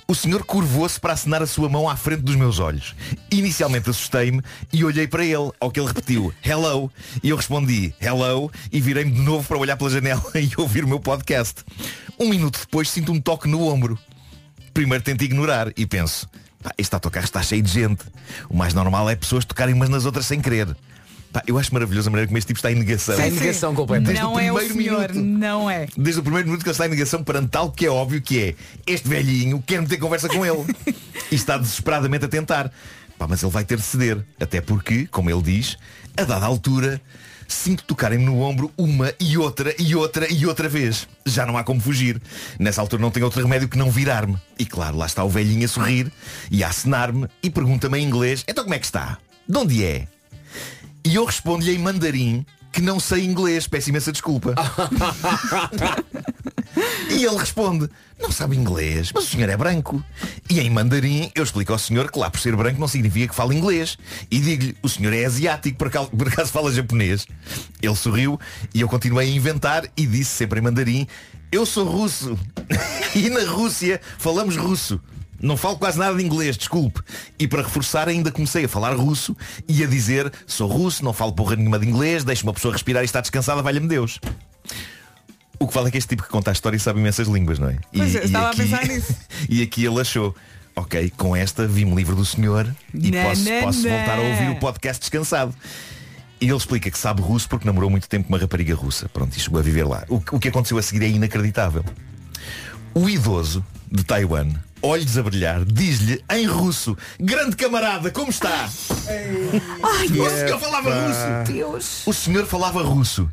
o 0.08 0.16
senhor 0.16 0.44
curvou-se 0.44 1.00
para 1.00 1.13
assinar 1.13 1.42
a 1.42 1.48
sua 1.48 1.70
mão 1.70 1.90
à 1.90 1.96
frente 1.96 2.22
dos 2.22 2.36
meus 2.36 2.60
olhos. 2.60 2.96
Inicialmente 3.32 3.90
assustei-me 3.90 4.42
e 4.72 4.84
olhei 4.84 5.08
para 5.08 5.24
ele, 5.24 5.52
ao 5.60 5.72
que 5.72 5.80
ele 5.80 5.88
repetiu, 5.88 6.34
hello, 6.44 6.92
e 7.24 7.30
eu 7.30 7.36
respondi, 7.36 7.94
hello, 8.02 8.52
e 8.72 8.80
virei-me 8.80 9.12
de 9.12 9.22
novo 9.22 9.48
para 9.48 9.58
olhar 9.58 9.78
pela 9.78 9.90
janela 9.90 10.24
e 10.36 10.50
ouvir 10.58 10.84
o 10.84 10.88
meu 10.88 11.00
podcast. 11.00 11.63
Um 12.20 12.30
minuto 12.30 12.60
depois 12.60 12.90
sinto 12.90 13.12
um 13.12 13.20
toque 13.20 13.48
no 13.48 13.68
ombro. 13.68 13.98
Primeiro 14.74 15.04
tento 15.04 15.24
ignorar 15.24 15.72
e 15.76 15.86
penso, 15.86 16.30
"Pá, 16.62 16.72
este 16.78 16.94
autocarro 16.94 17.26
está 17.26 17.42
cheio 17.42 17.62
de 17.62 17.72
gente. 17.72 18.06
O 18.50 18.56
mais 18.56 18.74
normal 18.74 19.10
é 19.10 19.16
pessoas 19.16 19.46
tocarem 19.46 19.74
umas 19.74 19.90
nas 19.90 20.06
outras 20.06 20.26
sem 20.26 20.40
querer. 20.40 20.76
Pá, 21.32 21.44
eu 21.46 21.58
acho 21.58 21.74
maravilhoso 21.74 22.08
a 22.08 22.12
maneira 22.12 22.28
como 22.28 22.38
este 22.38 22.48
tipo 22.48 22.58
está 22.58 22.72
em 22.72 22.76
negação. 22.76 23.16
Está 23.16 23.28
em 23.28 23.32
negação 23.32 23.76
completa. 23.76 24.06
Desde 24.06 24.24
não 24.24 24.34
o 24.34 24.40
é 24.40 24.52
o 24.52 24.56
primeiro 24.56 24.74
senhor, 24.74 25.13
minuto. 25.13 25.40
não 25.40 25.70
é. 25.70 25.88
Desde 25.98 26.20
o 26.20 26.24
primeiro 26.24 26.48
minuto 26.48 26.63
que 26.63 26.70
ele 26.70 26.74
está 26.74 26.86
em 26.86 26.90
negação 26.90 27.24
perante 27.24 27.50
tal 27.50 27.72
que 27.72 27.86
é 27.86 27.90
óbvio 27.90 28.22
que 28.22 28.40
é 28.40 28.56
este 28.86 29.08
velhinho 29.08 29.62
quer 29.66 29.82
meter 29.82 29.98
conversa 29.98 30.28
com 30.30 30.46
ele 30.46 30.66
e 31.32 31.36
está 31.36 31.58
desesperadamente 31.58 32.26
a 32.26 32.28
tentar. 32.28 32.72
Pá, 33.18 33.28
mas 33.28 33.42
ele 33.42 33.52
vai 33.52 33.66
ter 33.66 33.78
de 33.78 33.84
ceder. 33.84 34.24
Até 34.40 34.62
porque, 34.62 35.08
como 35.08 35.30
ele 35.30 35.42
diz, 35.42 35.78
a 36.16 36.24
dada 36.24 36.46
altura 36.46 37.02
sinto 37.48 37.84
tocarem-me 37.86 38.26
no 38.26 38.42
ombro 38.42 38.72
uma 38.78 39.13
e 39.20 39.38
outra 39.38 39.74
e 39.80 39.96
outra 39.96 40.32
e 40.32 40.46
outra 40.46 40.68
vez. 40.68 41.08
Já 41.26 41.46
não 41.46 41.58
há 41.58 41.63
como 41.63 41.80
fugir. 41.80 42.22
Nessa 42.60 42.82
altura 42.82 43.02
não 43.02 43.12
tenho 43.12 43.26
outro 43.26 43.42
remédio 43.42 43.70
que 43.70 43.78
não 43.78 43.90
virar-me. 43.90 44.38
E 44.60 44.66
claro, 44.66 44.98
lá 44.98 45.06
está 45.06 45.24
o 45.24 45.30
velhinho 45.30 45.66
a 45.66 45.68
sorrir 45.68 46.12
e 46.52 46.63
a 46.63 46.68
acenar-me 46.68 47.28
e 47.42 47.50
pergunta-me 47.50 47.98
em 48.00 48.06
inglês, 48.06 48.44
então 48.48 48.63
como 48.63 48.76
é 48.76 48.80
que 48.80 48.86
está? 48.86 49.18
De 49.48 49.58
onde 49.58 49.84
é? 49.84 50.08
E 51.08 51.15
eu 51.15 51.24
respondo-lhe 51.24 51.74
em 51.74 51.78
mandarim 51.78 52.46
que 52.70 52.82
não 52.82 53.00
sei 53.00 53.24
inglês, 53.24 53.65
peço 53.65 53.89
imensa 53.89 54.12
desculpa. 54.12 54.54
e 57.10 57.24
ele 57.24 57.38
responde, 57.38 57.89
não 58.20 58.30
sabe 58.30 58.58
inglês, 58.58 59.13
mas 59.13 59.24
o 59.24 59.28
senhor 59.28 59.48
é 59.48 59.56
branco. 59.56 60.04
E 60.50 60.60
em 60.60 60.70
mandarim 60.70 61.32
eu 61.34 61.46
explico 61.46 61.72
ao 61.72 61.80
senhor 61.80 62.12
que 62.12 62.20
lá 62.20 62.30
por 62.30 62.41
ser 62.41 62.54
branco 62.58 62.78
não 62.78 62.89
significa 62.89 63.30
que 63.30 63.36
fala 63.36 63.56
inglês. 63.56 63.98
E 64.30 64.38
digo-lhe, 64.38 64.76
o 64.84 64.89
senhor 64.89 65.13
é 65.13 65.24
asiático, 65.24 65.78
por 65.78 65.88
acaso, 65.88 66.10
por 66.10 66.28
acaso 66.28 66.52
fala 66.52 66.74
japonês. 66.74 67.26
Ele 67.82 67.96
sorriu 67.96 68.38
e 68.74 68.82
eu 68.82 68.89
continuei 68.89 69.30
a 69.30 69.32
inventar 69.32 69.86
e 69.96 70.06
disse 70.06 70.32
sempre 70.32 70.60
em 70.60 70.63
mandarim, 70.63 71.08
eu 71.54 71.65
sou 71.65 71.86
russo. 71.86 72.38
e 73.15 73.30
na 73.30 73.50
Rússia 73.50 74.02
falamos 74.17 74.58
russo. 74.58 75.00
Não 75.41 75.56
falo 75.56 75.78
quase 75.78 76.00
nada 76.00 76.17
de 76.17 76.23
inglês, 76.23 76.58
desculpe. 76.58 77.02
E 77.38 77.47
para 77.47 77.62
reforçar 77.62 78.08
ainda 78.08 78.32
comecei 78.32 78.65
a 78.65 78.69
falar 78.69 78.95
russo 78.95 79.36
e 79.67 79.84
a 79.84 79.88
dizer, 79.88 80.32
sou 80.45 80.67
russo, 80.67 81.04
não 81.04 81.13
falo 81.13 81.34
porra 81.34 81.56
nenhuma 81.56 81.78
de 81.78 81.88
inglês, 81.88 82.23
deixo 82.23 82.43
uma 82.43 82.54
pessoa 82.54 82.73
respirar 82.73 83.04
e 83.04 83.06
está 83.06 83.21
descansada, 83.21 83.62
valha-me 83.62 83.88
Deus. 83.88 84.19
O 85.60 85.67
que 85.67 85.73
vale 85.73 85.88
é 85.88 85.91
que 85.91 85.97
este 85.97 86.10
tipo 86.10 86.23
que 86.23 86.30
conta 86.30 86.52
a 86.52 86.54
história 86.54 86.78
sabe 86.80 87.00
imensas 87.00 87.28
línguas, 87.28 87.60
não 87.60 87.69
é? 87.69 87.78
Pois 87.93 88.15
é, 88.15 88.26
estava 88.26 88.50
a 88.52 88.56
pensar 88.56 88.86
nisso. 88.88 89.15
e 89.50 89.62
aqui 89.62 89.86
ele 89.86 90.00
achou, 90.00 90.36
ok, 90.76 91.12
com 91.17 91.36
esta 91.36 91.67
vi-me 91.67 91.95
livre 91.95 92.15
do 92.15 92.26
senhor 92.26 92.67
e 92.93 93.12
Não, 93.12 93.23
posso, 93.23 93.43
não, 93.43 93.62
posso 93.62 93.84
não. 93.84 93.89
voltar 93.89 94.17
a 94.17 94.21
ouvir 94.21 94.50
o 94.50 94.56
podcast 94.60 95.00
descansado. 95.00 95.54
E 96.39 96.45
ele 96.45 96.56
explica 96.56 96.91
que 96.91 96.97
sabe 96.97 97.21
russo 97.21 97.50
porque 97.50 97.65
namorou 97.65 97.89
muito 97.89 98.08
tempo 98.08 98.28
com 98.28 98.34
uma 98.34 98.39
rapariga 98.39 98.76
russa. 98.76 99.10
Pronto, 99.10 99.36
e 99.36 99.39
chegou 99.39 99.60
a 99.60 99.63
viver 99.63 99.86
lá. 99.86 100.04
O, 100.08 100.17
o 100.17 100.39
que 100.39 100.50
aconteceu 100.50 100.78
a 100.78 100.82
seguir 100.84 101.04
é 101.04 101.10
inacreditável. 101.10 101.84
O 102.93 103.10
idoso 103.10 103.65
de 103.91 104.04
Taiwan, 104.04 104.50
olhos 104.82 105.18
a 105.18 105.24
brilhar, 105.24 105.66
diz-lhe 105.66 106.24
em 106.32 106.46
russo, 106.46 106.98
grande 107.20 107.56
camarada, 107.56 108.12
como 108.12 108.30
está? 108.30 108.70
o 110.26 110.30
senhor 110.30 110.60
falava 110.60 110.94
russo. 110.94 111.52
Deus. 111.52 112.08
O 112.08 112.13
senhor 112.13 112.46
falava 112.46 112.82
russo. 112.82 113.30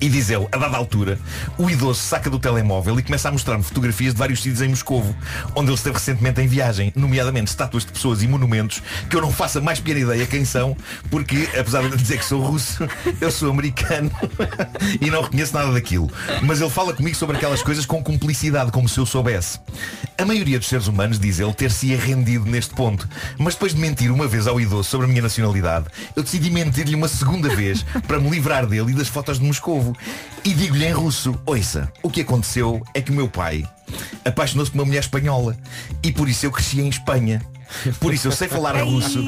E 0.00 0.08
diz 0.08 0.30
ele, 0.30 0.46
a 0.50 0.56
dada 0.56 0.76
altura, 0.76 1.18
o 1.58 1.68
idoso 1.68 2.00
saca 2.00 2.30
do 2.30 2.38
telemóvel 2.38 2.98
e 2.98 3.02
começa 3.02 3.28
a 3.28 3.32
mostrar-me 3.32 3.62
fotografias 3.62 4.14
de 4.14 4.18
vários 4.18 4.40
sítios 4.40 4.62
em 4.62 4.68
Moscovo, 4.68 5.14
onde 5.54 5.68
ele 5.68 5.76
esteve 5.76 5.96
recentemente 5.96 6.40
em 6.40 6.46
viagem, 6.46 6.90
nomeadamente 6.96 7.50
estátuas 7.50 7.84
de 7.84 7.92
pessoas 7.92 8.22
e 8.22 8.28
monumentos 8.28 8.82
que 9.10 9.16
eu 9.16 9.20
não 9.20 9.30
faço 9.30 9.58
a 9.58 9.60
mais 9.60 9.78
pequena 9.78 10.00
ideia 10.00 10.26
quem 10.26 10.44
são, 10.44 10.74
porque, 11.10 11.48
apesar 11.58 11.82
de 11.88 11.96
dizer 11.96 12.18
que 12.18 12.24
sou 12.24 12.40
russo, 12.40 12.88
eu 13.20 13.30
sou 13.30 13.50
americano 13.50 14.10
e 15.00 15.10
não 15.10 15.22
reconheço 15.22 15.54
nada 15.54 15.72
daquilo. 15.72 16.10
Mas 16.42 16.60
ele 16.60 16.70
fala 16.70 16.94
comigo 16.94 17.16
sobre 17.16 17.36
aquelas 17.36 17.62
coisas 17.62 17.84
com 17.84 18.02
cumplicidade, 18.02 18.70
como 18.70 18.88
se 18.88 18.98
eu 18.98 19.04
soubesse. 19.04 19.58
A 20.16 20.24
maioria 20.24 20.58
dos 20.58 20.68
seres 20.68 20.86
humanos, 20.86 21.18
diz 21.18 21.40
ele, 21.40 21.52
ter-se 21.52 21.94
rendido 21.94 22.46
neste 22.46 22.74
ponto. 22.74 23.08
Mas 23.38 23.54
depois 23.54 23.74
de 23.74 23.80
mentir 23.80 24.10
uma 24.10 24.26
vez 24.26 24.46
ao 24.46 24.60
idoso 24.60 24.88
sobre 24.88 25.06
a 25.06 25.08
minha 25.08 25.22
nacionalidade, 25.22 25.86
eu 26.16 26.22
decidi 26.22 26.50
mentir-lhe 26.50 26.94
uma 26.94 27.08
segunda 27.08 27.48
vez 27.48 27.84
para 28.06 28.18
me 28.18 28.30
livrar 28.30 28.66
dele 28.66 28.92
e 28.92 28.94
das 28.94 29.08
fotos 29.08 29.38
de 29.38 29.44
Moscovo. 29.44 29.89
E 30.44 30.54
digo-lhe 30.54 30.86
em 30.86 30.92
russo, 30.92 31.38
ouça, 31.44 31.92
o 32.02 32.10
que 32.10 32.22
aconteceu 32.22 32.82
é 32.94 33.00
que 33.00 33.10
o 33.10 33.14
meu 33.14 33.28
pai 33.28 33.64
apaixonou-se 34.24 34.70
por 34.70 34.78
uma 34.78 34.84
mulher 34.84 35.00
espanhola 35.00 35.56
e 36.02 36.12
por 36.12 36.28
isso 36.28 36.46
eu 36.46 36.50
cresci 36.50 36.80
em 36.80 36.88
Espanha. 36.88 37.40
Por 38.00 38.12
isso 38.12 38.26
eu 38.26 38.32
sei 38.32 38.48
falar 38.48 38.74
russo. 38.82 39.20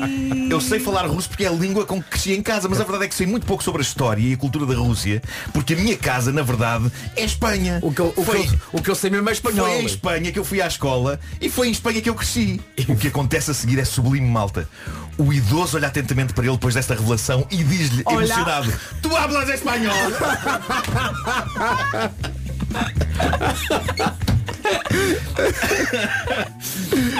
Eu 0.51 0.61
sei 0.61 0.81
falar 0.81 1.07
russo 1.07 1.29
porque 1.29 1.45
é 1.45 1.49
a 1.49 1.53
língua 1.53 1.87
com 1.87 2.03
que 2.03 2.11
cresci 2.11 2.33
em 2.33 2.43
casa, 2.43 2.69
mas 2.69 2.81
a 2.81 2.83
verdade 2.83 3.05
é 3.05 3.09
que 3.09 3.15
sei 3.15 3.25
muito 3.25 3.47
pouco 3.47 3.63
sobre 3.63 3.83
a 3.83 3.85
história 3.85 4.21
e 4.21 4.33
a 4.33 4.37
cultura 4.37 4.67
da 4.67 4.75
Rússia, 4.75 5.23
porque 5.53 5.75
a 5.75 5.77
minha 5.77 5.97
casa, 5.97 6.33
na 6.33 6.43
verdade, 6.43 6.91
é 7.15 7.25
Espanha. 7.25 7.79
O 7.81 7.93
que, 7.95 8.01
eu, 8.01 8.13
o, 8.17 8.25
Foi- 8.25 8.43
que 8.45 8.53
eu, 8.53 8.59
o 8.73 8.83
que 8.83 8.91
eu 8.91 8.95
sei 8.97 9.11
mesmo 9.11 9.29
é 9.29 9.33
espanhol. 9.33 9.65
foi 9.67 9.83
em 9.83 9.87
Espanha 9.87 10.33
que 10.33 10.39
eu 10.41 10.45
fui 10.45 10.61
à 10.61 10.67
escola 10.67 11.21
e 11.41 11.49
foi 11.49 11.69
em 11.69 11.71
Espanha 11.71 12.01
que 12.03 12.11
eu 12.11 12.17
cresci. 12.17 12.61
O 12.89 12.97
que 12.97 13.07
acontece 13.07 13.53
a 13.53 13.55
seguir 13.55 13.79
é 13.79 13.85
sublime, 13.85 14.29
malta. 14.29 14.69
O 15.17 15.33
idoso 15.33 15.77
olha 15.77 15.87
atentamente 15.87 16.33
para 16.33 16.43
ele 16.45 16.55
depois 16.55 16.75
desta 16.75 16.95
revelação 16.95 17.47
e 17.49 17.59
diz-lhe, 17.63 18.03
emocionado, 18.09 18.73
Tu 19.01 19.17
hablas 19.17 19.49
espanhol! 19.51 19.95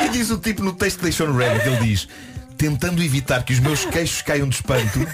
e 0.05 0.09
diz 0.11 0.31
o 0.31 0.39
tipo 0.39 0.63
no 0.63 0.73
texto 0.73 0.99
que 0.99 1.05
deixou 1.05 1.29
no 1.29 1.37
Reddit, 1.37 1.67
ele 1.67 1.77
diz, 1.79 2.09
tentando 2.57 3.03
evitar 3.03 3.43
que 3.45 3.53
os 3.53 3.61
meus 3.61 3.85
queixos 3.85 4.23
caiam 4.23 4.49
de 4.49 4.57
espanto, 4.57 5.07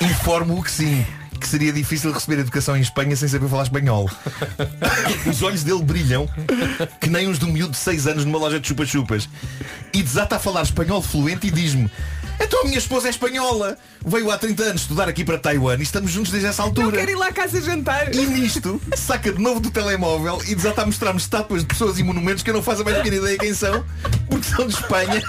informo-o 0.00 0.62
que 0.62 0.70
sim. 0.70 1.06
Que 1.38 1.48
seria 1.48 1.72
difícil 1.72 2.12
receber 2.12 2.38
educação 2.38 2.76
em 2.76 2.82
Espanha 2.82 3.16
sem 3.16 3.26
saber 3.26 3.48
falar 3.48 3.62
espanhol. 3.62 4.10
Os 5.26 5.40
olhos 5.40 5.64
dele 5.64 5.82
brilham 5.82 6.28
que 7.00 7.08
nem 7.08 7.28
uns 7.28 7.38
de 7.38 7.46
um 7.46 7.48
miúdo 7.50 7.72
de 7.72 7.78
6 7.78 8.06
anos 8.08 8.24
numa 8.26 8.38
loja 8.38 8.60
de 8.60 8.68
chupa-chupas. 8.68 9.26
E 9.94 10.02
desata 10.02 10.36
a 10.36 10.38
falar 10.38 10.62
espanhol 10.62 11.00
fluente 11.00 11.46
e 11.46 11.50
diz-me 11.50 11.90
Então 12.40 12.62
a 12.62 12.64
minha 12.64 12.78
esposa 12.78 13.06
é 13.08 13.10
espanhola. 13.10 13.76
Veio 14.04 14.30
há 14.30 14.38
30 14.38 14.62
anos 14.62 14.82
estudar 14.82 15.08
aqui 15.08 15.24
para 15.24 15.38
Taiwan 15.38 15.76
e 15.78 15.82
estamos 15.82 16.10
juntos 16.10 16.30
desde 16.32 16.48
essa 16.48 16.62
Não 16.62 16.68
altura. 16.68 16.96
quero 16.98 17.10
ir 17.10 17.14
lá 17.16 17.26
à 17.28 17.32
casa 17.32 17.60
jantar. 17.60 18.14
E 18.14 18.26
nisto, 18.26 18.80
saca 18.96 19.32
de 19.32 19.40
novo 19.40 19.60
do 19.60 19.70
telemóvel 19.70 20.40
e 20.46 20.54
desata 20.54 20.82
a 20.82 20.86
mostrar-me 20.86 21.18
estátuas 21.18 21.60
de 21.62 21.66
pessoas 21.66 21.98
e 21.98 22.02
monumentos 22.02 22.42
que 22.42 22.50
eu 22.50 22.54
não 22.54 22.62
faço 22.62 22.82
a 22.82 22.84
mais 22.84 22.96
pequena 22.98 23.16
ideia 23.16 23.38
quem 23.38 23.52
são, 23.54 23.84
porque 24.28 24.46
são 24.46 24.66
de 24.66 24.74
Espanha. 24.74 25.22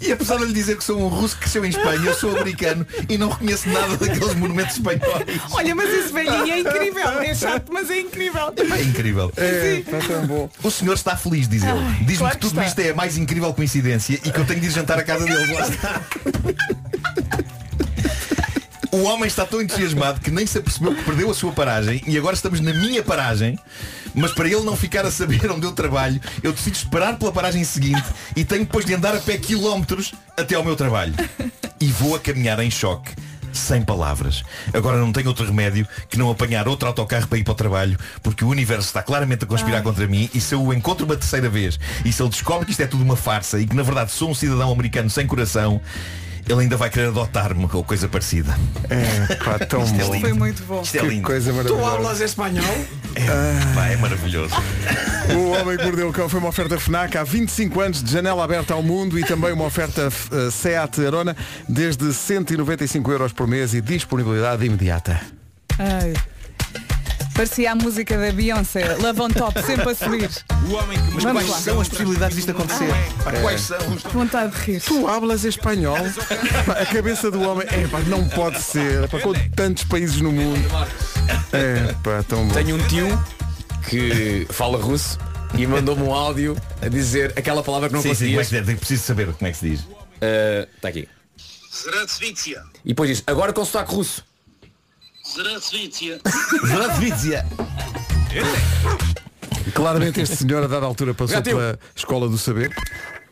E 0.00 0.12
apesar 0.12 0.38
de 0.38 0.46
lhe 0.46 0.52
dizer 0.52 0.76
que 0.76 0.84
sou 0.84 1.00
um 1.00 1.08
russo 1.08 1.34
que 1.36 1.42
cresceu 1.42 1.64
em 1.64 1.68
Espanha, 1.68 2.00
eu 2.06 2.14
sou 2.14 2.36
americano 2.36 2.86
e 3.08 3.18
não 3.18 3.28
reconheço 3.28 3.68
nada 3.68 3.96
daqueles 3.96 4.34
monumentos 4.34 4.76
espanhóis. 4.76 5.40
Olha, 5.52 5.74
mas 5.74 5.90
esse 5.92 6.12
velhinho 6.12 6.52
é 6.52 6.58
incrível. 6.60 7.20
É 7.20 7.34
chato, 7.34 7.72
mas 7.72 7.90
é 7.90 8.00
incrível. 8.00 8.52
É 8.56 8.82
incrível. 8.82 9.32
É, 9.36 9.74
está 9.86 9.98
tão 9.98 10.26
bom. 10.26 10.50
O 10.62 10.70
senhor 10.70 10.94
está 10.94 11.16
feliz, 11.16 11.46
diz 11.48 11.62
ele. 11.62 11.80
Diz-me 12.00 12.16
claro 12.16 12.38
que 12.38 12.40
que 12.40 12.48
tudo 12.48 12.62
isto 12.62 12.78
é 12.80 12.90
a 12.90 12.94
mais 12.94 13.18
incrível 13.18 13.52
coincidência 13.52 14.14
e 14.14 14.30
que 14.30 14.38
eu 14.38 14.46
tenho 14.46 14.60
de 14.60 14.66
ir 14.66 14.70
jantar 14.70 14.98
à 14.98 15.02
casa 15.02 15.24
deles. 15.24 15.50
Lá 15.50 15.68
está. 15.68 16.02
O 18.92 19.02
homem 19.02 19.28
está 19.28 19.44
tão 19.44 19.62
entusiasmado 19.62 20.20
que 20.20 20.30
nem 20.30 20.46
se 20.46 20.58
apercebeu 20.58 20.94
que 20.94 21.04
perdeu 21.04 21.30
a 21.30 21.34
sua 21.34 21.52
paragem 21.52 22.02
e 22.06 22.18
agora 22.18 22.34
estamos 22.34 22.60
na 22.60 22.72
minha 22.72 23.02
paragem. 23.02 23.58
Mas 24.14 24.32
para 24.32 24.48
ele 24.48 24.62
não 24.62 24.76
ficar 24.76 25.04
a 25.04 25.10
saber 25.10 25.50
onde 25.50 25.66
eu 25.66 25.72
trabalho, 25.72 26.20
eu 26.42 26.52
decido 26.52 26.76
esperar 26.76 27.18
pela 27.18 27.32
paragem 27.32 27.64
seguinte 27.64 28.04
e 28.36 28.44
tenho 28.44 28.64
depois 28.64 28.84
de 28.84 28.94
andar 28.94 29.14
a 29.14 29.20
pé 29.20 29.38
quilómetros 29.38 30.14
até 30.36 30.54
ao 30.54 30.64
meu 30.64 30.76
trabalho. 30.76 31.14
E 31.80 31.86
vou 31.86 32.14
a 32.14 32.20
caminhar 32.20 32.58
em 32.60 32.70
choque 32.70 33.12
sem 33.52 33.82
palavras. 33.82 34.42
Agora 34.72 34.98
não 34.98 35.12
tenho 35.12 35.28
outro 35.28 35.44
remédio 35.44 35.86
que 36.08 36.18
não 36.18 36.30
apanhar 36.30 36.68
outro 36.68 36.88
autocarro 36.88 37.26
para 37.26 37.38
ir 37.38 37.44
para 37.44 37.52
o 37.52 37.56
trabalho, 37.56 37.98
porque 38.22 38.44
o 38.44 38.48
universo 38.48 38.86
está 38.86 39.02
claramente 39.02 39.44
a 39.44 39.46
conspirar 39.46 39.82
contra 39.82 40.06
mim 40.06 40.30
e 40.34 40.40
se 40.40 40.54
eu 40.54 40.62
o 40.62 40.72
encontro 40.72 41.04
uma 41.04 41.16
terceira 41.16 41.48
vez 41.48 41.78
e 42.04 42.12
se 42.12 42.22
ele 42.22 42.30
descobre 42.30 42.64
que 42.64 42.72
isto 42.72 42.82
é 42.82 42.86
tudo 42.86 43.02
uma 43.02 43.16
farsa 43.16 43.58
e 43.60 43.66
que 43.66 43.74
na 43.74 43.82
verdade 43.82 44.12
sou 44.12 44.30
um 44.30 44.34
cidadão 44.34 44.70
americano 44.70 45.10
sem 45.10 45.26
coração, 45.26 45.80
ele 46.48 46.60
ainda 46.62 46.76
vai 46.76 46.90
querer 46.90 47.08
adotar-me 47.08 47.68
ou 47.72 47.84
coisa 47.84 48.08
parecida. 48.08 48.56
É, 48.88 49.34
pá, 49.36 49.58
tão 49.66 49.84
Isto 49.84 50.00
é 50.00 50.04
bom. 50.04 50.12
lindo. 50.12 50.20
Foi 50.20 50.32
muito 50.32 50.62
bom. 50.64 50.82
Isto 50.82 50.98
é 50.98 51.02
lindo. 51.02 51.26
coisa 51.26 51.52
maravilhosa. 51.52 52.24
espanhol? 52.24 52.76
É, 53.14 53.74
pá, 53.74 53.86
é 53.88 53.96
maravilhoso. 53.96 54.54
O 55.30 55.50
Homem 55.52 55.76
que 55.76 55.84
Mordeu 55.84 56.08
o 56.08 56.12
Cão 56.12 56.28
foi 56.28 56.40
uma 56.40 56.48
oferta 56.48 56.80
FNAC 56.80 57.16
há 57.16 57.22
25 57.22 57.80
anos 57.80 58.02
de 58.02 58.10
janela 58.10 58.42
aberta 58.42 58.74
ao 58.74 58.82
mundo 58.82 59.16
e 59.16 59.22
também 59.22 59.52
uma 59.52 59.64
oferta 59.64 60.08
eh, 60.32 60.50
Seat 60.50 61.06
Arona 61.06 61.36
desde 61.68 62.12
195 62.12 63.12
euros 63.12 63.32
por 63.32 63.46
mês 63.46 63.72
e 63.72 63.80
disponibilidade 63.80 64.64
imediata. 64.66 65.20
Ai. 65.78 66.14
Parecia 67.40 67.72
a 67.72 67.74
música 67.74 68.18
da 68.18 68.30
Beyoncé, 68.32 68.96
Love 68.96 69.22
on 69.22 69.30
Top, 69.30 69.62
sempre 69.62 69.88
a 69.88 69.94
subir. 69.94 70.28
O 70.68 70.74
homem 70.74 70.98
que 70.98 71.10
mas 71.14 71.24
Vamos 71.24 71.42
quais 71.42 71.48
lá. 71.48 71.58
são 71.58 71.80
as 71.80 71.88
possibilidades 71.88 72.36
disto 72.36 72.50
acontecer? 72.50 72.92
Pá, 73.24 73.32
Quais 73.32 73.62
são? 73.62 73.78
Vontade 74.12 74.52
de 74.54 74.58
rir. 74.58 74.80
Tu 74.82 75.08
hablas 75.08 75.44
espanhol? 75.44 75.96
Pá, 76.66 76.74
a 76.74 76.84
cabeça 76.84 77.30
do 77.30 77.40
homem, 77.40 77.66
é 77.70 77.88
pá, 77.88 78.00
não 78.00 78.28
pode 78.28 78.60
ser, 78.60 79.08
pá, 79.08 79.18
com 79.20 79.32
tantos 79.56 79.84
países 79.84 80.20
no 80.20 80.30
mundo. 80.30 80.60
É 81.54 81.94
pá, 82.04 82.22
tão 82.28 82.46
bom. 82.46 82.52
Tenho 82.52 82.76
um 82.76 82.88
tio 82.88 83.08
que 83.88 84.46
fala 84.50 84.76
russo 84.76 85.18
e 85.56 85.66
mandou-me 85.66 86.02
um 86.02 86.12
áudio 86.12 86.54
a 86.82 86.88
dizer 86.88 87.32
aquela 87.36 87.62
palavra 87.62 87.88
que 87.88 87.94
não 87.94 88.02
Sim, 88.02 88.12
sim, 88.12 88.36
é 88.36 88.40
é? 88.42 88.76
Preciso 88.76 89.02
saber 89.02 89.32
como 89.32 89.48
é 89.48 89.50
que 89.52 89.56
se 89.56 89.70
diz. 89.70 89.80
Está 90.76 90.88
aqui. 90.88 91.08
E 92.84 92.88
depois 92.88 93.08
diz, 93.08 93.22
agora 93.26 93.50
com 93.50 93.64
sotaque 93.64 93.94
russo. 93.94 94.28
Zdravstvitsia. 95.30 96.18
Claramente 99.72 100.20
este 100.20 100.36
senhor 100.36 100.64
a 100.64 100.66
dada 100.66 100.86
altura 100.86 101.14
passou 101.14 101.40
pela 101.40 101.78
escola 101.94 102.28
do 102.28 102.36
saber. 102.36 102.74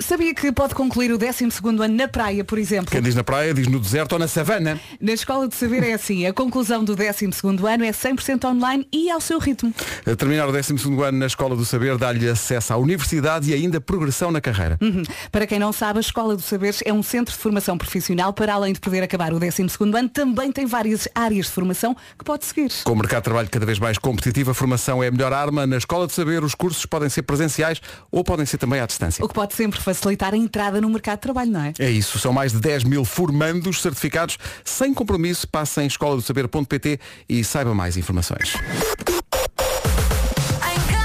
Sabia 0.00 0.32
que 0.34 0.52
pode 0.52 0.74
concluir 0.74 1.12
o 1.12 1.18
12º 1.18 1.82
ano 1.82 1.94
na 1.94 2.06
praia, 2.06 2.44
por 2.44 2.58
exemplo? 2.58 2.90
Quem 2.90 3.02
diz 3.02 3.14
na 3.14 3.24
praia, 3.24 3.52
diz 3.52 3.66
no 3.66 3.80
deserto 3.80 4.12
ou 4.12 4.18
na 4.18 4.28
savana. 4.28 4.80
Na 5.00 5.12
Escola 5.12 5.48
de 5.48 5.56
Saber 5.56 5.82
é 5.82 5.92
assim, 5.92 6.24
a 6.26 6.32
conclusão 6.32 6.84
do 6.84 6.96
12º 6.96 7.64
ano 7.66 7.84
é 7.84 7.90
100% 7.90 8.44
online 8.44 8.86
e 8.92 9.10
ao 9.10 9.20
seu 9.20 9.38
ritmo. 9.38 9.74
A 10.06 10.14
terminar 10.14 10.48
o 10.48 10.52
12 10.52 10.74
ano 11.04 11.18
na 11.18 11.26
Escola 11.26 11.56
do 11.56 11.64
Saber 11.64 11.98
dá-lhe 11.98 12.28
acesso 12.28 12.72
à 12.72 12.76
universidade 12.76 13.50
e 13.50 13.54
ainda 13.54 13.80
progressão 13.80 14.30
na 14.30 14.40
carreira. 14.40 14.78
Uhum. 14.80 15.02
Para 15.32 15.46
quem 15.46 15.58
não 15.58 15.72
sabe, 15.72 15.98
a 15.98 16.00
Escola 16.00 16.36
dos 16.36 16.44
Saberes 16.44 16.80
é 16.84 16.92
um 16.92 17.02
centro 17.02 17.34
de 17.34 17.40
formação 17.40 17.76
profissional 17.76 18.32
para 18.32 18.54
além 18.54 18.72
de 18.72 18.80
poder 18.80 19.02
acabar 19.02 19.32
o 19.32 19.40
12º 19.40 19.98
ano, 19.98 20.08
também 20.08 20.52
tem 20.52 20.64
várias 20.64 21.08
áreas 21.14 21.46
de 21.46 21.52
formação 21.52 21.96
que 22.16 22.24
pode 22.24 22.44
seguir. 22.44 22.70
Com 22.84 22.92
o 22.92 22.96
mercado 22.96 23.20
de 23.20 23.24
trabalho 23.24 23.48
cada 23.50 23.66
vez 23.66 23.78
mais 23.78 23.98
competitivo, 23.98 24.52
a 24.52 24.54
formação 24.54 25.02
é 25.02 25.08
a 25.08 25.10
melhor 25.10 25.32
arma. 25.32 25.66
Na 25.66 25.76
Escola 25.76 26.06
de 26.06 26.12
Saber, 26.12 26.44
os 26.44 26.54
cursos 26.54 26.86
podem 26.86 27.08
ser 27.08 27.22
presenciais 27.22 27.80
ou 28.10 28.22
podem 28.22 28.46
ser 28.46 28.58
também 28.58 28.80
à 28.80 28.86
distância. 28.86 29.24
O 29.24 29.28
que 29.28 29.34
pode 29.34 29.54
sempre 29.54 29.87
facilitar 29.94 30.34
a 30.34 30.36
entrada 30.36 30.80
no 30.80 30.90
mercado 30.90 31.16
de 31.16 31.22
trabalho, 31.22 31.50
não 31.50 31.62
é? 31.62 31.72
É 31.78 31.90
isso, 31.90 32.18
são 32.18 32.30
mais 32.30 32.52
de 32.52 32.60
10 32.60 32.84
mil 32.84 33.04
formandos 33.04 33.80
certificados 33.80 34.38
sem 34.62 34.92
compromisso. 34.92 35.48
Passe 35.48 35.80
em 35.80 35.86
escoladosaber.pt 35.86 37.00
e 37.28 37.42
saiba 37.42 37.74
mais 37.74 37.96
informações. 37.96 38.54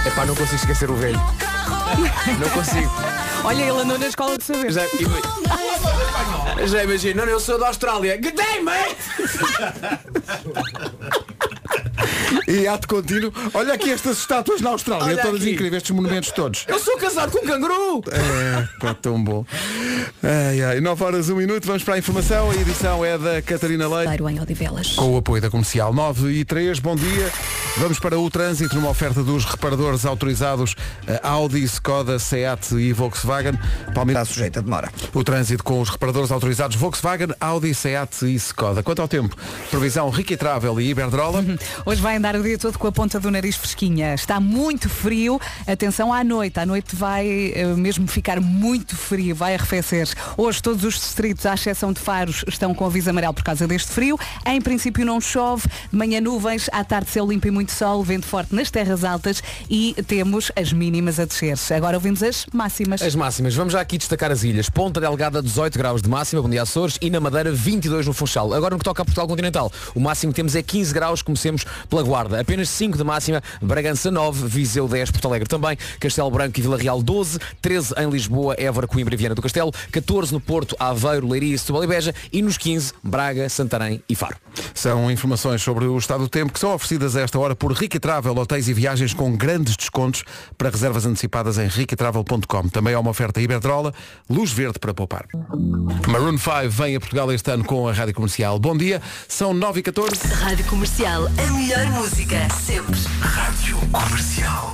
Epá, 0.06 0.26
não 0.26 0.36
consigo 0.36 0.56
esquecer 0.56 0.90
o 0.90 0.96
velho. 0.96 1.20
Não 2.40 2.50
consigo. 2.50 2.92
Olha, 3.46 3.62
ele 3.62 3.82
andou 3.82 3.98
na 3.98 4.08
Escola 4.08 4.38
de 4.38 4.44
Saber. 4.44 4.72
Já, 4.72 4.82
já 6.66 6.84
imagino, 6.84 7.26
não, 7.26 7.32
eu 7.32 7.40
sou 7.40 7.58
da 7.58 7.68
Austrália. 7.68 8.18
Good 8.18 8.36
day, 8.36 8.62
mate! 8.62 8.98
E 12.48 12.68
ato 12.68 12.88
contínuo, 12.88 13.32
olha 13.54 13.74
aqui 13.74 13.90
estas 13.92 14.18
estátuas 14.20 14.60
na 14.62 14.70
Austrália, 14.72 15.06
Olha 15.06 15.22
todas 15.22 15.42
aqui. 15.42 15.52
incríveis, 15.52 15.78
estes 15.78 15.92
monumentos 15.96 16.32
todos. 16.32 16.66
Eu 16.68 16.80
sou 16.80 16.98
casado 16.98 17.32
com 17.32 17.40
um 17.40 17.48
canguru! 17.48 18.04
É, 18.12 18.68
pá, 18.80 18.94
tão 18.94 19.24
bom. 19.24 19.46
Ai, 20.22 20.62
ai, 20.62 20.82
9 20.82 21.04
horas, 21.04 21.30
1 21.30 21.36
minuto, 21.36 21.66
vamos 21.66 21.84
para 21.84 21.96
a 21.96 21.98
informação. 21.98 22.52
A 22.52 22.56
edição 22.56 23.04
é 23.06 23.18
da 23.18 23.42
Catarina 23.42 23.88
Leite. 23.88 24.22
em 24.24 24.40
Odivelas. 24.40 24.90
Com 24.94 25.14
o 25.14 25.18
apoio 25.18 25.42
da 25.42 25.50
comercial 25.50 25.94
9 25.94 26.32
e 26.32 26.46
3, 26.46 26.80
bom 26.80 26.96
dia. 26.96 27.32
Vamos 27.78 28.00
para 28.00 28.20
o 28.20 28.30
trânsito 28.30 28.76
numa 28.76 28.90
oferta 28.90 29.24
dos 29.24 29.46
reparadores 29.46 30.06
autorizados 30.06 30.76
eh, 31.08 31.20
Audi, 31.24 31.64
Skoda, 31.64 32.20
Seat 32.20 32.76
e 32.76 32.94
Volkswagen. 32.94 33.54
Palmeiras. 33.96 34.24
Está 34.28 34.34
sujeita 34.34 34.60
a 34.60 34.62
demora. 34.62 34.92
O 35.14 35.24
trânsito 35.24 35.64
com 35.64 35.82
os 35.82 35.90
reparadores 35.90 36.32
autorizados 36.32 36.76
Volkswagen, 36.76 37.30
Audi, 37.40 37.74
Seat 37.74 38.26
e 38.26 38.36
Skoda. 38.36 38.84
Quanto 38.84 39.02
ao 39.02 39.08
tempo, 39.08 39.36
previsão 39.72 40.10
Ricky 40.10 40.38
Travel 40.38 40.80
e 40.80 40.90
Iberdrola. 40.90 41.44
Hoje 41.86 42.02
vai 42.02 42.18
andar 42.18 42.36
o 42.36 42.44
dia 42.44 42.58
todo 42.58 42.78
com 42.78 42.88
a 42.88 42.92
ponta 42.92 43.20
do 43.20 43.30
nariz 43.32 43.56
fresquinha. 43.56 44.14
Está 44.14 44.40
muito 44.40 44.90
frio. 44.90 45.40
Atenção 45.68 46.14
à 46.14 46.24
noite. 46.24 46.60
À 46.60 46.66
noite 46.66 46.96
vai 46.96 47.52
eh, 47.56 47.66
mesmo 47.76 48.08
ficar 48.08 48.40
muito 48.40 48.96
frio, 48.96 49.36
vai 49.36 49.56
arrefecer. 49.56 50.08
Hoje 50.38 50.62
todos 50.62 50.84
os 50.84 50.96
distritos, 50.96 51.46
à 51.46 51.54
exceção 51.54 51.94
de 51.94 52.00
Faros, 52.00 52.44
estão 52.48 52.74
com 52.74 52.86
aviso 52.86 53.10
amarelo 53.10 53.34
por 53.34 53.44
causa 53.44 53.68
deste 53.68 53.92
frio. 53.92 54.18
Em 54.46 54.62
princípio 54.62 55.06
não 55.06 55.20
chove. 55.20 55.68
De 55.92 55.98
manhã 55.98 56.20
nuvens, 56.22 56.70
à 56.72 56.84
tarde 56.84 57.10
céu 57.10 57.28
limpo 57.28 57.48
e 57.48 57.52
muito 57.52 57.72
sol, 57.72 58.04
vento 58.04 58.26
forte 58.26 58.54
nas 58.56 58.70
terras 58.70 59.04
altas 59.04 59.44
e 59.70 59.96
temos 60.08 60.52
as 60.56 60.74
mínimas 60.74 61.20
a 61.20 61.26
descer. 61.26 61.54
Agora 61.76 61.98
ouvimos 61.98 62.24
as 62.24 62.46
máximas. 62.54 63.02
As 63.02 63.16
máximas, 63.16 63.54
vamos 63.56 63.74
já 63.74 63.82
aqui 63.82 63.98
destacar 63.98 64.32
as 64.32 64.44
ilhas. 64.44 64.70
Ponta 64.70 65.00
Delgada 65.00 65.42
18 65.42 65.78
graus 65.78 66.02
de 66.02 66.10
máxima, 66.10 66.42
bom 66.42 66.50
dia 66.50 66.62
Açores, 66.64 66.98
e 67.02 67.10
na 67.10 67.20
Madeira 67.20 67.52
22 67.52 68.08
no 68.08 68.14
Funchal. 68.14 68.54
Agora 68.54 68.74
no 68.74 68.80
que 68.80 68.86
toca 68.86 69.02
a 69.02 69.06
Portugal 69.06 69.28
Continental, 69.28 69.72
o 69.94 70.00
máximo 70.00 70.32
que 70.32 70.38
temos 70.38 70.56
é 70.56 70.64
15 70.64 70.94
graus, 70.94 71.22
comecemos 71.54 71.66
pela 71.90 72.04
Guarda. 72.04 72.40
Apenas 72.40 72.70
5 72.70 72.98
de 72.98 73.04
máxima, 73.04 73.42
Bragança 73.62 74.10
9, 74.10 74.48
Viseu 74.48 74.88
10, 74.88 75.12
Porto 75.12 75.28
Alegre 75.28 75.48
também, 75.48 75.78
Castelo 76.00 76.32
Branco 76.32 76.60
e 76.60 76.62
Vila 76.62 76.78
Real 76.78 77.02
12, 77.02 77.40
13 77.62 77.94
em 77.98 78.10
Lisboa, 78.10 78.56
Évora, 78.58 78.88
Coimbra 78.88 79.14
e 79.14 79.18
Viana 79.18 79.36
do 79.36 79.42
Castelo, 79.42 79.72
14 79.92 80.34
no 80.34 80.40
Porto, 80.40 80.76
Aveiro, 80.80 81.28
Leiria, 81.28 81.58
Setúbal 81.58 81.84
e 81.84 81.88
Beja 81.88 82.14
e 82.32 82.42
nos 82.42 82.58
15, 82.58 82.94
Braga, 83.04 83.48
Santarém 83.50 84.04
e 84.10 84.16
Faro. 84.16 84.38
São 84.74 85.10
informações 85.10 85.62
sobre 85.62 85.86
o 85.86 85.98
estado 85.98 86.22
do 86.24 86.30
tempo 86.30 86.54
que 86.54 86.60
são 86.60 86.74
oferecidas 86.74 87.16
a 87.16 87.22
esta 87.22 87.40
hora 87.40 87.56
por 87.56 87.72
Ricky 87.72 88.00
Travel, 88.00 88.38
hotéis 88.38 88.68
e 88.68 88.74
viagens 88.74 89.14
com 89.14 89.36
grandes 89.36 89.76
descontos 89.76 90.24
para 90.58 90.70
reservas 90.70 91.06
antecipadas 91.06 91.58
em 91.58 91.68
riquitravel.com. 91.68 92.70
Também 92.70 92.94
há 92.94 93.00
uma 93.00 93.12
oferta 93.12 93.42
Iberdrola, 93.42 93.94
luz 94.30 94.52
verde 94.52 94.80
para 94.80 94.94
poupar. 94.94 95.26
Maroon 96.08 96.38
5 96.38 96.70
vem 96.70 96.96
a 96.96 97.00
Portugal 97.00 97.32
este 97.32 97.52
ano 97.52 97.64
com 97.64 97.88
a 97.88 97.94
Rádio 97.94 98.14
Comercial. 98.14 98.60
Bom 98.60 98.76
dia, 98.76 99.02
são 99.28 99.54
9 99.54 99.80
e 99.80 99.84
14 99.84 100.28
Rádio 100.28 100.66
Comercial, 100.66 101.28
a 101.44 101.52
melhor 101.52 101.86
música, 101.92 102.48
sempre. 102.50 103.00
Rádio 103.22 103.78
Comercial. 103.92 104.74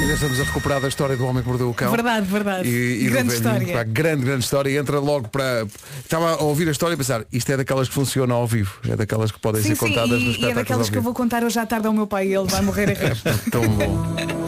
Ainda 0.00 0.12
estamos 0.14 0.38
a 0.38 0.44
recuperar 0.44 0.80
da 0.80 0.86
história 0.86 1.16
do 1.16 1.26
homem 1.26 1.42
que 1.42 1.48
mordeu 1.48 1.68
o 1.68 1.74
cão. 1.74 1.90
Verdade, 1.90 2.24
verdade. 2.26 2.68
E, 2.68 3.04
e 3.04 3.10
Grande 3.10 3.34
história. 3.34 3.72
pá, 3.72 3.82
grande, 3.82 4.24
grande 4.24 4.44
história. 4.44 4.78
Entra 4.78 5.00
logo 5.00 5.26
para. 5.28 5.66
Estava 6.04 6.34
a 6.34 6.42
ouvir 6.42 6.68
a 6.68 6.70
história 6.70 6.94
e 6.94 6.96
pensar, 6.96 7.24
isto 7.32 7.50
é 7.50 7.56
daquelas 7.56 7.88
que 7.88 7.94
funcionam 7.94 8.36
ao 8.36 8.46
vivo. 8.46 8.78
É 8.88 8.94
daquelas 8.94 9.32
que 9.32 9.40
podem 9.40 9.60
Sim, 9.60 9.70
ser 9.70 9.76
sim, 9.76 9.88
contadas 9.88 10.22
nos 10.22 10.36
e, 10.36 10.40
e 10.40 10.44
é 10.44 10.54
daquelas 10.54 10.88
que 10.88 10.96
eu 10.96 11.02
vou 11.02 11.12
contar 11.12 11.42
hoje 11.42 11.58
à 11.58 11.66
tarde 11.66 11.88
ao 11.88 11.92
meu 11.92 12.06
pai 12.06 12.28
e 12.28 12.34
ele 12.34 12.46
vai 12.46 12.62
morrer 12.62 12.90
a 12.90 12.94
rir. 12.94 13.16
Tão 13.50 13.62
bom. 13.68 14.04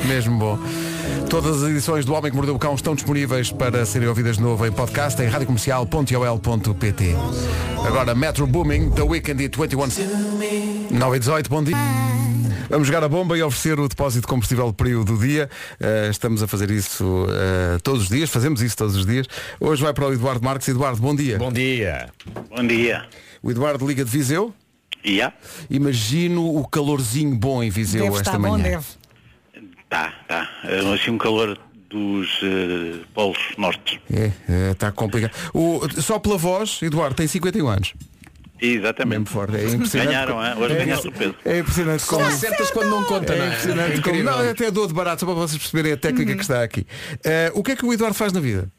Mesmo 0.06 0.38
bom. 0.38 0.56
Todas 1.28 1.62
as 1.64 1.70
edições 1.70 2.04
do 2.04 2.12
Homem 2.14 2.30
que 2.30 2.36
Mordeu 2.36 2.54
o 2.54 2.58
Cão 2.58 2.74
estão 2.74 2.94
disponíveis 2.94 3.50
para 3.50 3.84
serem 3.84 4.08
ouvidas 4.08 4.36
de 4.36 4.42
novo 4.42 4.64
em 4.66 4.70
podcast 4.72 5.20
em 5.20 5.26
radiocomercial.ol.pt 5.26 7.16
Agora 7.86 8.14
Metro 8.14 8.46
Booming, 8.46 8.90
The 8.90 9.02
Weekend 9.02 9.42
e 9.44 9.48
21 9.48 9.86
9 10.90 11.16
e 11.16 11.18
18, 11.20 11.50
bom 11.50 11.62
dia. 11.62 11.76
Vamos 12.68 12.86
jogar 12.86 13.02
a 13.02 13.08
bomba 13.08 13.36
e 13.36 13.42
oferecer 13.42 13.80
o 13.80 13.88
depósito 13.88 14.22
de 14.22 14.26
combustível 14.28 14.72
período 14.72 15.16
do 15.16 15.26
dia. 15.26 15.39
Eh, 15.78 16.08
estamos 16.10 16.42
a 16.42 16.48
fazer 16.48 16.70
isso 16.70 17.26
eh, 17.30 17.78
todos 17.82 18.02
os 18.02 18.08
dias, 18.08 18.28
fazemos 18.30 18.60
isso 18.60 18.76
todos 18.76 18.96
os 18.96 19.06
dias. 19.06 19.26
Hoje 19.60 19.82
vai 19.82 19.92
para 19.92 20.06
o 20.06 20.12
Eduardo 20.12 20.44
Marques. 20.44 20.66
Eduardo, 20.68 21.00
bom 21.00 21.14
dia. 21.14 21.38
Bom 21.38 21.52
dia. 21.52 22.08
Bom 22.48 22.66
dia. 22.66 23.06
O 23.42 23.50
Eduardo 23.50 23.86
liga 23.86 24.04
de 24.04 24.10
Viseu. 24.10 24.54
Yeah. 25.04 25.34
Imagino 25.70 26.56
o 26.56 26.66
calorzinho 26.66 27.34
bom 27.34 27.62
em 27.62 27.70
Viseu 27.70 28.02
Deve 28.02 28.16
esta 28.16 28.30
estar 28.30 28.38
bom, 28.38 28.50
manhã. 28.50 28.64
deve. 28.64 28.86
Tá, 29.88 30.12
tá. 30.28 30.48
É, 30.64 30.94
assim 30.94 31.10
um 31.10 31.18
calor 31.18 31.58
dos 31.88 32.28
eh, 32.42 33.00
polos 33.12 33.38
norte. 33.58 34.00
É, 34.12 34.70
está 34.70 34.92
complicado. 34.92 35.32
O, 35.52 35.80
só 36.00 36.18
pela 36.18 36.36
voz, 36.38 36.80
Eduardo, 36.82 37.16
tem 37.16 37.26
51 37.26 37.66
anos. 37.68 37.94
Exatamente. 38.60 39.18
Mesmo 39.20 39.26
forte. 39.26 39.56
É 39.56 39.68
impressionante. 39.68 40.08
Ganharam, 40.08 40.44
hein? 40.44 40.54
Hoje 40.58 40.74
é, 40.74 40.78
ganhaste 40.84 41.08
o 41.08 41.12
peso. 41.12 41.34
É 41.44 41.58
impressionante 41.58 42.06
como. 42.06 42.24
acertas 42.24 42.70
quando 42.70 42.90
não 42.90 43.04
conta, 43.04 43.34
não 43.34 43.42
É 43.44 43.46
é? 43.46 43.48
impressionante 43.48 43.98
É 43.98 44.02
como. 44.02 44.22
Não, 44.22 44.50
até 44.50 44.70
dou 44.70 44.86
de 44.86 44.92
barato, 44.94 45.20
só 45.20 45.26
para 45.26 45.34
vocês 45.34 45.58
perceberem 45.60 45.92
a 45.92 45.96
técnica 45.96 46.34
que 46.34 46.42
está 46.42 46.62
aqui. 46.62 46.86
Eh, 47.24 47.50
o 47.54 47.62
que 47.62 47.72
é 47.72 47.76
que 47.76 47.84
o 47.86 47.92
Eduardo 47.92 48.14
faz 48.16 48.32
na 48.32 48.40
vida? 48.40 48.70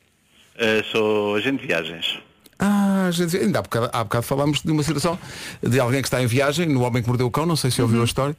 Eh, 0.58 0.84
sou 0.92 1.36
agente 1.36 1.62
de 1.62 1.68
viagens. 1.68 2.20
Ah, 2.60 3.10
gente, 3.12 3.36
ainda 3.38 3.58
há 3.58 3.62
bocado, 3.64 3.90
há 3.92 4.04
bocado 4.04 4.24
falámos 4.24 4.62
de 4.62 4.72
uma 4.72 4.84
situação 4.84 5.18
de 5.64 5.80
alguém 5.80 6.00
que 6.00 6.08
está 6.08 6.22
em 6.22 6.28
viagem, 6.28 6.68
no 6.70 6.82
Homem 6.82 7.02
que 7.02 7.08
Mordeu 7.10 7.26
o 7.26 7.32
Cão, 7.32 7.44
não 7.48 7.56
sei 7.56 7.72
se 7.72 7.82
ouviu 7.82 8.02
a 8.02 8.06
história. 8.06 8.36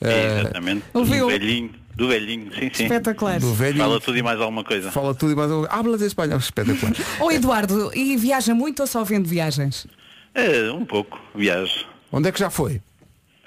Eh, 0.00 0.38
Exatamente. 0.42 0.84
ouviu? 0.94 1.26
Do 1.26 1.32
velhinho. 1.32 1.70
Do 1.96 2.08
velhinho, 2.08 2.52
sim, 2.54 2.70
sim. 2.72 2.82
Espetacular. 2.84 3.40
do 3.40 3.52
velho. 3.52 3.78
Fala 3.78 4.00
tudo 4.00 4.18
e 4.18 4.22
mais 4.22 4.40
alguma 4.40 4.62
coisa. 4.64 4.90
Fala 4.92 5.14
tudo 5.14 5.32
e 5.32 5.34
mais 5.36 5.50
um. 5.50 5.64
Habla 5.68 5.98
de 5.98 6.04
espanhol. 6.04 6.38
Espetacular. 6.40 6.92
Ô 7.20 7.30
Eduardo, 7.32 7.90
e 7.94 8.16
viaja 8.16 8.54
muito 8.54 8.80
ou 8.80 8.86
só 8.86 9.02
vende 9.02 9.28
viagens? 9.28 9.86
É, 10.34 10.70
um 10.72 10.84
pouco, 10.84 11.20
viagem. 11.34 11.84
Onde 12.12 12.28
é 12.28 12.32
que 12.32 12.38
já 12.38 12.50
foi? 12.50 12.80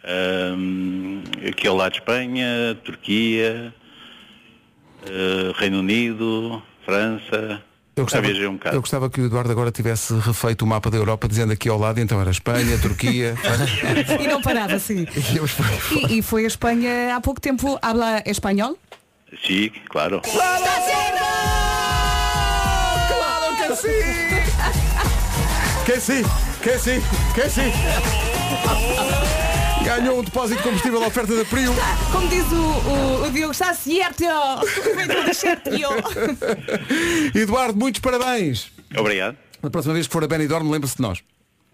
Ahm, 0.04 1.22
aqui 1.50 1.68
ao 1.68 1.76
lado 1.76 1.92
de 1.94 2.00
Espanha, 2.00 2.78
Turquia, 2.84 3.74
eh, 5.06 5.52
Reino 5.58 5.80
Unido, 5.80 6.62
França. 6.86 7.62
Eu 7.96 8.04
Já 8.04 8.04
gostava, 8.04 8.26
viajei 8.28 8.48
um 8.48 8.54
bocado. 8.54 8.76
eu 8.78 8.82
gostava 8.82 9.10
que 9.10 9.20
o 9.20 9.26
Eduardo 9.26 9.52
agora 9.52 9.72
tivesse 9.72 10.14
refeito 10.20 10.64
o 10.64 10.68
mapa 10.68 10.90
da 10.92 10.98
Europa 10.98 11.28
dizendo 11.28 11.52
aqui 11.52 11.68
ao 11.68 11.78
lado, 11.80 12.00
então 12.00 12.22
era 12.22 12.30
Espanha, 12.30 12.78
Turquia. 12.80 13.36
E 14.22 14.28
não 14.28 14.42
parava 14.42 14.76
assim. 14.76 15.06
E, 16.10 16.20
e 16.20 16.22
foi 16.22 16.44
a 16.44 16.48
Espanha 16.48 17.16
há 17.16 17.22
pouco 17.22 17.42
tempo. 17.42 17.78
Habla 17.82 18.22
espanhol? 18.26 18.78
Sim, 19.46 19.72
claro. 19.90 20.22
Claro 20.22 20.64
que 23.58 23.76
sim! 23.76 23.88
Que 25.86 26.00
sim, 26.00 26.24
que 26.24 26.24
sim, 26.24 26.24
que 26.68 26.78
sim! 27.50 27.72
Ganhou 29.86 30.20
um 30.20 30.24
depósito 30.24 30.58
de 30.58 30.64
combustível 30.68 31.02
à 31.02 31.08
oferta 31.08 31.34
da 31.34 31.46
Prio. 31.46 31.74
Como 32.12 32.28
diz 32.28 32.44
o, 32.52 32.56
o, 32.56 33.24
o 33.26 33.32
Diogo, 33.32 33.54
está 33.54 33.74
certo! 33.74 34.26
Eduardo, 37.34 37.80
muitos 37.80 38.02
parabéns! 38.02 38.70
Obrigado. 38.98 39.38
Na 39.64 39.70
próxima 39.70 39.94
vez 39.94 40.08
que 40.08 40.14
for 40.14 40.26
a 40.26 40.28
Benidorm, 40.28 40.70
lembre-se 40.70 40.98
de 40.98 41.04
nós. 41.04 41.20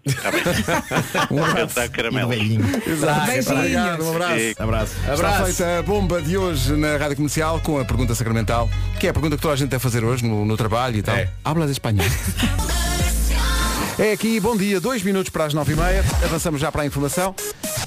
Bem. 0.06 0.14
Um 1.30 1.42
abraço. 1.42 1.74
cantar 1.74 1.88
caramelo. 1.88 2.32
Exato. 2.32 3.52
Obrigado, 3.52 4.04
um 4.04 4.10
abraço. 4.10 4.38
Sim. 4.38 4.54
Abraço. 4.58 4.94
Está 5.12 5.44
feita 5.44 5.78
a 5.78 5.82
bomba 5.82 6.22
de 6.22 6.36
hoje 6.36 6.76
na 6.76 6.98
Rádio 6.98 7.16
Comercial 7.16 7.58
com 7.60 7.80
a 7.80 7.84
pergunta 7.84 8.14
sacramental, 8.14 8.70
que 9.00 9.08
é 9.08 9.10
a 9.10 9.12
pergunta 9.12 9.34
que 9.34 9.42
toda 9.42 9.54
a 9.54 9.56
gente 9.56 9.70
deve 9.70 9.82
fazer 9.82 10.04
hoje 10.04 10.24
no, 10.24 10.44
no 10.44 10.56
trabalho 10.56 10.98
e 10.98 11.02
tal. 11.02 11.16
É. 11.16 11.28
Hablas 11.44 11.70
espanhol. 11.70 12.06
É 13.98 14.12
aqui, 14.12 14.40
bom 14.40 14.56
dia, 14.56 14.80
dois 14.80 15.02
minutos 15.02 15.30
para 15.30 15.44
as 15.44 15.54
nove 15.54 15.72
e 15.72 15.76
meia. 15.76 16.04
Avançamos 16.24 16.60
já 16.60 16.70
para 16.72 16.82
a 16.82 16.86
informação 16.86 17.34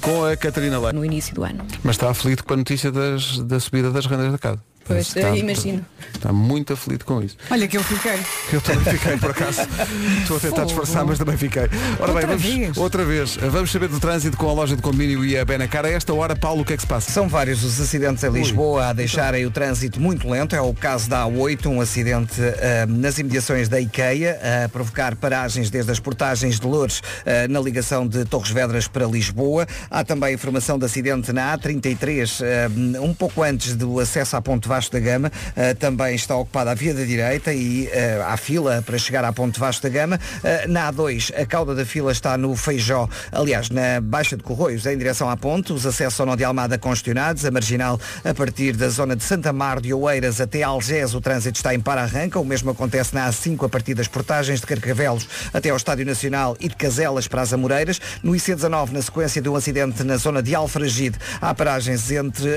com 0.00 0.24
a 0.24 0.36
Catarina 0.36 0.78
Leite. 0.78 0.94
no 0.94 1.04
início 1.04 1.34
do 1.34 1.44
ano. 1.44 1.64
Mas 1.84 1.96
está 1.96 2.08
aflito 2.10 2.44
com 2.44 2.54
a 2.54 2.56
notícia 2.56 2.90
das- 2.90 3.38
da 3.40 3.60
subida 3.60 3.90
das 3.90 4.06
rendas 4.06 4.32
da 4.32 4.38
casa. 4.38 4.62
Pois, 4.88 5.06
Está- 5.14 5.36
imagino. 5.36 5.84
Está 6.14 6.32
muito 6.32 6.72
aflito 6.72 7.04
com 7.04 7.22
isso. 7.22 7.36
Olha 7.50 7.68
que 7.68 7.76
eu 7.76 7.82
fiquei. 7.84 8.18
Eu 8.52 8.60
também 8.60 8.84
fiquei, 8.94 9.16
por 9.18 9.30
acaso. 9.30 9.60
Estou 10.22 10.36
a 10.36 10.40
tentar 10.40 10.56
Fogo. 10.56 10.66
disfarçar, 10.66 11.04
mas 11.04 11.18
também 11.18 11.36
fiquei. 11.36 11.62
Ora 12.00 12.12
bem, 12.12 12.14
Outra 12.14 12.26
vamos, 12.26 12.42
vez? 12.42 12.76
outra 12.76 13.04
vez. 13.04 13.36
Vamos 13.36 13.70
saber 13.70 13.88
do 13.88 14.00
trânsito 14.00 14.36
com 14.36 14.48
a 14.48 14.52
loja 14.52 14.74
de 14.74 14.82
condomínio 14.82 15.24
e 15.24 15.36
a 15.38 15.44
Benacar. 15.44 15.84
A 15.84 15.90
esta 15.90 16.12
hora, 16.14 16.34
Paulo, 16.34 16.62
o 16.62 16.64
que 16.64 16.72
é 16.72 16.76
que 16.76 16.82
se 16.82 16.88
passa? 16.88 17.10
São 17.12 17.28
vários 17.28 17.62
os 17.62 17.80
acidentes 17.80 18.24
em 18.24 18.30
Lisboa 18.30 18.86
a 18.88 18.92
deixarem 18.92 19.44
o 19.46 19.50
trânsito 19.50 20.00
muito 20.00 20.28
lento. 20.28 20.56
É 20.56 20.60
o 20.60 20.72
caso 20.74 21.08
da 21.08 21.24
A8, 21.24 21.66
um 21.66 21.80
acidente 21.80 22.40
ah, 22.40 22.86
nas 22.88 23.18
imediações 23.18 23.68
da 23.68 23.78
IKEA, 23.80 24.40
a 24.64 24.68
provocar 24.68 25.14
paragens 25.16 25.68
desde 25.70 25.92
as 25.92 26.00
portagens 26.00 26.58
de 26.58 26.66
Loures 26.66 27.02
ah, 27.26 27.46
na 27.48 27.60
ligação 27.60 28.06
de 28.08 28.24
Torres 28.24 28.50
Vedras 28.50 28.88
para 28.88 29.06
Lisboa. 29.06 29.66
Há 29.90 30.02
também 30.02 30.34
informação 30.34 30.78
de 30.78 30.86
acidente 30.86 31.32
na 31.32 31.56
A33, 31.56 32.40
ah, 32.42 33.00
um 33.02 33.12
pouco 33.12 33.42
antes 33.42 33.76
do 33.76 34.00
acesso 34.00 34.36
à 34.36 34.42
Ponte 34.42 34.68
Vasco 34.78 34.92
da 34.92 35.00
Gama. 35.00 35.32
Ah, 35.56 35.74
também 35.74 36.14
está 36.14 36.36
ocupada 36.36 36.70
a 36.70 36.74
via 36.74 36.94
da 36.94 37.02
direita 37.04 37.52
e 37.52 37.88
há 38.24 38.36
fila 38.36 38.80
para 38.86 38.96
chegar 38.96 39.24
à 39.24 39.32
Ponte 39.32 39.58
Vasco 39.58 39.82
da 39.82 39.88
Gama. 39.88 40.20
Ah, 40.44 40.68
na 40.68 40.92
A2, 40.92 41.32
a 41.36 41.44
cauda 41.44 41.74
da 41.74 41.84
fila 41.84 42.12
está 42.12 42.38
no 42.38 42.54
Feijó, 42.54 43.08
aliás, 43.32 43.70
na 43.70 44.00
Baixa 44.00 44.36
de 44.36 44.42
Corroios, 44.44 44.86
em 44.86 44.96
direção 44.96 45.28
à 45.28 45.36
ponte. 45.36 45.72
Os 45.72 45.84
acessos 45.84 46.20
ao 46.20 46.26
Nó 46.26 46.36
de 46.36 46.44
Almada 46.44 46.78
congestionados. 46.78 47.44
A 47.44 47.50
marginal, 47.50 48.00
a 48.24 48.32
partir 48.32 48.76
da 48.76 48.88
zona 48.88 49.16
de 49.16 49.24
Santa 49.24 49.52
Mar 49.52 49.80
de 49.80 49.92
Oeiras 49.92 50.40
até 50.40 50.62
Algés, 50.62 51.12
o 51.14 51.20
trânsito 51.20 51.56
está 51.56 51.74
em 51.74 51.80
para-arranca. 51.80 52.38
O 52.38 52.44
mesmo 52.44 52.70
acontece 52.70 53.14
na 53.14 53.28
A5, 53.28 53.66
a 53.66 53.68
partir 53.68 53.94
das 53.94 54.06
portagens 54.06 54.60
de 54.60 54.66
Carcavelos 54.66 55.26
até 55.52 55.70
ao 55.70 55.76
Estádio 55.76 56.06
Nacional 56.06 56.56
e 56.60 56.68
de 56.68 56.76
Caselas 56.76 57.26
para 57.26 57.42
as 57.42 57.52
Amoreiras. 57.52 58.00
No 58.22 58.32
IC19, 58.32 58.92
na 58.92 59.02
sequência 59.02 59.42
de 59.42 59.48
um 59.48 59.56
acidente 59.56 60.04
na 60.04 60.16
zona 60.16 60.40
de 60.40 60.54
Alfragide, 60.54 61.18
há 61.40 61.52
paragens 61.52 62.10
entre 62.12 62.48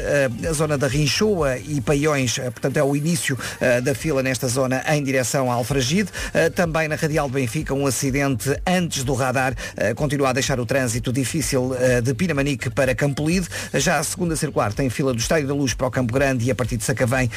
a 0.47 0.53
zona 0.53 0.78
da 0.78 0.88
Rinchoa 0.88 1.57
e 1.57 1.82
Paiões, 1.82 2.11
eh, 2.16 2.49
portanto 2.51 2.78
é 2.78 2.84
o 2.84 2.95
início 2.95 3.38
eh, 3.59 3.82
da 3.82 3.95
fila 3.95 4.22
nesta 4.22 4.47
zona 4.47 4.84
em 4.89 5.03
direção 5.03 5.51
a 5.51 5.55
Alfragide. 5.55 6.09
Eh, 6.34 6.49
também 6.49 6.88
na 6.88 6.95
Radial 6.95 7.28
de 7.28 7.34
Benfica, 7.34 7.74
um 7.74 7.86
acidente 7.88 8.49
antes 8.68 9.03
do 9.03 9.14
radar 9.14 9.55
continua 9.95 10.30
a 10.30 10.34
deixar 10.34 10.59
o 10.59 10.66
trânsito 10.66 11.12
difícil 11.12 11.72
de 12.03 12.14
Pinamanique 12.14 12.70
para 12.70 12.93
Campolide. 12.93 13.47
Já 13.74 13.99
a 13.99 14.03
segunda 14.03 14.36
circular 14.36 14.74
tem 14.74 14.89
fila 14.89 15.14
do 15.14 15.20
Estádio 15.20 15.47
da 15.47 15.53
Luz 15.53 15.74
para 15.74 15.88
o 15.88 15.91
Campo 15.91 16.14
Grande 16.14 16.45
e 16.45 16.51
a 16.51 16.55
partir 16.55 16.78
de 16.78 16.84
Sacavém 16.84 17.30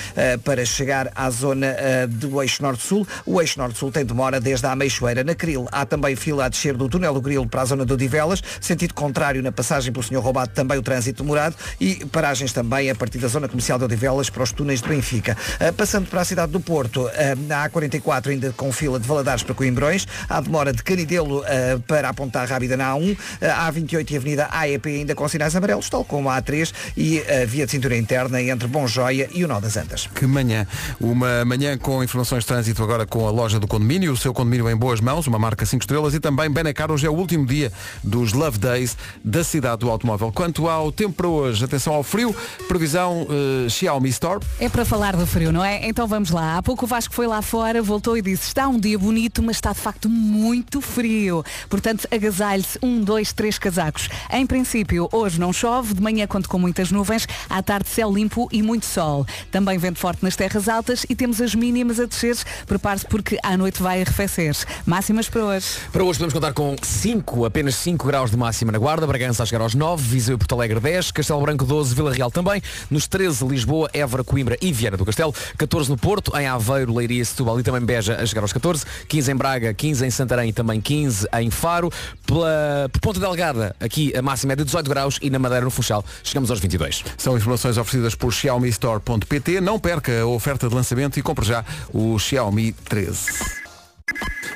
para 0.44 0.64
chegar 0.64 1.10
à 1.14 1.30
zona 1.30 1.74
do 2.08 2.42
Eixo 2.42 2.62
Norte-Sul. 2.62 3.06
O 3.24 3.40
Eixo 3.40 3.58
Norte-Sul 3.58 3.90
tem 3.90 4.04
demora 4.04 4.40
desde 4.40 4.66
a 4.66 4.72
Ameixoeira. 4.72 5.24
Na 5.24 5.34
Cril 5.34 5.66
há 5.72 5.86
também 5.86 6.16
fila 6.16 6.46
a 6.46 6.48
descer 6.48 6.76
do 6.76 6.88
túnel 6.88 7.14
do 7.14 7.20
Grilo 7.20 7.46
para 7.48 7.62
a 7.62 7.64
zona 7.64 7.84
do 7.84 7.94
Odivelas, 7.94 8.42
sentido 8.60 8.94
contrário 8.94 9.42
na 9.42 9.52
passagem 9.52 9.92
pelo 9.92 10.04
Senhor 10.04 10.22
Roubado 10.22 10.52
também 10.52 10.78
o 10.78 10.82
trânsito 10.82 11.22
demorado 11.22 11.56
e 11.80 12.04
paragens 12.06 12.52
também 12.52 12.90
a 12.90 12.94
partir 12.94 13.18
da 13.18 13.28
zona 13.28 13.48
comercial 13.48 13.78
de 13.78 13.84
Odivelas 13.84 14.30
para 14.30 14.42
os 14.42 14.52
túneis 14.64 14.80
de 14.80 14.88
Benfica. 14.88 15.36
Eh, 15.60 15.70
passando 15.72 16.08
para 16.08 16.22
a 16.22 16.24
cidade 16.24 16.50
do 16.50 16.58
Porto, 16.58 17.06
eh, 17.12 17.34
na 17.34 17.68
A44 17.68 18.30
ainda 18.30 18.50
com 18.56 18.72
fila 18.72 18.98
de 18.98 19.06
Valadares 19.06 19.42
para 19.42 19.54
Coimbrões, 19.54 20.06
há 20.26 20.40
demora 20.40 20.72
de 20.72 20.82
Canidelo 20.82 21.44
eh, 21.46 21.78
para 21.86 22.08
apontar 22.08 22.48
rápida 22.48 22.74
na 22.74 22.94
A1, 22.94 23.14
eh, 23.42 23.50
a 23.50 23.70
A28 23.70 24.10
e 24.10 24.14
a 24.14 24.18
Avenida 24.18 24.48
AEP 24.50 24.86
ainda 24.86 25.14
com 25.14 25.28
sinais 25.28 25.54
amarelos, 25.54 25.90
tal 25.90 26.02
como 26.02 26.30
a 26.30 26.40
A3 26.40 26.72
e 26.96 27.20
a 27.20 27.44
via 27.44 27.66
de 27.66 27.72
cintura 27.72 27.94
interna 27.94 28.40
entre 28.40 28.66
Bom 28.66 28.86
Joia 28.86 29.28
e 29.34 29.44
o 29.44 29.48
Nó 29.48 29.60
das 29.60 29.76
Antas. 29.76 30.08
Que 30.14 30.26
manhã. 30.26 30.66
Uma 30.98 31.44
manhã 31.44 31.76
com 31.76 32.02
informações 32.02 32.44
de 32.44 32.46
trânsito 32.46 32.82
agora 32.82 33.04
com 33.04 33.28
a 33.28 33.30
loja 33.30 33.60
do 33.60 33.68
condomínio, 33.68 34.12
o 34.12 34.16
seu 34.16 34.32
condomínio 34.32 34.70
em 34.70 34.76
boas 34.76 34.98
mãos, 35.02 35.26
uma 35.26 35.38
marca 35.38 35.66
5 35.66 35.82
estrelas 35.82 36.14
e 36.14 36.20
também 36.20 36.50
Benacar. 36.50 36.90
Hoje 36.90 37.06
é 37.06 37.10
o 37.10 37.14
último 37.14 37.44
dia 37.44 37.70
dos 38.02 38.32
Love 38.32 38.58
Days 38.58 38.96
da 39.22 39.44
cidade 39.44 39.80
do 39.80 39.90
automóvel. 39.90 40.32
Quanto 40.32 40.66
ao 40.68 40.90
tempo 40.90 41.12
para 41.12 41.28
hoje, 41.28 41.62
atenção 41.62 41.92
ao 41.92 42.02
frio, 42.02 42.34
previsão 42.66 43.26
eh, 43.28 43.68
Xiaomi 43.68 44.08
Store. 44.08 44.40
É 44.60 44.68
para 44.68 44.84
falar 44.84 45.16
do 45.16 45.26
frio, 45.26 45.50
não 45.50 45.64
é? 45.64 45.84
Então 45.88 46.06
vamos 46.06 46.30
lá. 46.30 46.56
Há 46.56 46.62
pouco 46.62 46.84
o 46.84 46.88
Vasco 46.88 47.12
foi 47.12 47.26
lá 47.26 47.42
fora, 47.42 47.82
voltou 47.82 48.16
e 48.16 48.22
disse 48.22 48.46
está 48.46 48.68
um 48.68 48.78
dia 48.78 48.96
bonito, 48.96 49.42
mas 49.42 49.56
está 49.56 49.72
de 49.72 49.80
facto 49.80 50.08
muito 50.08 50.80
frio. 50.80 51.44
Portanto, 51.68 52.06
agasalhe-se 52.08 52.78
um, 52.80 53.02
dois, 53.02 53.32
três 53.32 53.58
casacos. 53.58 54.08
Em 54.30 54.46
princípio, 54.46 55.08
hoje 55.10 55.40
não 55.40 55.52
chove, 55.52 55.92
de 55.92 56.00
manhã 56.00 56.24
conto 56.28 56.48
com 56.48 56.56
muitas 56.56 56.92
nuvens, 56.92 57.26
à 57.50 57.60
tarde 57.64 57.88
céu 57.88 58.12
limpo 58.12 58.48
e 58.52 58.62
muito 58.62 58.86
sol. 58.86 59.26
Também 59.50 59.76
vento 59.76 59.98
forte 59.98 60.22
nas 60.22 60.36
terras 60.36 60.68
altas 60.68 61.04
e 61.08 61.16
temos 61.16 61.40
as 61.40 61.52
mínimas 61.52 61.98
a 61.98 62.06
descer. 62.06 62.36
Prepare-se 62.64 63.06
porque 63.06 63.36
à 63.42 63.56
noite 63.56 63.82
vai 63.82 64.02
arrefecer. 64.02 64.54
Máximas 64.86 65.28
para 65.28 65.44
hoje. 65.44 65.66
Para 65.90 66.04
hoje 66.04 66.20
podemos 66.20 66.32
contar 66.32 66.52
com 66.52 66.76
5, 66.80 67.44
apenas 67.44 67.74
5 67.74 68.06
graus 68.06 68.30
de 68.30 68.36
máxima 68.36 68.70
na 68.70 68.78
Guarda, 68.78 69.04
Bragança 69.04 69.42
a 69.42 69.46
chegar 69.46 69.62
aos 69.62 69.74
9, 69.74 70.00
Viseu 70.00 70.36
e 70.36 70.38
Porto 70.38 70.54
Alegre 70.54 70.78
10, 70.78 71.10
Castelo 71.10 71.40
Branco 71.42 71.64
12, 71.64 71.92
Vila 71.92 72.12
Real 72.12 72.30
também, 72.30 72.62
nos 72.88 73.08
13 73.08 73.44
Lisboa, 73.44 73.90
Évora, 73.92 74.22
Coimbra 74.34 74.58
e 74.60 74.72
Viana 74.72 74.96
do 74.96 75.04
Castelo, 75.04 75.32
14 75.56 75.88
no 75.88 75.96
Porto, 75.96 76.36
em 76.36 76.48
Aveiro, 76.48 76.92
Leiria, 76.92 77.24
Setúbal 77.24 77.60
e 77.60 77.62
também 77.62 77.80
Beja 77.80 78.16
a 78.16 78.26
chegar 78.26 78.42
aos 78.42 78.52
14, 78.52 78.84
15 79.06 79.30
em 79.30 79.36
Braga, 79.36 79.72
15 79.72 80.04
em 80.04 80.10
Santarém 80.10 80.48
e 80.48 80.52
também 80.52 80.80
15 80.80 81.28
em 81.40 81.50
Faro, 81.52 81.88
pela, 82.26 82.90
por 82.90 83.00
Ponta 83.00 83.20
Delgada, 83.20 83.76
aqui 83.78 84.12
a 84.16 84.20
máxima 84.20 84.54
é 84.54 84.56
de 84.56 84.64
18 84.64 84.90
graus 84.90 85.18
e 85.22 85.30
na 85.30 85.38
Madeira 85.38 85.64
no 85.64 85.70
Funchal 85.70 86.04
chegamos 86.24 86.50
aos 86.50 86.58
22. 86.58 87.04
São 87.16 87.36
informações 87.36 87.78
oferecidas 87.78 88.16
por 88.16 88.32
Xiaomi 88.32 88.68
Store.pt. 88.70 89.60
Não 89.60 89.78
perca 89.78 90.22
a 90.22 90.26
oferta 90.26 90.68
de 90.68 90.74
lançamento 90.74 91.16
e 91.16 91.22
compre 91.22 91.44
já 91.44 91.64
o 91.92 92.18
Xiaomi 92.18 92.72
13. 92.72 93.63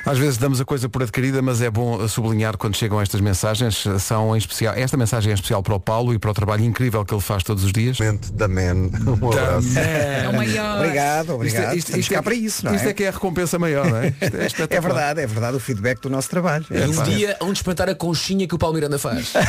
Às 0.05 0.17
vezes 0.17 0.37
damos 0.37 0.59
a 0.61 0.65
coisa 0.65 0.87
por 0.89 1.03
adquirida, 1.03 1.41
mas 1.41 1.61
é 1.61 1.69
bom 1.69 2.07
sublinhar 2.07 2.57
quando 2.57 2.75
chegam 2.75 2.99
estas 3.01 3.21
mensagens. 3.21 3.83
São 3.99 4.35
em 4.35 4.39
especial. 4.39 4.73
Esta 4.75 4.97
mensagem 4.97 5.31
é 5.31 5.33
especial 5.35 5.61
para 5.61 5.75
o 5.75 5.79
Paulo 5.79 6.13
e 6.13 6.19
para 6.19 6.31
o 6.31 6.33
trabalho 6.33 6.63
incrível 6.63 7.03
que 7.05 7.13
ele 7.13 7.21
faz 7.21 7.43
todos 7.43 7.63
os 7.63 7.71
dias. 7.71 7.97
Da 8.33 8.47
Man. 8.47 8.89
Um 9.09 9.27
abraço. 9.27 9.77
É 9.77 10.29
o 10.29 10.33
maior. 10.33 10.77
Obrigado, 10.77 11.33
obrigado. 11.35 11.75
Isto, 11.75 11.89
Estamos 11.89 12.07
cá 12.09 12.23
para 12.23 12.35
isso, 12.35 12.63
não 12.65 12.71
é? 12.71 12.75
Isto 12.75 12.87
é 12.89 12.93
que 12.93 13.03
é 13.03 13.07
a 13.09 13.11
recompensa 13.11 13.59
maior, 13.59 13.89
não 13.89 13.97
é? 13.97 14.13
Isto 14.45 14.63
é, 14.63 14.67
É 14.77 14.81
verdade, 14.81 15.21
é 15.21 15.27
verdade 15.27 15.57
o 15.57 15.59
feedback 15.59 15.99
do 16.01 16.09
nosso 16.09 16.29
trabalho. 16.29 16.65
E 16.71 16.81
um 16.81 17.03
dia 17.03 17.35
onde 17.41 17.53
espantar 17.53 17.89
a 17.89 17.95
conchinha 17.95 18.47
que 18.47 18.55
o 18.55 18.57
Paulo 18.57 18.75
Miranda 18.75 18.97
faz. 18.97 19.33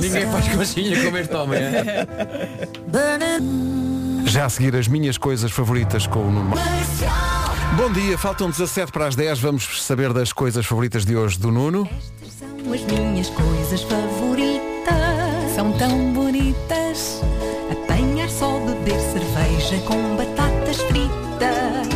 Ninguém 0.00 0.30
faz 0.30 0.48
conchinha 0.48 1.04
como 1.04 1.16
este 1.18 1.34
homem. 1.34 1.60
é? 1.60 2.06
Já 4.26 4.46
a 4.46 4.48
seguir 4.50 4.74
as 4.74 4.88
minhas 4.88 5.16
coisas 5.16 5.52
favoritas 5.52 6.06
com 6.06 6.18
o 6.18 6.30
Nuno. 6.30 6.56
Bom 7.76 7.92
dia, 7.92 8.18
faltam 8.18 8.50
17 8.50 8.90
para 8.90 9.06
as 9.06 9.14
10. 9.14 9.38
Vamos 9.38 9.84
saber 9.84 10.12
das 10.12 10.32
coisas 10.32 10.66
favoritas 10.66 11.04
de 11.04 11.16
hoje 11.16 11.38
do 11.38 11.52
Nuno. 11.52 11.88
São 12.28 12.72
as 12.72 12.82
minhas 12.82 13.30
coisas 13.30 13.82
favoritas. 13.82 15.54
São 15.54 15.72
tão 15.78 16.12
bonitas. 16.12 17.22
Apanhar 17.70 18.28
só 18.28 18.58
beber 18.58 18.98
cerveja 18.98 19.78
com 19.86 20.16
batatas 20.16 20.76
fritas. 20.82 21.86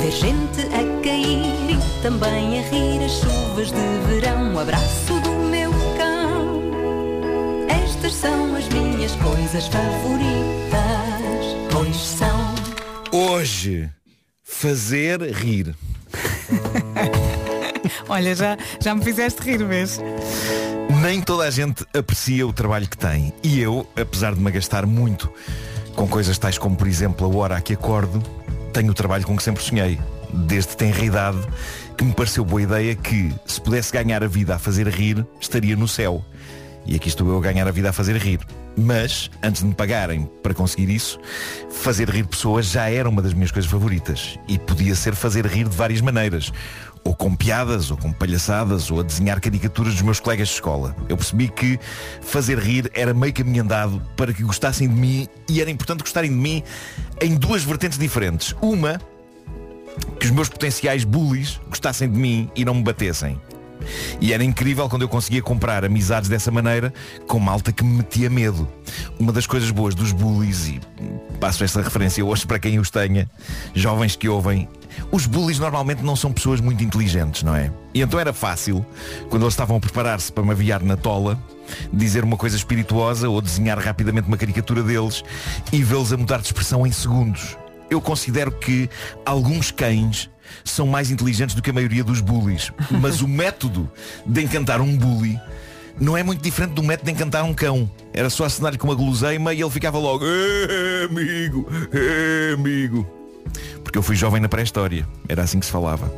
Ver 0.00 0.10
gente 0.10 0.62
a 0.74 1.02
cair 1.02 1.70
e 1.70 2.02
também 2.02 2.58
a 2.58 2.62
rir 2.62 3.04
as 3.04 3.12
chuvas 3.12 3.68
de 3.68 4.06
verão. 4.08 4.54
O 4.54 4.58
abraço 4.58 5.07
Estas 8.08 8.30
são 8.30 8.56
as 8.56 8.66
minhas 8.70 9.12
coisas 9.16 9.66
favoritas. 9.66 10.22
Pois 11.70 11.96
são. 11.96 12.54
Hoje, 13.12 13.90
fazer 14.42 15.20
rir. 15.30 15.76
Olha, 18.08 18.34
já, 18.34 18.56
já 18.80 18.94
me 18.94 19.04
fizeste 19.04 19.42
rir, 19.42 19.62
vês? 19.62 20.00
Nem 21.02 21.20
toda 21.20 21.44
a 21.44 21.50
gente 21.50 21.84
aprecia 21.94 22.46
o 22.46 22.52
trabalho 22.52 22.88
que 22.88 22.96
tem. 22.96 23.30
E 23.42 23.60
eu, 23.60 23.86
apesar 23.94 24.34
de 24.34 24.40
me 24.40 24.48
agastar 24.48 24.86
muito 24.86 25.30
com 25.94 26.08
coisas 26.08 26.38
tais 26.38 26.56
como, 26.56 26.76
por 26.76 26.86
exemplo, 26.86 27.26
a 27.26 27.36
hora 27.36 27.56
a 27.58 27.60
que 27.60 27.74
acordo, 27.74 28.22
tenho 28.72 28.90
o 28.90 28.94
trabalho 28.94 29.26
com 29.26 29.36
que 29.36 29.42
sempre 29.42 29.62
sonhei. 29.62 29.98
Desde 30.32 30.74
tenra 30.78 31.04
idade, 31.04 31.46
que 31.94 32.04
me 32.04 32.14
pareceu 32.14 32.42
boa 32.42 32.62
ideia 32.62 32.94
que, 32.94 33.34
se 33.44 33.60
pudesse 33.60 33.92
ganhar 33.92 34.24
a 34.24 34.28
vida 34.28 34.54
a 34.54 34.58
fazer 34.58 34.88
rir, 34.88 35.26
estaria 35.38 35.76
no 35.76 35.86
céu. 35.86 36.24
E 36.88 36.96
aqui 36.96 37.08
estou 37.08 37.28
eu 37.28 37.36
a 37.36 37.40
ganhar 37.42 37.68
a 37.68 37.70
vida 37.70 37.90
a 37.90 37.92
fazer 37.92 38.16
rir. 38.16 38.40
Mas, 38.74 39.30
antes 39.42 39.60
de 39.60 39.68
me 39.68 39.74
pagarem 39.74 40.26
para 40.42 40.54
conseguir 40.54 40.88
isso, 40.88 41.20
fazer 41.70 42.08
rir 42.08 42.26
pessoas 42.26 42.64
já 42.64 42.88
era 42.88 43.06
uma 43.06 43.20
das 43.20 43.34
minhas 43.34 43.50
coisas 43.50 43.70
favoritas. 43.70 44.38
E 44.48 44.58
podia 44.58 44.94
ser 44.94 45.14
fazer 45.14 45.44
rir 45.44 45.68
de 45.68 45.76
várias 45.76 46.00
maneiras. 46.00 46.50
Ou 47.04 47.14
com 47.14 47.36
piadas, 47.36 47.90
ou 47.90 47.98
com 47.98 48.10
palhaçadas, 48.10 48.90
ou 48.90 49.00
a 49.00 49.02
desenhar 49.02 49.38
caricaturas 49.38 49.92
dos 49.92 50.02
meus 50.02 50.18
colegas 50.18 50.48
de 50.48 50.54
escola. 50.54 50.96
Eu 51.10 51.16
percebi 51.18 51.48
que 51.48 51.78
fazer 52.22 52.58
rir 52.58 52.90
era 52.94 53.12
meio 53.12 53.34
caminho 53.34 53.64
andado 53.64 54.00
para 54.16 54.32
que 54.32 54.42
gostassem 54.42 54.88
de 54.88 54.94
mim 54.94 55.28
e 55.46 55.60
era 55.60 55.70
importante 55.70 56.00
gostarem 56.00 56.30
de 56.30 56.36
mim 56.36 56.62
em 57.20 57.34
duas 57.34 57.64
vertentes 57.64 57.98
diferentes. 57.98 58.54
Uma, 58.62 58.98
que 60.18 60.24
os 60.24 60.32
meus 60.32 60.48
potenciais 60.48 61.04
bullies 61.04 61.60
gostassem 61.68 62.10
de 62.10 62.18
mim 62.18 62.50
e 62.56 62.64
não 62.64 62.74
me 62.74 62.82
batessem. 62.82 63.38
E 64.20 64.32
era 64.32 64.44
incrível 64.44 64.88
quando 64.88 65.02
eu 65.02 65.08
conseguia 65.08 65.42
comprar 65.42 65.84
amizades 65.84 66.28
dessa 66.28 66.50
maneira 66.50 66.92
com 67.26 67.38
malta 67.38 67.72
que 67.72 67.84
me 67.84 67.98
metia 67.98 68.30
medo. 68.30 68.68
Uma 69.18 69.32
das 69.32 69.46
coisas 69.46 69.70
boas 69.70 69.94
dos 69.94 70.12
bullies, 70.12 70.68
e 70.68 70.80
passo 71.40 71.64
esta 71.64 71.80
referência 71.82 72.24
hoje 72.24 72.46
para 72.46 72.58
quem 72.58 72.78
os 72.78 72.90
tenha, 72.90 73.28
jovens 73.74 74.16
que 74.16 74.28
ouvem, 74.28 74.68
os 75.12 75.26
bullies 75.26 75.58
normalmente 75.58 76.02
não 76.02 76.16
são 76.16 76.32
pessoas 76.32 76.60
muito 76.60 76.82
inteligentes, 76.82 77.42
não 77.42 77.54
é? 77.54 77.72
E 77.94 78.00
então 78.02 78.18
era 78.18 78.32
fácil, 78.32 78.84
quando 79.28 79.42
eles 79.42 79.54
estavam 79.54 79.76
a 79.76 79.80
preparar-se 79.80 80.32
para 80.32 80.44
me 80.44 80.50
aviar 80.50 80.82
na 80.82 80.96
tola, 80.96 81.38
dizer 81.92 82.24
uma 82.24 82.36
coisa 82.36 82.56
espirituosa 82.56 83.28
ou 83.28 83.40
desenhar 83.40 83.78
rapidamente 83.78 84.28
uma 84.28 84.36
caricatura 84.36 84.82
deles 84.82 85.22
e 85.72 85.82
vê-los 85.82 86.12
a 86.12 86.16
mudar 86.16 86.38
de 86.38 86.46
expressão 86.46 86.86
em 86.86 86.92
segundos. 86.92 87.56
Eu 87.90 88.00
considero 88.00 88.50
que 88.52 88.88
alguns 89.24 89.70
cães 89.70 90.28
são 90.64 90.86
mais 90.86 91.10
inteligentes 91.10 91.54
do 91.54 91.62
que 91.62 91.70
a 91.70 91.72
maioria 91.72 92.02
dos 92.04 92.20
bullies. 92.20 92.72
Mas 92.90 93.20
o 93.20 93.28
método 93.28 93.90
de 94.24 94.42
encantar 94.42 94.80
um 94.80 94.96
bully 94.96 95.38
não 96.00 96.16
é 96.16 96.22
muito 96.22 96.42
diferente 96.42 96.72
do 96.74 96.82
método 96.82 97.06
de 97.06 97.12
encantar 97.12 97.44
um 97.44 97.52
cão. 97.54 97.90
Era 98.12 98.30
só 98.30 98.44
assinar-lhe 98.44 98.78
com 98.78 98.86
uma 98.88 98.94
guloseima 98.94 99.52
e 99.52 99.60
ele 99.60 99.70
ficava 99.70 99.98
logo, 99.98 100.24
"Eh, 100.24 101.06
amigo, 101.10 101.66
eh, 101.92 102.54
amigo. 102.54 103.06
Porque 103.82 103.98
eu 103.98 104.02
fui 104.02 104.14
jovem 104.14 104.40
na 104.40 104.48
pré-história. 104.48 105.06
Era 105.28 105.42
assim 105.42 105.58
que 105.58 105.66
se 105.66 105.72
falava. 105.72 106.12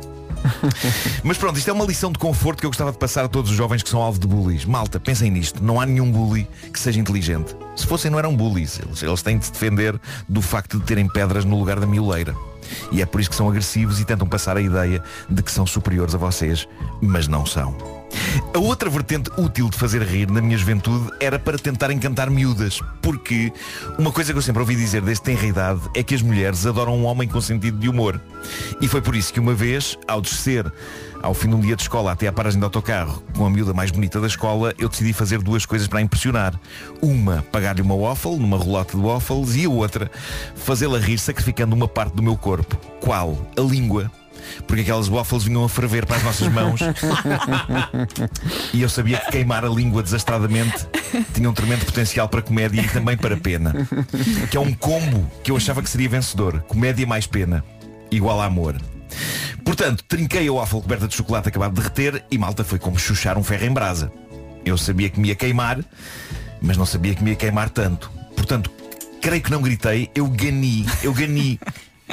Mas 1.23 1.37
pronto, 1.37 1.57
isto 1.57 1.69
é 1.69 1.73
uma 1.73 1.85
lição 1.85 2.11
de 2.11 2.19
conforto 2.19 2.59
que 2.59 2.65
eu 2.65 2.69
gostava 2.69 2.91
de 2.91 2.97
passar 2.97 3.25
a 3.25 3.27
todos 3.27 3.51
os 3.51 3.57
jovens 3.57 3.83
que 3.83 3.89
são 3.89 4.01
alvo 4.01 4.19
de 4.19 4.27
bullies. 4.27 4.65
Malta, 4.65 4.99
pensem 4.99 5.29
nisto. 5.31 5.63
Não 5.63 5.79
há 5.79 5.85
nenhum 5.85 6.11
bully 6.11 6.47
que 6.71 6.79
seja 6.79 6.99
inteligente. 6.99 7.55
Se 7.75 7.85
fossem, 7.85 8.11
não 8.11 8.19
eram 8.19 8.35
bullies. 8.35 8.79
Eles, 8.79 9.03
eles 9.03 9.21
têm 9.21 9.37
de 9.37 9.45
se 9.45 9.51
defender 9.51 9.99
do 10.27 10.41
facto 10.41 10.79
de 10.79 10.85
terem 10.85 11.07
pedras 11.07 11.45
no 11.45 11.57
lugar 11.57 11.79
da 11.79 11.87
mioleira. 11.87 12.35
E 12.91 13.01
é 13.01 13.05
por 13.05 13.19
isso 13.19 13.29
que 13.29 13.35
são 13.35 13.49
agressivos 13.49 13.99
e 13.99 14.05
tentam 14.05 14.27
passar 14.27 14.57
a 14.57 14.61
ideia 14.61 15.03
de 15.29 15.41
que 15.43 15.51
são 15.51 15.65
superiores 15.65 16.15
a 16.15 16.17
vocês, 16.17 16.67
mas 17.01 17.27
não 17.27 17.45
são. 17.45 18.00
A 18.53 18.59
outra 18.59 18.89
vertente 18.89 19.29
útil 19.37 19.69
de 19.69 19.77
fazer 19.77 20.01
rir 20.01 20.29
na 20.29 20.41
minha 20.41 20.57
juventude 20.57 21.09
era 21.19 21.39
para 21.39 21.57
tentar 21.57 21.91
encantar 21.91 22.29
miúdas. 22.29 22.79
Porque 23.01 23.51
uma 23.97 24.11
coisa 24.11 24.33
que 24.33 24.37
eu 24.37 24.41
sempre 24.41 24.61
ouvi 24.61 24.75
dizer 24.75 25.01
desde 25.01 25.23
tenra 25.23 25.45
idade 25.45 25.81
é 25.95 26.03
que 26.03 26.13
as 26.13 26.21
mulheres 26.21 26.65
adoram 26.65 26.97
um 26.97 27.05
homem 27.05 27.27
com 27.27 27.39
sentido 27.39 27.79
de 27.79 27.87
humor. 27.87 28.21
E 28.81 28.87
foi 28.87 29.01
por 29.01 29.15
isso 29.15 29.31
que 29.33 29.39
uma 29.39 29.53
vez, 29.53 29.97
ao 30.07 30.21
descer 30.21 30.71
ao 31.21 31.33
fim 31.33 31.49
de 31.49 31.55
um 31.55 31.59
dia 31.59 31.75
de 31.75 31.83
escola 31.83 32.11
até 32.11 32.27
à 32.27 32.33
paragem 32.33 32.59
de 32.59 32.65
autocarro 32.65 33.23
com 33.37 33.45
a 33.45 33.49
miúda 33.49 33.73
mais 33.73 33.91
bonita 33.91 34.19
da 34.19 34.27
escola, 34.27 34.73
eu 34.77 34.89
decidi 34.89 35.13
fazer 35.13 35.39
duas 35.39 35.65
coisas 35.65 35.87
para 35.87 35.99
a 35.99 36.01
impressionar. 36.01 36.59
Uma, 37.01 37.43
pagar-lhe 37.51 37.81
uma 37.81 37.95
waffle, 37.95 38.37
numa 38.37 38.57
relota 38.57 38.97
de 38.97 39.03
waffles, 39.03 39.55
e 39.55 39.65
a 39.65 39.69
outra, 39.69 40.11
fazê-la 40.55 40.99
rir 40.99 41.17
sacrificando 41.17 41.75
uma 41.75 41.87
parte 41.87 42.15
do 42.15 42.23
meu 42.23 42.35
corpo. 42.35 42.75
Qual? 42.99 43.37
A 43.57 43.61
língua. 43.61 44.11
Porque 44.67 44.81
aquelas 44.81 45.07
waffles 45.07 45.43
vinham 45.43 45.63
a 45.63 45.69
ferver 45.69 46.05
para 46.05 46.17
as 46.17 46.23
nossas 46.23 46.47
mãos. 46.47 46.79
E 48.73 48.81
eu 48.81 48.89
sabia 48.89 49.17
que 49.19 49.31
queimar 49.31 49.65
a 49.65 49.69
língua 49.69 50.01
desastradamente 50.01 50.87
Tinha 51.33 51.49
um 51.49 51.53
tremendo 51.53 51.85
potencial 51.85 52.27
para 52.29 52.41
comédia 52.41 52.81
e 52.81 52.87
também 52.87 53.17
para 53.17 53.35
pena. 53.37 53.73
Que 54.49 54.57
é 54.57 54.59
um 54.59 54.73
combo 54.73 55.29
que 55.43 55.51
eu 55.51 55.57
achava 55.57 55.81
que 55.81 55.89
seria 55.89 56.09
vencedor. 56.09 56.61
Comédia 56.67 57.05
mais 57.05 57.27
pena 57.27 57.63
Igual 58.09 58.41
a 58.41 58.45
amor. 58.45 58.77
Portanto, 59.63 60.03
trinquei 60.07 60.47
a 60.47 60.53
waffle 60.53 60.81
coberta 60.81 61.07
de 61.07 61.15
chocolate 61.15 61.49
acabado 61.49 61.73
de 61.73 61.81
derreter 61.81 62.23
E 62.31 62.37
malta 62.37 62.63
foi 62.63 62.79
como 62.79 62.97
chuchar 62.97 63.37
um 63.37 63.43
ferro 63.43 63.65
em 63.65 63.71
brasa. 63.71 64.11
Eu 64.65 64.77
sabia 64.77 65.09
que 65.09 65.19
me 65.19 65.29
ia 65.29 65.35
queimar 65.35 65.79
Mas 66.61 66.77
não 66.77 66.85
sabia 66.85 67.15
que 67.15 67.23
me 67.23 67.31
ia 67.31 67.35
queimar 67.35 67.69
tanto. 67.69 68.11
Portanto, 68.35 68.71
creio 69.21 69.41
que 69.41 69.51
não 69.51 69.61
gritei 69.61 70.09
Eu 70.15 70.27
gani, 70.27 70.85
eu 71.03 71.13
gani 71.13 71.59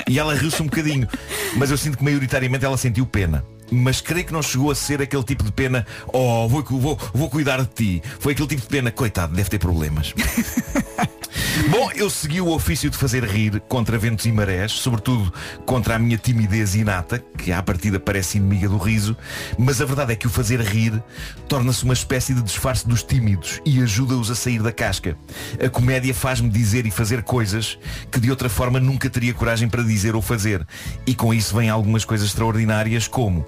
e 0.07 0.19
ela 0.19 0.35
riu-se 0.35 0.63
um 0.63 0.67
bocadinho. 0.67 1.09
Mas 1.57 1.71
eu 1.71 1.79
sinto 1.79 1.99
que 1.99 2.05
maioritariamente 2.05 2.65
ela 2.65 2.77
sentiu 2.77 3.07
pena. 3.07 3.45
Mas 3.71 4.01
creio 4.01 4.25
que 4.25 4.33
não 4.33 4.43
chegou 4.43 4.71
a 4.71 4.75
ser 4.75 5.03
aquele 5.03 5.23
tipo 5.25 5.45
de 5.45 5.53
pena, 5.53 5.87
oh, 6.07 6.49
vou, 6.49 6.63
vou, 6.63 6.99
vou 7.13 7.29
cuidar 7.29 7.61
de 7.61 7.67
ti. 7.67 8.03
Foi 8.19 8.33
aquele 8.33 8.49
tipo 8.49 8.63
de 8.63 8.69
pena, 8.69 8.91
coitado, 8.91 9.35
deve 9.35 9.51
ter 9.51 9.59
problemas. 9.59 10.15
Bom, 11.67 11.91
eu 11.95 12.09
segui 12.09 12.41
o 12.41 12.49
ofício 12.49 12.89
de 12.89 12.97
fazer 12.97 13.25
rir 13.25 13.61
contra 13.69 13.99
ventos 13.99 14.25
e 14.25 14.33
marés, 14.33 14.73
sobretudo 14.73 15.31
contra 15.67 15.97
a 15.97 15.99
minha 15.99 16.17
timidez 16.17 16.75
inata, 16.75 17.19
que 17.37 17.53
à 17.53 17.61
partida 17.63 17.99
parece 17.99 18.39
inimiga 18.39 18.69
do 18.69 18.79
riso, 18.79 19.17
mas 19.59 19.81
a 19.83 19.85
verdade 19.85 20.13
é 20.13 20.17
que 20.17 20.27
o 20.27 20.31
fazer 20.31 20.61
rir 20.61 21.03
torna-se 21.49 21.85
uma 21.85 21.93
espécie 21.93 22.33
de 22.33 22.43
disfarce 22.43 22.89
dos 22.89 23.03
tímidos 23.03 23.61
e 23.67 23.83
ajuda-os 23.83 24.31
a 24.31 24.37
sair 24.37 24.63
da 24.63 24.73
casca. 24.73 25.19
A 25.63 25.69
comédia 25.69 26.15
faz-me 26.15 26.49
dizer 26.49 26.87
e 26.87 26.91
fazer 26.93 27.23
coisas 27.23 27.77
que 28.11 28.21
de 28.21 28.31
outra 28.31 28.49
forma 28.49 28.79
nunca 28.79 29.11
teria 29.11 29.35
coragem 29.35 29.69
para 29.69 29.83
dizer 29.83 30.15
ou 30.15 30.23
fazer. 30.23 30.65
E 31.07 31.15
com 31.15 31.35
isso 31.35 31.57
vêm 31.57 31.69
algumas 31.69 32.05
coisas 32.05 32.29
extraordinárias, 32.29 33.09
como 33.09 33.45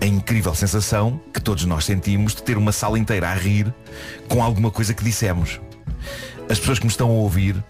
a 0.00 0.06
incrível 0.06 0.54
sensação 0.54 1.20
que 1.32 1.40
todos 1.40 1.66
nós 1.66 1.84
sentimos 1.84 2.34
de 2.34 2.42
ter 2.42 2.56
uma 2.56 2.72
sala 2.72 2.98
inteira 2.98 3.28
a 3.28 3.34
rir 3.34 3.72
com 4.28 4.42
alguma 4.42 4.70
coisa 4.70 4.94
que 4.94 5.04
dissemos. 5.04 5.60
As 6.48 6.58
pessoas 6.58 6.78
que 6.78 6.86
me 6.86 6.90
estão 6.90 7.08
a 7.08 7.12
ouvir 7.12 7.62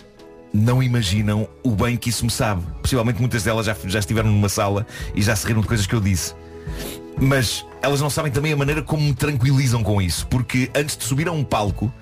não 0.53 0.83
imaginam 0.83 1.49
o 1.63 1.71
bem 1.71 1.97
que 1.97 2.11
isso 2.11 2.25
me 2.25 2.31
sabe. 2.31 2.63
Possivelmente 2.81 3.21
muitas 3.21 3.43
delas 3.43 3.67
já, 3.67 3.77
já 3.85 3.99
estiveram 3.99 4.31
numa 4.31 4.49
sala 4.49 4.87
e 5.15 5.23
já 5.23 5.35
se 5.37 5.47
riram 5.47 5.61
de 5.61 5.69
coisas 5.69 5.87
que 5.87 5.95
eu 5.95 6.01
disse. 6.01 6.35
Mas 7.21 7.67
elas 7.83 8.01
não 8.01 8.11
sabem 8.11 8.33
também 8.33 8.53
a 8.53 8.57
maneira 8.57 8.83
como 8.83 9.03
me 9.03 9.15
tranquilizam 9.15 9.83
com 9.83 10.01
isso. 10.01 10.27
Porque 10.27 10.71
antes 10.75 10.97
de 10.97 11.05
subir 11.05 11.29
a 11.29 11.33
um 11.33 11.45
palco, 11.45 11.93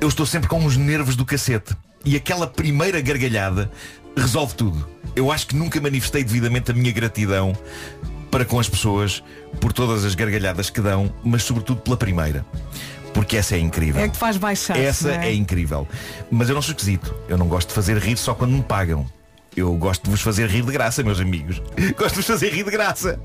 eu 0.00 0.08
estou 0.08 0.26
sempre 0.26 0.48
com 0.48 0.64
os 0.64 0.76
nervos 0.76 1.16
do 1.16 1.24
cacete. 1.24 1.76
E 2.04 2.16
aquela 2.16 2.46
primeira 2.46 3.00
gargalhada 3.00 3.70
resolve 4.16 4.54
tudo. 4.54 4.88
Eu 5.14 5.30
acho 5.30 5.46
que 5.46 5.56
nunca 5.56 5.80
manifestei 5.80 6.24
devidamente 6.24 6.70
a 6.70 6.74
minha 6.74 6.92
gratidão 6.92 7.52
para 8.30 8.44
com 8.44 8.58
as 8.58 8.68
pessoas 8.68 9.22
por 9.60 9.72
todas 9.72 10.04
as 10.04 10.14
gargalhadas 10.14 10.68
que 10.68 10.80
dão, 10.80 11.12
mas 11.24 11.42
sobretudo 11.42 11.80
pela 11.80 11.96
primeira. 11.96 12.44
Porque 13.16 13.36
essa 13.38 13.56
é 13.56 13.58
incrível. 13.58 14.02
É 14.02 14.08
que 14.08 14.16
faz 14.16 14.36
baixar. 14.36 14.78
Essa 14.78 15.08
não 15.16 15.20
é? 15.22 15.32
incrível. 15.32 15.88
Mas 16.30 16.50
eu 16.50 16.54
não 16.54 16.60
sou 16.60 16.72
esquisito. 16.72 17.14
Eu 17.28 17.38
não 17.38 17.48
gosto 17.48 17.68
de 17.68 17.74
fazer 17.74 17.96
rir 17.96 18.16
só 18.18 18.34
quando 18.34 18.52
me 18.52 18.62
pagam. 18.62 19.06
Eu 19.56 19.72
gosto 19.72 20.04
de 20.04 20.10
vos 20.10 20.20
fazer 20.20 20.50
rir 20.50 20.60
de 20.62 20.70
graça, 20.70 21.02
meus 21.02 21.18
amigos. 21.18 21.62
Gosto 21.96 22.10
de 22.10 22.16
vos 22.16 22.26
fazer 22.26 22.50
rir 22.52 22.62
de 22.62 22.70
graça. 22.70 23.18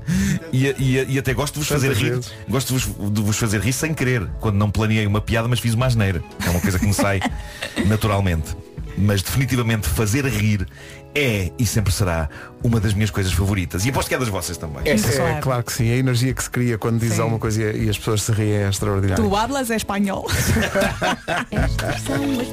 E, 0.50 0.66
e- 0.66 1.06
e 1.10 1.18
até 1.18 1.34
gosto 1.34 1.52
de 1.52 1.60
vos 1.60 1.68
fazer 1.68 1.92
rir. 1.92 2.18
Gosto 2.48 2.68
de 2.68 2.72
vos, 2.86 3.10
de 3.12 3.20
vos 3.20 3.36
fazer 3.36 3.60
rir 3.60 3.74
sem 3.74 3.92
querer. 3.92 4.26
Quando 4.40 4.56
não 4.56 4.70
planeei 4.70 5.06
uma 5.06 5.20
piada, 5.20 5.46
mas 5.46 5.60
fiz 5.60 5.74
uma 5.74 5.84
asneira. 5.84 6.24
É 6.42 6.48
uma 6.48 6.60
coisa 6.62 6.78
que 6.78 6.86
me 6.86 6.94
sai 6.94 7.20
naturalmente. 7.86 8.56
Mas 8.96 9.20
definitivamente 9.20 9.86
fazer 9.86 10.24
rir 10.24 10.66
é 11.14 11.50
e 11.58 11.66
sempre 11.66 11.92
será 11.92 12.28
uma 12.62 12.80
das 12.80 12.94
minhas 12.94 13.10
coisas 13.10 13.32
favoritas. 13.32 13.84
E 13.84 13.90
aposto 13.90 14.08
que 14.08 14.14
é 14.14 14.18
das 14.18 14.28
vossas 14.28 14.56
também. 14.56 14.82
É, 14.84 14.92
é 14.92 15.40
claro 15.40 15.64
que 15.64 15.72
sim. 15.72 15.90
A 15.90 15.96
energia 15.96 16.32
que 16.32 16.42
se 16.42 16.50
cria 16.50 16.78
quando 16.78 17.00
diz 17.00 17.18
alguma 17.18 17.38
coisa 17.38 17.62
e, 17.62 17.86
e 17.86 17.90
as 17.90 17.98
pessoas 17.98 18.22
se 18.22 18.32
riem 18.32 18.64
é 18.64 18.68
extraordinária. 18.68 19.22
Tu 19.22 19.36
hablas 19.36 19.70
espanhol. 19.70 20.26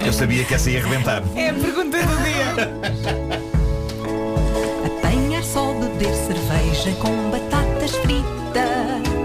Eu 0.05 0.13
sabia 0.13 0.43
que 0.43 0.53
essa 0.53 0.69
ia 0.69 0.83
arrebentar. 0.83 1.23
É 1.35 1.49
a 1.49 1.53
pergunta 1.53 1.97
do 1.97 2.23
dia. 2.23 2.69
Apanhar 4.85 5.43
só 5.43 5.73
beber 5.73 6.13
cerveja 6.13 6.91
com 6.99 7.31
batatas 7.31 7.95
fritas. 7.97 9.18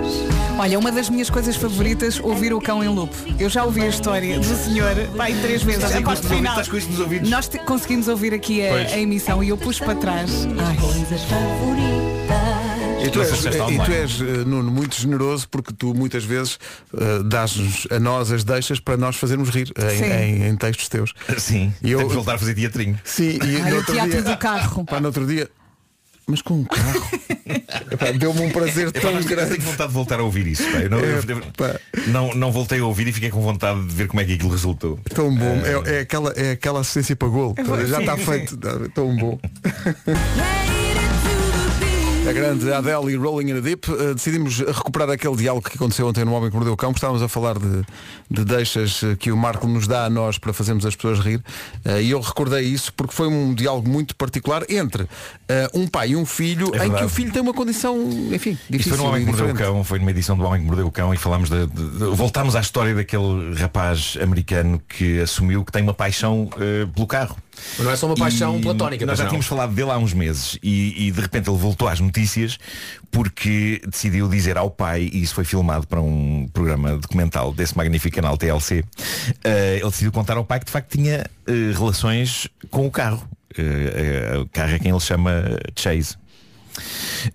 Olha, 0.59 0.79
uma 0.79 0.91
das 0.93 1.11
minhas 1.11 1.29
coisas 1.29 1.57
favoritas, 1.57 2.21
ouvir 2.21 2.53
o 2.55 2.61
cão 2.61 2.83
em 2.83 2.89
loop. 2.89 3.13
Eu 3.39 3.51
já 3.51 3.65
ouvi 3.65 3.83
a 3.83 3.89
história 3.89 4.39
do 4.39 4.55
senhor 4.57 4.95
vai 5.17 5.33
três 5.41 5.63
vezes. 5.63 5.83
Estás 5.83 5.97
A 6.01 6.03
parte 6.07 6.27
final. 6.27 6.53
Estás 6.53 6.69
com 6.69 6.77
isso 6.77 6.89
nos 6.91 7.01
ouvidos? 7.01 7.29
Nós 7.29 7.49
te- 7.49 7.59
conseguimos 7.59 8.09
ouvir 8.09 8.33
aqui 8.33 8.65
a, 8.67 8.75
a 8.75 8.99
emissão 8.99 9.43
e 9.43 9.49
eu 9.49 9.57
pus 9.59 9.79
para 9.79 9.95
trás. 9.97 10.31
Ai. 10.65 10.77
Coisas 10.77 11.23
favoritas. 11.25 13.05
E 13.07 13.11
tu, 13.11 13.21
és, 13.21 13.33
está 13.45 13.71
e 13.71 13.79
tu 13.79 13.93
és, 13.93 14.21
eh, 14.21 14.25
Nuno, 14.47 14.71
muito 14.71 14.97
generoso 14.99 15.47
porque 15.51 15.75
tu 15.75 15.93
muitas 15.95 16.25
vezes 16.25 16.59
eh, 16.97 17.23
dás-nos 17.25 17.87
a 17.91 18.01
nós 18.01 18.33
as 18.33 18.45
deixas 18.45 18.81
para 18.81 18.97
nós 18.97 19.17
fazermos 19.17 19.51
rir 19.51 19.71
em, 19.77 20.05
em- 20.45 20.49
em 20.49 20.57
textos 20.57 20.89
teus. 20.89 21.13
Sim. 21.37 21.71
E 21.83 21.91
eu- 21.91 21.99
Temos 21.99 22.13
de 22.13 22.17
voltar 22.17 22.35
a 22.37 22.39
fazer 22.39 22.55
teatrinho. 22.55 22.99
Sim, 23.05 23.39
e 23.45 23.57
Ai, 23.57 23.71
no 23.71 23.75
o 23.75 23.79
outro 23.79 23.93
teatro 23.93 24.11
dia, 24.13 24.23
do 24.23 24.37
carro. 24.39 24.85
pá, 24.87 25.01
no 25.01 25.07
outro 25.09 25.27
dia 25.27 25.51
Mas 26.27 26.41
com 26.41 26.55
um 26.55 26.65
carro. 26.65 27.09
Deu-me 28.19 28.41
um 28.41 28.51
prazer 28.51 28.91
tão 28.93 29.13
grande. 29.23 29.57
tenho 29.57 29.63
vontade 29.63 29.89
de 29.89 29.95
voltar 29.95 30.21
a 30.21 30.23
ouvir 30.23 30.47
isso. 30.47 30.63
pá. 30.71 30.79
Eu 30.79 30.91
não, 30.91 30.99
Epá. 31.01 31.81
não, 32.07 32.35
não 32.35 32.53
voltei 32.53 32.81
a 32.81 32.87
ouvir 32.87 33.09
e 33.09 33.13
fiquei 33.13 33.31
com 33.31 33.43
vontade 33.43 33.81
de 33.87 33.95
ver 33.95 34.09
como 34.09 34.21
é 34.21 34.25
que 34.25 34.33
aquilo 34.35 34.51
resultou. 34.51 34.99
Tão 35.15 35.35
bom. 35.35 35.63
É, 35.87 35.97
é 35.97 36.01
aquela, 36.01 36.33
é 36.33 36.53
aquela 36.53 36.81
assistência 36.81 37.15
para 37.15 37.29
gol. 37.29 37.55
Já 37.87 37.97
sim, 37.99 38.03
está 38.03 38.17
sim. 38.17 38.25
feito. 38.25 38.57
Tão 38.95 39.15
bom. 39.17 39.39
A 42.27 42.33
grande 42.33 42.73
Adele 42.73 43.13
e 43.13 43.17
Rolling 43.17 43.51
in 43.51 43.59
a 43.59 43.61
Deep 43.61 43.87
eh, 43.91 44.15
decidimos 44.15 44.59
recuperar 44.59 45.11
aquele 45.11 45.37
diálogo 45.37 45.69
que 45.69 45.77
aconteceu 45.77 46.07
ontem 46.09 46.25
no 46.25 46.33
Homem 46.33 46.49
que 46.49 46.55
Mordeu 46.57 46.73
o 46.73 46.77
Cão 46.77 46.89
porque 46.91 46.99
estávamos 46.99 47.23
a 47.23 47.29
falar 47.29 47.59
de, 47.59 47.83
de 48.31 48.45
deixas 48.47 49.03
eh, 49.03 49.15
que 49.15 49.31
o 49.31 49.37
Marco 49.37 49.69
nos 49.69 49.87
dá 49.87 50.07
a 50.07 50.11
nós 50.11 50.39
para 50.39 50.53
fazermos 50.55 50.87
as 50.87 50.97
pessoas 50.97 51.19
rir 51.21 51.43
Eh, 51.85 52.03
e 52.05 52.11
eu 52.13 52.21
recordei 52.21 52.63
isso 52.63 52.91
porque 52.95 53.13
foi 53.15 53.29
um 53.29 53.53
diálogo 53.55 53.89
muito 53.91 54.17
particular 54.17 54.65
entre 54.71 55.07
eh, 55.49 55.69
um 55.75 55.87
pai 55.87 56.11
e 56.11 56.17
um 56.17 56.25
filho 56.25 56.71
É 56.75 56.87
em 56.87 56.93
que 56.95 57.05
o 57.05 57.09
filho 57.11 57.31
tem 57.31 57.43
uma 57.43 57.53
condição 57.53 57.95
enfim 58.33 58.53
Isto 58.53 58.73
difícil 58.73 58.97
foi 58.97 58.99
no 59.05 59.11
Homem 59.11 59.25
que 59.27 59.31
Mordeu 59.31 59.55
o. 59.55 59.59
Cão, 59.59 59.85
foi 59.85 59.99
numa 59.99 60.11
edição 60.11 60.37
do 60.37 60.45
Homem 60.45 60.61
que 60.63 60.67
Mordeu 60.67 60.87
o 60.87 60.91
Cão 60.91 61.13
e 61.13 61.19
falámos 61.19 61.51
de, 61.51 61.67
de- 61.67 61.91
de- 61.91 62.05
voltámos 62.17 62.57
à 62.57 62.61
história 62.61 62.95
daquele 62.95 63.55
rapaz 63.55 64.17
americano 64.23 64.81
que 64.89 65.21
assumiu 65.21 65.63
que 65.63 65.71
tem 65.71 65.83
uma 65.83 65.95
paixão 65.95 66.49
pelo 66.95 67.07
carro. 67.07 67.37
Mas 67.77 67.85
não 67.87 67.91
é 67.93 67.97
só 67.97 68.07
uma 68.07 68.15
paixão 68.15 68.59
E 68.59 68.63
platónica, 68.63 69.05
Nós 69.07 69.19
já 69.19 69.25
não. 69.25 69.31
tínhamos 69.31 69.47
falado 69.47 69.73
dele 69.75 69.91
há 69.91 69.99
uns 69.99 70.13
meses 70.13 70.59
e, 70.63 71.07
e 71.07 71.11
de 71.11 71.21
repente 71.21 71.49
ele 71.51 71.59
voltou 71.59 71.89
às 71.89 71.99
notícias 72.01 72.59
porque 73.11 73.81
decidiu 73.89 74.29
dizer 74.29 74.57
ao 74.57 74.71
pai, 74.71 75.09
e 75.13 75.23
isso 75.23 75.35
foi 75.35 75.45
filmado 75.45 75.87
para 75.87 76.01
um 76.01 76.49
programa 76.53 76.97
documental 76.97 77.53
desse 77.53 77.77
magnífico 77.77 78.15
canal 78.17 78.37
TLC, 78.37 78.85
eh, 79.45 79.77
ele 79.81 79.91
decidiu 79.91 80.11
contar 80.13 80.37
ao 80.37 80.45
pai 80.45 80.59
que 80.61 80.67
de 80.67 80.73
facto 80.73 80.91
tinha 80.97 81.25
eh, 81.47 81.73
relações 81.77 82.49
com 82.71 82.87
o 82.87 82.91
carro. 82.91 83.27
Eh, 83.57 84.39
o 84.41 84.47
carro 84.49 84.73
é 84.75 84.79
quem 84.79 84.91
ele 84.91 85.01
chama 85.01 85.33
Chase. 85.77 86.17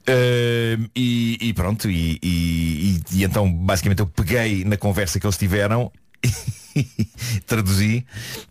Uh, 0.07 0.89
e, 0.95 1.37
e 1.41 1.53
pronto, 1.53 1.89
e- 1.89 2.19
e 2.21 3.23
então 3.23 3.51
basicamente 3.51 3.99
eu 3.99 4.05
peguei 4.07 4.63
na 4.65 4.75
conversa 4.77 5.19
que 5.19 5.25
eles 5.25 5.37
tiveram, 5.37 5.89
traduzi 7.45 8.05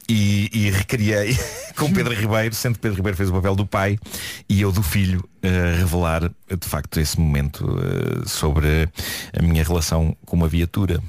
e, 0.08 0.50
e 0.52 0.70
recriei 0.70 1.38
com 1.76 1.92
Pedro 1.92 2.14
Ribeiro, 2.14 2.54
sendo 2.54 2.74
que 2.74 2.80
Pedro 2.80 2.96
Ribeiro 2.96 3.16
fez 3.16 3.30
o 3.30 3.32
papel 3.32 3.54
do 3.54 3.66
pai 3.66 3.98
e 4.48 4.60
eu 4.60 4.72
do 4.72 4.82
filho, 4.82 5.20
uh, 5.20 5.78
revelar 5.78 6.28
de 6.28 6.68
facto 6.68 6.98
esse 7.00 7.18
momento 7.18 7.64
uh, 7.64 8.28
sobre 8.28 8.88
a 9.36 9.42
minha 9.42 9.62
relação 9.62 10.16
com 10.24 10.36
uma 10.36 10.48
viatura. 10.48 11.02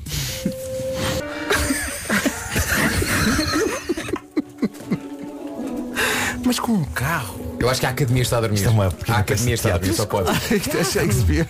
Mas 6.45 6.59
com 6.59 6.71
um 6.71 6.83
carro. 6.83 7.57
Eu 7.59 7.69
acho 7.69 7.79
que 7.79 7.85
a 7.85 7.89
academia 7.89 8.23
está 8.23 8.39
a 8.39 8.41
dormir. 8.41 8.55
Isto 8.55 8.69
é 8.69 8.71
uma 8.71 8.85
a 8.85 9.17
academia 9.17 9.53
está 9.53 9.75
a 9.75 9.77
dormir, 9.77 9.93
só 9.93 10.07
pode. 10.07 10.31
Isto 10.55 10.77
é 10.77 10.83
Shakespeare. 10.83 11.47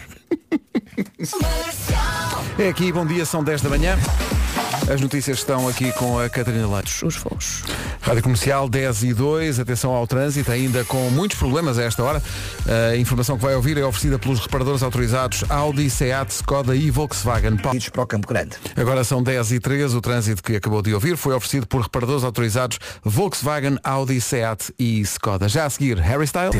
É 2.57 2.67
aqui, 2.67 2.91
bom 2.91 3.05
dia, 3.05 3.25
são 3.25 3.41
10 3.41 3.61
da 3.61 3.69
manhã. 3.69 3.97
As 4.91 4.99
notícias 5.01 5.37
estão 5.37 5.67
aqui 5.67 5.91
com 5.93 6.17
a 6.19 6.27
Catarina 6.27 6.67
Leitos. 6.67 7.03
Os 7.03 7.15
fogos. 7.15 7.63
Rádio 8.01 8.23
Comercial 8.23 8.67
10 8.67 9.03
e 9.03 9.13
2, 9.13 9.59
atenção 9.59 9.91
ao 9.91 10.07
trânsito, 10.07 10.51
ainda 10.51 10.83
com 10.83 11.09
muitos 11.11 11.37
problemas 11.37 11.77
a 11.77 11.83
esta 11.83 12.03
hora. 12.03 12.23
A 12.91 12.95
informação 12.97 13.37
que 13.37 13.43
vai 13.43 13.53
ouvir 13.55 13.77
é 13.77 13.83
oferecida 13.85 14.17
pelos 14.17 14.39
reparadores 14.39 14.81
autorizados 14.81 15.43
Audi, 15.47 15.89
Seat, 15.91 16.31
Skoda 16.31 16.75
e 16.75 16.89
Volkswagen. 16.89 17.57
Pa- 17.57 17.71
para 17.91 18.01
o 18.01 18.07
Campo 18.07 18.27
Grande. 18.27 18.55
Agora 18.75 19.03
são 19.03 19.21
10 19.21 19.51
e 19.51 19.59
3, 19.59 19.93
o 19.93 20.01
trânsito 20.01 20.41
que 20.41 20.55
acabou 20.55 20.81
de 20.81 20.91
ouvir 20.93 21.15
foi 21.17 21.35
oferecido 21.35 21.67
por 21.67 21.81
reparadores 21.83 22.23
autorizados 22.23 22.79
Volkswagen, 23.03 23.77
Audi, 23.83 24.19
Seat 24.19 24.73
e 24.79 25.01
Skoda. 25.01 25.47
Já 25.47 25.65
a 25.65 25.69
seguir, 25.69 25.99
Harry 25.99 26.25
Styles. 26.25 26.55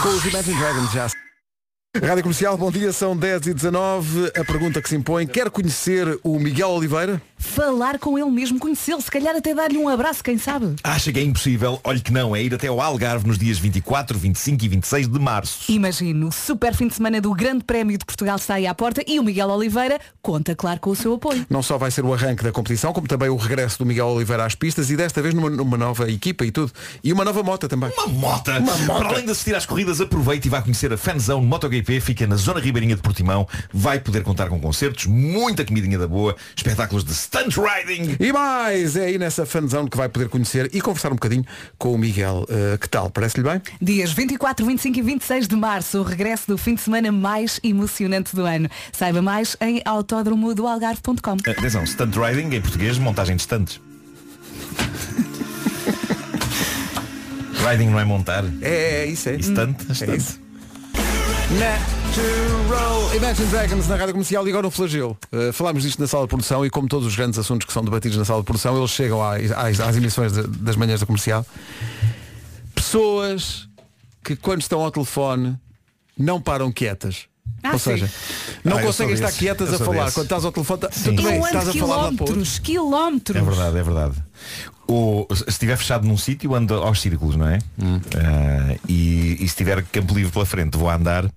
Com 0.00 0.08
os 0.10 0.24
Imagine 0.26 0.58
Dragons 0.60 0.92
já. 0.92 1.08
Rádio 2.00 2.22
Comercial, 2.22 2.56
bom 2.56 2.70
dia, 2.70 2.90
são 2.90 3.14
10 3.14 3.48
e 3.48 3.52
19 3.52 4.32
A 4.34 4.42
pergunta 4.46 4.80
que 4.80 4.88
se 4.88 4.96
impõe, 4.96 5.26
quer 5.26 5.50
conhecer 5.50 6.18
o 6.24 6.38
Miguel 6.38 6.70
Oliveira? 6.70 7.20
Falar 7.36 7.98
com 7.98 8.18
ele 8.18 8.30
mesmo, 8.30 8.58
conhecê-lo, 8.58 9.02
se 9.02 9.10
calhar 9.10 9.36
até 9.36 9.52
dar-lhe 9.52 9.76
um 9.76 9.88
abraço, 9.88 10.24
quem 10.24 10.38
sabe? 10.38 10.76
Acha 10.82 11.12
que 11.12 11.18
é 11.18 11.22
impossível? 11.22 11.78
Olhe 11.84 12.00
que 12.00 12.10
não, 12.10 12.34
é 12.34 12.42
ir 12.42 12.54
até 12.54 12.68
ao 12.68 12.80
Algarve 12.80 13.26
nos 13.26 13.36
dias 13.36 13.58
24, 13.58 14.16
25 14.16 14.64
e 14.64 14.68
26 14.68 15.08
de 15.08 15.18
março. 15.18 15.70
Imagino, 15.70 16.28
o 16.28 16.32
super 16.32 16.72
fim 16.74 16.86
de 16.86 16.94
semana 16.94 17.20
do 17.20 17.34
Grande 17.34 17.62
Prémio 17.64 17.98
de 17.98 18.06
Portugal 18.06 18.36
está 18.36 18.54
aí 18.54 18.66
à 18.66 18.74
porta 18.74 19.02
e 19.06 19.18
o 19.20 19.22
Miguel 19.22 19.48
Oliveira 19.50 20.00
conta, 20.22 20.54
claro, 20.54 20.80
com 20.80 20.90
o 20.90 20.96
seu 20.96 21.12
apoio. 21.12 21.44
Não 21.50 21.62
só 21.62 21.76
vai 21.76 21.90
ser 21.90 22.04
o 22.06 22.14
arranque 22.14 22.44
da 22.44 22.52
competição, 22.52 22.92
como 22.92 23.06
também 23.06 23.28
o 23.28 23.36
regresso 23.36 23.78
do 23.80 23.84
Miguel 23.84 24.06
Oliveira 24.06 24.46
às 24.46 24.54
pistas 24.54 24.88
e 24.88 24.96
desta 24.96 25.20
vez 25.20 25.34
numa, 25.34 25.50
numa 25.50 25.76
nova 25.76 26.10
equipa 26.10 26.46
e 26.46 26.50
tudo. 26.50 26.72
E 27.04 27.12
uma 27.12 27.24
nova 27.24 27.42
moto 27.42 27.68
também. 27.68 27.92
Uma 27.98 28.06
mota. 28.06 28.58
Uma 28.60 28.76
mota. 28.78 28.98
Para 29.00 29.08
além 29.08 29.24
de 29.26 29.32
assistir 29.32 29.54
às 29.54 29.66
corridas, 29.66 30.00
aproveite 30.00 30.46
e 30.46 30.50
vá 30.50 30.62
conhecer 30.62 30.92
a 30.92 30.96
Fanzone 30.96 31.44
MotoGP, 31.44 31.81
fica 31.82 32.26
na 32.26 32.36
zona 32.36 32.60
ribeirinha 32.60 32.96
de 32.96 33.02
Portimão. 33.02 33.46
Vai 33.72 34.00
poder 34.00 34.22
contar 34.22 34.48
com 34.48 34.60
concertos, 34.60 35.06
muita 35.06 35.64
comidinha 35.64 35.98
da 35.98 36.06
boa, 36.06 36.36
espetáculos 36.56 37.04
de 37.04 37.14
stunt 37.14 37.56
riding. 37.56 38.16
E 38.18 38.32
mais, 38.32 38.96
é 38.96 39.06
aí 39.06 39.18
nessa 39.18 39.46
fanzão 39.46 39.86
que 39.86 39.96
vai 39.96 40.08
poder 40.08 40.28
conhecer 40.28 40.70
e 40.72 40.80
conversar 40.80 41.08
um 41.08 41.16
bocadinho 41.16 41.44
com 41.78 41.92
o 41.92 41.98
Miguel. 41.98 42.46
Uh, 42.48 42.78
que 42.78 42.88
tal? 42.88 43.10
Parece-lhe 43.10 43.42
bem? 43.42 43.60
Dias 43.80 44.12
24, 44.12 44.64
25 44.64 44.98
e 44.98 45.02
26 45.02 45.48
de 45.48 45.56
março, 45.56 45.98
o 45.98 46.02
regresso 46.02 46.46
do 46.48 46.58
fim 46.58 46.74
de 46.74 46.80
semana 46.80 47.12
mais 47.12 47.60
emocionante 47.62 48.34
do 48.34 48.44
ano. 48.44 48.68
Saiba 48.92 49.22
mais 49.22 49.56
em 49.60 49.82
autódromo 49.84 50.54
do 50.54 50.66
Algarve.com. 50.66 51.36
Atenção, 51.46 51.86
stunt 51.86 52.14
riding 52.16 52.54
em 52.54 52.60
português, 52.60 52.98
montagem 52.98 53.36
de 53.36 53.42
stunts. 53.42 53.80
riding 57.68 57.90
não 57.90 58.00
é 58.00 58.04
montar. 58.04 58.44
É, 58.60 59.02
é 59.02 59.06
isso, 59.06 59.28
é. 59.28 59.36
E 59.36 59.42
stunt, 59.42 59.76
É 60.02 60.16
isso. 60.16 60.41
Natural 61.50 63.14
Imagine 63.14 63.46
Dragons 63.48 63.88
na 63.88 63.96
Rádio 63.96 64.12
Comercial 64.14 64.46
e 64.46 64.50
agora 64.50 64.66
o 64.66 64.70
flagelo. 64.70 65.18
Uh, 65.32 65.52
falámos 65.52 65.82
disto 65.82 65.98
na 66.00 66.06
sala 66.06 66.24
de 66.24 66.28
produção 66.28 66.64
e 66.64 66.70
como 66.70 66.88
todos 66.88 67.06
os 67.06 67.14
grandes 67.16 67.38
assuntos 67.38 67.66
que 67.66 67.72
são 67.72 67.84
debatidos 67.84 68.16
na 68.16 68.24
sala 68.24 68.40
de 68.40 68.46
produção, 68.46 68.76
eles 68.78 68.90
chegam 68.90 69.22
às, 69.22 69.50
às- 69.50 69.80
às 69.80 69.96
emissões 69.96 70.32
de- 70.32 70.46
das 70.46 70.76
manhãs 70.76 71.00
da 71.00 71.06
comercial. 71.06 71.44
Pessoas 72.74 73.68
que 74.24 74.34
quando 74.36 74.60
estão 74.62 74.80
ao 74.80 74.90
telefone 74.90 75.58
não 76.16 76.40
param 76.40 76.70
quietas. 76.72 77.26
Ah, 77.62 77.72
Ou 77.74 77.78
sim. 77.78 77.90
seja, 77.92 78.10
não 78.64 78.78
Ah, 78.78 78.82
conseguem 78.82 79.14
estar 79.14 79.30
quietas 79.32 79.72
a 79.72 79.78
falar. 79.78 80.00
desses. 80.00 80.14
Quando 80.14 80.24
estás 80.26 80.44
ao 80.44 80.50
telefone, 80.52 80.80
tá- 80.80 80.88
tu 80.88 80.98
Sim. 80.98 81.14
também 81.16 81.36
Eu 81.38 81.44
estás 81.46 81.68
a 81.68 81.72
falar 81.72 81.96
outro. 82.06 82.16
quilómetros, 82.24 82.58
quilómetros. 82.58 83.36
É 83.36 83.40
verdade, 83.44 83.78
é 83.78 83.82
verdade. 83.82 84.14
O, 84.88 85.26
se 85.32 85.44
estiver 85.48 85.76
fechado 85.76 86.06
num 86.06 86.16
sítio, 86.16 86.54
ando 86.56 86.74
aos 86.74 87.00
círculos, 87.00 87.36
não 87.36 87.46
é? 87.46 87.58
Ah, 88.16 88.74
e, 88.88 89.34
e 89.34 89.38
se 89.38 89.44
estiver 89.44 89.82
campo 89.84 90.12
livre 90.14 90.32
pela 90.32 90.44
frente, 90.44 90.76
vou 90.76 90.90
a 90.90 90.96
andar. 90.96 91.30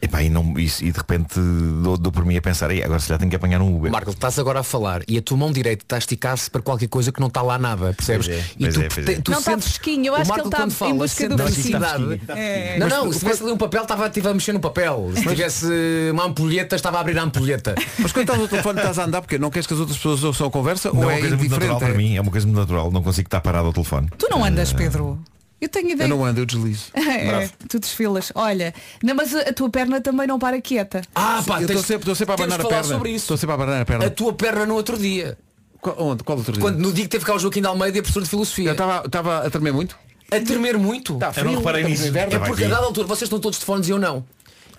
Epá, 0.00 0.22
e, 0.22 0.30
não, 0.30 0.54
e, 0.56 0.64
e 0.66 0.92
de 0.92 0.96
repente 0.96 1.40
dou, 1.82 1.96
dou 1.98 2.12
por 2.12 2.24
mim 2.24 2.36
a 2.36 2.40
pensar, 2.40 2.70
"Ei, 2.70 2.84
agora 2.84 3.00
se 3.00 3.08
já 3.08 3.18
tenho 3.18 3.28
que 3.28 3.34
apanhar 3.34 3.60
um 3.60 3.74
Uber. 3.76 3.90
Marco, 3.90 4.10
estás 4.10 4.38
agora 4.38 4.60
a 4.60 4.62
falar 4.62 5.02
e 5.08 5.18
a 5.18 5.22
tua 5.22 5.36
mão 5.36 5.50
direita 5.50 5.82
está 5.84 5.96
a 5.96 5.98
esticar-se 5.98 6.48
para 6.48 6.62
qualquer 6.62 6.86
coisa 6.86 7.10
que 7.10 7.18
não 7.18 7.26
está 7.26 7.42
lá 7.42 7.58
nada, 7.58 7.92
percebes? 7.94 8.28
É, 8.28 8.44
e 8.60 8.68
tu, 8.68 8.80
é, 8.80 8.86
te- 8.88 9.00
é. 9.00 9.20
tu 9.20 9.32
Não 9.32 9.38
está 9.40 9.50
sentes- 9.52 9.64
fresquinho, 9.68 10.06
eu 10.06 10.14
acho 10.14 10.32
que 10.32 10.38
ele 10.38 10.46
está 10.46 10.56
quando 10.58 10.70
em 10.70 10.74
fala, 10.74 10.94
busca 10.94 11.28
do 11.28 11.38
felicidade. 11.38 12.04
fresquinho. 12.04 12.38
É. 12.38 12.78
Não, 12.78 12.88
não, 12.88 13.06
tu- 13.08 13.12
se 13.14 13.18
tivesse 13.18 13.42
ali 13.42 13.50
um 13.52 13.56
papel, 13.56 13.82
estava 13.82 14.06
a 14.06 14.34
mexer 14.34 14.52
no 14.52 14.60
papel. 14.60 15.10
Se 15.16 15.22
tivesse 15.28 15.66
uma 16.12 16.26
ampulheta, 16.26 16.76
estava 16.76 16.98
a 16.98 17.00
abrir 17.00 17.18
a 17.18 17.22
ampulheta. 17.24 17.74
Mas 17.98 18.12
quando 18.12 18.22
estás 18.22 18.40
ao 18.40 18.46
telefone 18.46 18.78
estás 18.78 18.98
a 19.00 19.04
andar 19.04 19.20
porque 19.20 19.36
não 19.36 19.50
queres 19.50 19.66
que 19.66 19.74
as 19.74 19.80
outras 19.80 19.96
pessoas 19.98 20.22
ouçam 20.22 20.46
a 20.46 20.50
conversa 20.50 20.92
Não 20.92 21.00
ou 21.02 21.10
é 21.10 21.14
é 21.14 21.16
uma 21.16 21.20
coisa 21.22 21.36
muito 21.36 21.50
natural 21.50 21.78
para 21.80 21.94
mim, 21.94 22.16
é 22.16 22.20
uma 22.20 22.30
coisa 22.30 22.46
muito 22.46 22.58
natural, 22.60 22.90
não 22.92 23.02
consigo 23.02 23.26
estar 23.26 23.40
parado 23.40 23.66
ao 23.66 23.72
telefone. 23.72 24.08
Tu 24.16 24.28
não 24.30 24.44
andas, 24.44 24.72
Pedro? 24.72 25.18
Eu 25.60 25.68
tenho 25.68 25.90
ideia. 25.90 26.06
Eu 26.06 26.16
não 26.16 26.24
ando, 26.24 26.40
eu 26.40 26.46
deslizo. 26.46 26.86
É, 26.96 27.48
tu 27.68 27.78
desfilas. 27.78 28.30
Olha, 28.34 28.72
não, 29.02 29.14
mas 29.14 29.34
a, 29.34 29.52
tua 29.52 29.68
perna 29.68 30.00
também 30.00 30.26
não 30.26 30.38
para 30.38 30.60
quieta. 30.60 31.02
Ah, 31.14 31.42
pá, 31.46 31.60
eu 31.60 31.66
estou 31.66 31.82
sempre, 31.82 32.02
estou 32.02 32.14
sempre 32.14 32.32
a 32.32 32.34
abanar 32.34 32.60
a 32.60 32.62
falar 32.62 32.74
perna. 32.76 32.94
sobre 32.94 33.10
isso. 33.10 33.24
Estou 33.24 33.36
sempre 33.36 33.52
a 33.52 33.54
abanar 33.54 33.82
a 33.82 33.84
perna. 33.84 34.06
A 34.06 34.10
tua 34.10 34.32
perna 34.32 34.66
no 34.66 34.74
outro 34.74 34.96
dia. 34.96 35.36
Qual, 35.80 35.96
onde? 35.98 36.22
Qual 36.22 36.38
outro 36.38 36.52
dia? 36.52 36.62
Quando, 36.62 36.78
no 36.78 36.92
dia 36.92 37.04
que 37.04 37.10
teve 37.10 37.24
cá 37.24 37.34
o 37.34 37.38
Joaquim 37.38 37.60
de 37.60 37.66
Almeida 37.66 37.98
e 37.98 38.00
a 38.00 38.02
professora 38.02 38.24
de 38.24 38.28
Eu 38.28 38.30
filosofia. 38.30 38.72
estava 38.72 39.06
estava 39.06 39.46
a 39.46 39.50
tremer 39.50 39.72
muito? 39.72 39.96
A 40.30 40.40
tremer 40.40 40.76
muito. 40.76 41.18
Eu 41.36 41.44
não 41.44 41.56
reparei 41.56 41.84
nisso. 41.84 42.16
É 42.16 42.38
porque 42.38 42.64
a 42.64 42.68
dada 42.68 42.84
altura 42.84 43.06
vocês 43.06 43.22
estão 43.22 43.40
todos 43.40 43.58
de 43.58 43.64
fones 43.64 43.88
e 43.88 43.90
eu 43.90 43.98
não. 43.98 44.24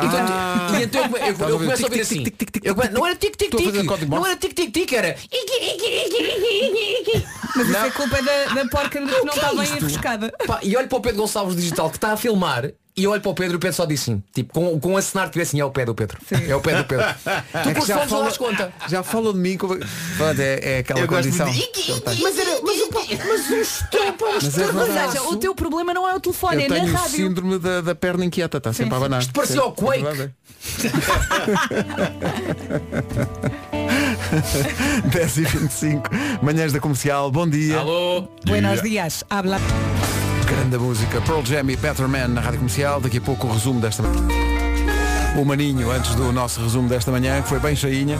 Então, 0.01 0.19
Ah. 0.29 0.69
e 0.79 0.83
então 0.83 1.01
eu, 1.05 1.17
eu- 1.17 1.49
eu 1.49 1.59
começo 1.59 1.83
a 1.83 1.87
ouvir 1.87 2.01
assim. 2.01 2.23
não 2.93 3.05
era 3.05 3.15
tic-tic-tic. 3.15 4.07
Não 4.07 4.25
era 4.25 4.35
tic-tic-tic, 4.37 4.93
era. 4.93 5.15
Mas 7.55 7.67
isso 7.67 7.77
é 7.77 7.91
culpa 7.91 8.21
da, 8.21 8.45
da 8.53 8.67
porca 8.69 8.89
que 8.89 8.99
não 8.99 9.33
está 9.33 9.53
bem 9.53 9.71
enroscada. 9.77 10.33
Pá, 10.47 10.59
e 10.63 10.75
olho 10.77 10.87
para 10.87 10.97
o 10.97 11.01
Pedro 11.01 11.21
Gonçalves 11.21 11.55
Digital 11.55 11.89
que 11.89 11.97
está 11.97 12.13
a 12.13 12.17
filmar 12.17 12.71
e 12.97 13.03
eu 13.05 13.11
olho 13.11 13.21
para 13.21 13.31
o 13.31 13.33
Pedro 13.33 13.53
e 13.53 13.57
o 13.57 13.59
Pedro 13.59 13.75
só 13.75 13.85
disse 13.85 14.11
assim, 14.11 14.23
tipo, 14.33 14.51
com, 14.53 14.79
com 14.79 14.97
a 14.97 15.01
cenário 15.01 15.31
que 15.31 15.39
assim, 15.39 15.59
é 15.59 15.63
o 15.65 15.71
pé 15.71 15.85
do 15.85 15.95
Pedro. 15.95 16.17
É 16.47 16.55
o 16.55 16.59
pé 16.59 16.75
do 16.75 16.83
Pedro. 16.83 17.05
tu 17.23 17.69
É 17.69 17.79
os 17.79 17.87
fones 17.87 18.11
não 18.11 18.23
das 18.25 18.37
conta. 18.37 18.73
já 18.89 19.01
falam 19.03 19.31
de 19.31 19.39
mim 19.39 19.57
como... 19.57 19.77
Pronto, 20.17 20.39
é, 20.39 20.59
é 20.75 20.77
aquela 20.79 20.99
Eu 20.99 21.07
condição. 21.07 21.47
tem. 21.51 21.69
Mas 22.21 22.37
era. 22.37 22.59
Mas, 22.61 22.81
o- 22.81 22.89
mas 22.91 23.51
um. 23.51 24.73
Mas 24.73 24.89
é 24.89 25.07
seja, 25.07 25.23
o 25.23 25.35
teu 25.37 25.55
problema 25.55 25.93
não 25.93 26.07
é 26.07 26.13
o 26.15 26.19
telefone, 26.19 26.57
Eu 26.57 26.61
é 26.65 26.67
tenho 26.67 26.87
na 26.87 26.91
o 26.91 26.95
rádio. 27.03 27.15
síndrome 27.15 27.57
da, 27.59 27.81
da 27.81 27.95
perna 27.95 28.25
inquieta, 28.25 28.57
está 28.57 28.73
sempre 28.73 28.93
a 28.93 28.97
abanar. 28.97 29.21
Isto 29.21 29.33
parecia 29.33 29.63
o 29.63 29.69
Sim, 29.69 29.75
Quake. 29.75 30.05
é 30.05 30.11
verdade. 30.11 30.33
10 35.11 35.37
e 35.37 35.43
25 35.43 36.09
manhãs 36.41 36.73
da 36.73 36.79
comercial, 36.79 37.31
bom 37.31 37.47
dia. 37.47 37.77
Alô? 37.79 38.27
Buenos 38.45 38.81
dias. 38.81 39.23
Habla. 39.29 39.57
Grande 40.49 40.77
música. 40.77 41.21
Pearl 41.21 41.41
Jam 41.45 41.69
e 41.69 41.75
Better 41.75 42.07
Man 42.07 42.27
na 42.29 42.41
Rádio 42.41 42.59
Comercial. 42.59 42.99
Daqui 43.01 43.17
a 43.17 43.21
pouco 43.21 43.47
o 43.47 43.53
resumo 43.53 43.79
desta 43.79 44.03
manhã. 44.03 44.27
O 45.37 45.45
Maninho, 45.45 45.91
antes 45.91 46.15
do 46.15 46.31
nosso 46.31 46.61
resumo 46.61 46.89
desta 46.89 47.11
manhã, 47.11 47.41
que 47.41 47.47
foi 47.49 47.59
bem 47.59 47.75
cheinha. 47.75 48.17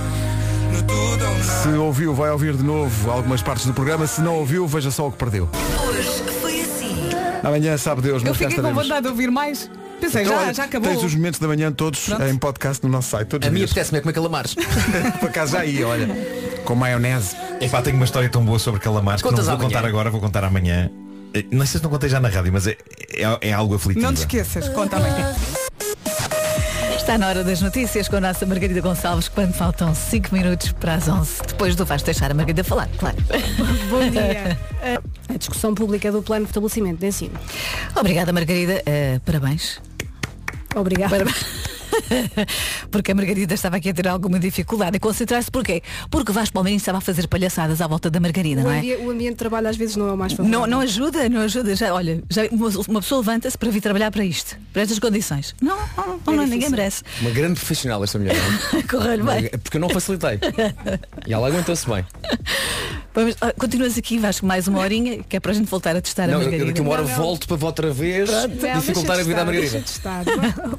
Se 1.64 1.70
ouviu, 1.70 2.14
vai 2.14 2.30
ouvir 2.32 2.56
de 2.56 2.64
novo 2.64 3.12
algumas 3.12 3.42
partes 3.42 3.66
do 3.66 3.74
programa. 3.74 4.06
Se 4.08 4.22
não 4.22 4.36
ouviu, 4.36 4.68
veja 4.68 4.92
só 4.92 5.08
o 5.08 5.12
que 5.12 5.18
perdeu. 5.18 5.50
Hoje 5.88 6.10
foi 6.42 6.62
assim. 6.62 7.10
Amanhã 7.44 7.78
sabe 7.78 8.02
Deus, 8.02 8.22
Eu 8.24 8.30
mas 8.30 8.38
cá 8.38 8.46
fiquei 8.50 8.56
com 8.56 8.62
estaremos. 8.62 8.84
vontade 8.84 9.02
de 9.04 9.08
ouvir 9.10 9.32
mais. 9.32 9.70
Pensei, 10.00 10.22
Então, 10.24 10.34
já, 10.36 10.42
olha, 10.44 10.54
já 10.54 10.64
acabou. 10.64 10.90
Tens 10.92 11.04
os 11.04 11.14
momentos 11.16 11.40
da 11.40 11.48
manhã 11.48 11.72
todos 11.72 12.06
Pronto. 12.06 12.24
em 12.24 12.38
podcast 12.38 12.86
no 12.86 12.90
nosso 12.92 13.10
site. 13.10 13.28
Todos 13.28 13.46
A 13.46 13.50
os 13.50 13.54
minha 13.54 13.66
dias. 13.66 13.72
apetece-me 13.72 13.98
é 13.98 14.02
comer 14.02 14.14
calamares. 14.14 14.56
Por 15.20 15.30
acaso 15.30 15.54
já 15.54 15.66
ia, 15.66 15.88
olha. 15.88 16.08
Com 16.64 16.76
maionese. 16.76 17.36
Epá, 17.60 17.82
tenho 17.82 17.98
uma 17.98 18.06
história 18.06 18.30
tão 18.30 18.46
boa 18.46 18.60
sobre 18.60 18.80
calamares 18.80 19.22
que 19.22 19.26
não 19.26 19.32
Contas 19.32 19.48
vou 19.48 19.56
amanhã. 19.56 19.70
contar 19.70 19.86
agora, 19.88 20.10
vou 20.10 20.22
contar 20.22 20.44
amanhã. 20.46 20.90
Eh, 21.34 21.46
Não 21.52 21.66
sei 21.66 21.78
se 21.80 21.84
não 21.84 21.90
contei 21.90 22.10
já 22.10 22.20
na 22.20 22.30
rádio, 22.30 22.52
mas 22.52 22.68
é, 22.68 22.78
é, 23.14 23.50
é 23.50 23.54
algo 23.54 23.76
aflitivo. 23.76 24.06
Não 24.06 24.14
te 24.14 24.20
esqueças, 24.20 24.68
conta 24.70 24.98
amanhã. 24.98 25.36
Está 26.96 27.18
na 27.18 27.28
hora 27.28 27.44
das 27.44 27.60
notícias 27.62 28.08
com 28.08 28.18
a 28.18 28.22
nossa 28.22 28.46
Margarida 28.46 28.82
Gonçalves, 28.82 29.28
quando 29.28 29.54
faltam 29.54 29.96
5 29.96 30.34
minutos 30.34 30.72
para 30.74 30.96
as 30.96 31.08
11. 31.08 31.42
Depois 31.48 31.76
do 31.76 31.84
vais 31.86 32.04
deixar 32.04 32.30
a 32.30 32.34
Margarida 32.36 32.64
falar, 32.64 32.88
claro. 33.00 33.18
Bom 33.90 34.10
dia. 34.12 34.58
A 35.28 35.38
discussão 35.38 35.74
pública 35.74 36.12
do 36.12 36.22
plano 36.22 36.46
de 36.46 36.52
estabelecimento 36.52 37.00
de 37.00 37.08
ensino. 37.08 37.34
Obrigada, 37.96 38.32
Margarida. 38.32 38.84
Uh, 38.86 39.20
parabéns. 39.22 39.82
Obrigada. 40.76 41.26
Porque 42.91 43.12
a 43.12 43.16
Margarida 43.16 43.54
estava 43.54 43.78
aqui 43.78 43.89
a 43.89 43.93
ter 43.93 44.08
alguma 44.08 44.39
dificuldade 44.39 44.97
a 44.97 45.00
concentrar-se. 45.00 45.50
Porquê? 45.52 45.82
Porque 46.10 46.32
o 46.32 46.34
Vasco 46.34 46.54
Palmeirinho 46.54 46.80
estava 46.80 46.97
a 46.97 47.02
fazer 47.02 47.28
palhaçadas 47.28 47.82
à 47.82 47.88
volta 47.88 48.10
da 48.10 48.20
Margarida, 48.20 48.62
O, 48.62 48.64
não 48.66 48.72
é? 48.72 48.78
ambi- 48.80 48.95
o 48.95 49.10
ambiente 49.12 49.32
de 49.32 49.38
trabalho 49.38 49.68
às 49.68 49.78
vezes 49.78 49.95
não 49.95 50.08
é 50.10 50.14
o 50.14 50.18
mais 50.18 50.34
favorável. 50.34 50.60
Não, 50.62 50.68
não 50.68 50.80
ajuda, 50.82 51.30
não 51.30 51.41
ajuda. 51.41 51.76
Já, 51.76 51.93
olha, 51.93 52.24
já, 52.30 52.43
uma, 52.52 52.70
uma 52.88 53.02
pessoa 53.02 53.20
levanta-se 53.20 53.58
para 53.58 53.70
vir 53.70 53.82
trabalhar 53.82 54.12
para 54.12 54.24
isto, 54.24 54.58
para 54.74 54.82
estas 54.82 55.00
condições. 55.00 55.56
Não, 55.62 55.78
não, 55.97 56.20
não, 56.26 56.36
não, 56.36 56.45
ninguém 56.47 56.70
merece. 56.70 57.04
Uma 57.22 57.32
grande 57.32 57.56
profissional 57.56 58.04
esta 58.04 58.18
mulher. 58.18 58.36
não 58.74 58.80
é? 58.80 58.84
Correr 58.89 59.24
bem. 59.24 59.50
Porque 59.60 59.78
eu 59.78 59.82
não 59.82 59.89
facilitei. 59.89 60.39
E 61.28 61.34
ela 61.34 61.47
aguentou-se 61.47 61.88
bem. 61.88 62.06
Vamos, 63.14 63.36
ah, 63.41 63.52
continuas 63.58 63.97
aqui, 63.97 64.20
Vasco, 64.20 64.45
mais 64.45 64.68
uma 64.68 64.80
horinha, 64.80 65.24
que 65.24 65.36
é 65.36 65.39
para 65.39 65.52
a 65.52 65.54
gente 65.56 65.68
voltar 65.68 65.95
a 65.95 66.02
testar 66.02 66.26
a 66.26 66.28
Não, 66.28 66.34
eu 66.36 66.39
Margarida. 66.41 66.66
daqui 66.68 66.80
uma 66.82 66.91
hora 66.91 67.04
volto 67.04 67.47
para 67.47 67.66
outra 67.66 67.91
vez 67.91 68.30
Não, 68.30 68.47
dificultar 68.80 69.20
a 69.20 69.24
vida 69.24 69.41
à 69.41 69.45
Margarida. 69.45 69.72
deixa 69.72 69.84
de 69.84 69.89
estar. 69.89 70.24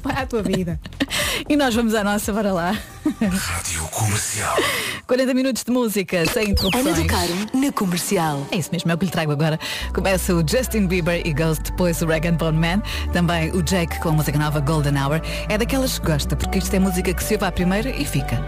Vai 0.01 0.15
à 0.23 0.25
tua 0.25 0.41
vida. 0.41 0.79
E 1.49 1.55
nós 1.57 1.75
vamos 1.75 1.93
à 1.93 2.03
nossa, 2.03 2.31
bora 2.31 2.53
lá. 2.53 2.77
Rádio 3.19 3.83
Comercial. 3.89 4.55
40 5.07 5.33
minutos 5.33 5.63
de 5.63 5.71
música, 5.71 6.25
sem 6.31 6.51
interrupções. 6.51 6.85
Ana 6.85 6.95
do 6.95 7.05
Carmo, 7.05 7.47
na 7.53 7.71
comercial. 7.71 8.47
É 8.51 8.57
isso 8.57 8.69
mesmo, 8.71 8.91
é 8.91 8.93
o 8.93 8.97
que 8.97 9.05
lhe 9.05 9.11
trago 9.11 9.31
agora. 9.31 9.59
Começa 9.93 10.33
o 10.33 10.39
Justin 10.47 10.87
Bieber 10.87 11.21
e 11.25 11.33
Ghost, 11.33 11.63
depois 11.63 12.01
o 12.01 12.05
Rag 12.05 12.31
Bone 12.31 12.57
Man, 12.57 12.81
também 13.11 13.51
o 13.51 13.61
Jake 13.61 13.99
com 13.99 14.09
a 14.09 14.11
música 14.13 14.37
nova 14.37 14.59
Golden 14.59 14.97
Hour. 14.97 15.21
É 15.49 15.57
daquelas 15.57 15.99
que 15.99 16.05
gosta, 16.05 16.35
porque 16.35 16.59
isto 16.59 16.73
é 16.73 16.79
música 16.79 17.13
que 17.13 17.23
se 17.23 17.33
ouve 17.33 17.45
à 17.45 17.51
primeira 17.51 17.89
e 17.89 18.05
fica. 18.05 18.39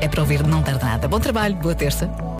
É 0.00 0.08
para 0.08 0.20
ouvir, 0.20 0.42
não 0.46 0.62
tarda 0.62 0.84
nada. 0.84 1.08
Bom 1.08 1.20
trabalho, 1.20 1.54
boa 1.56 1.74
terça. 1.74 2.10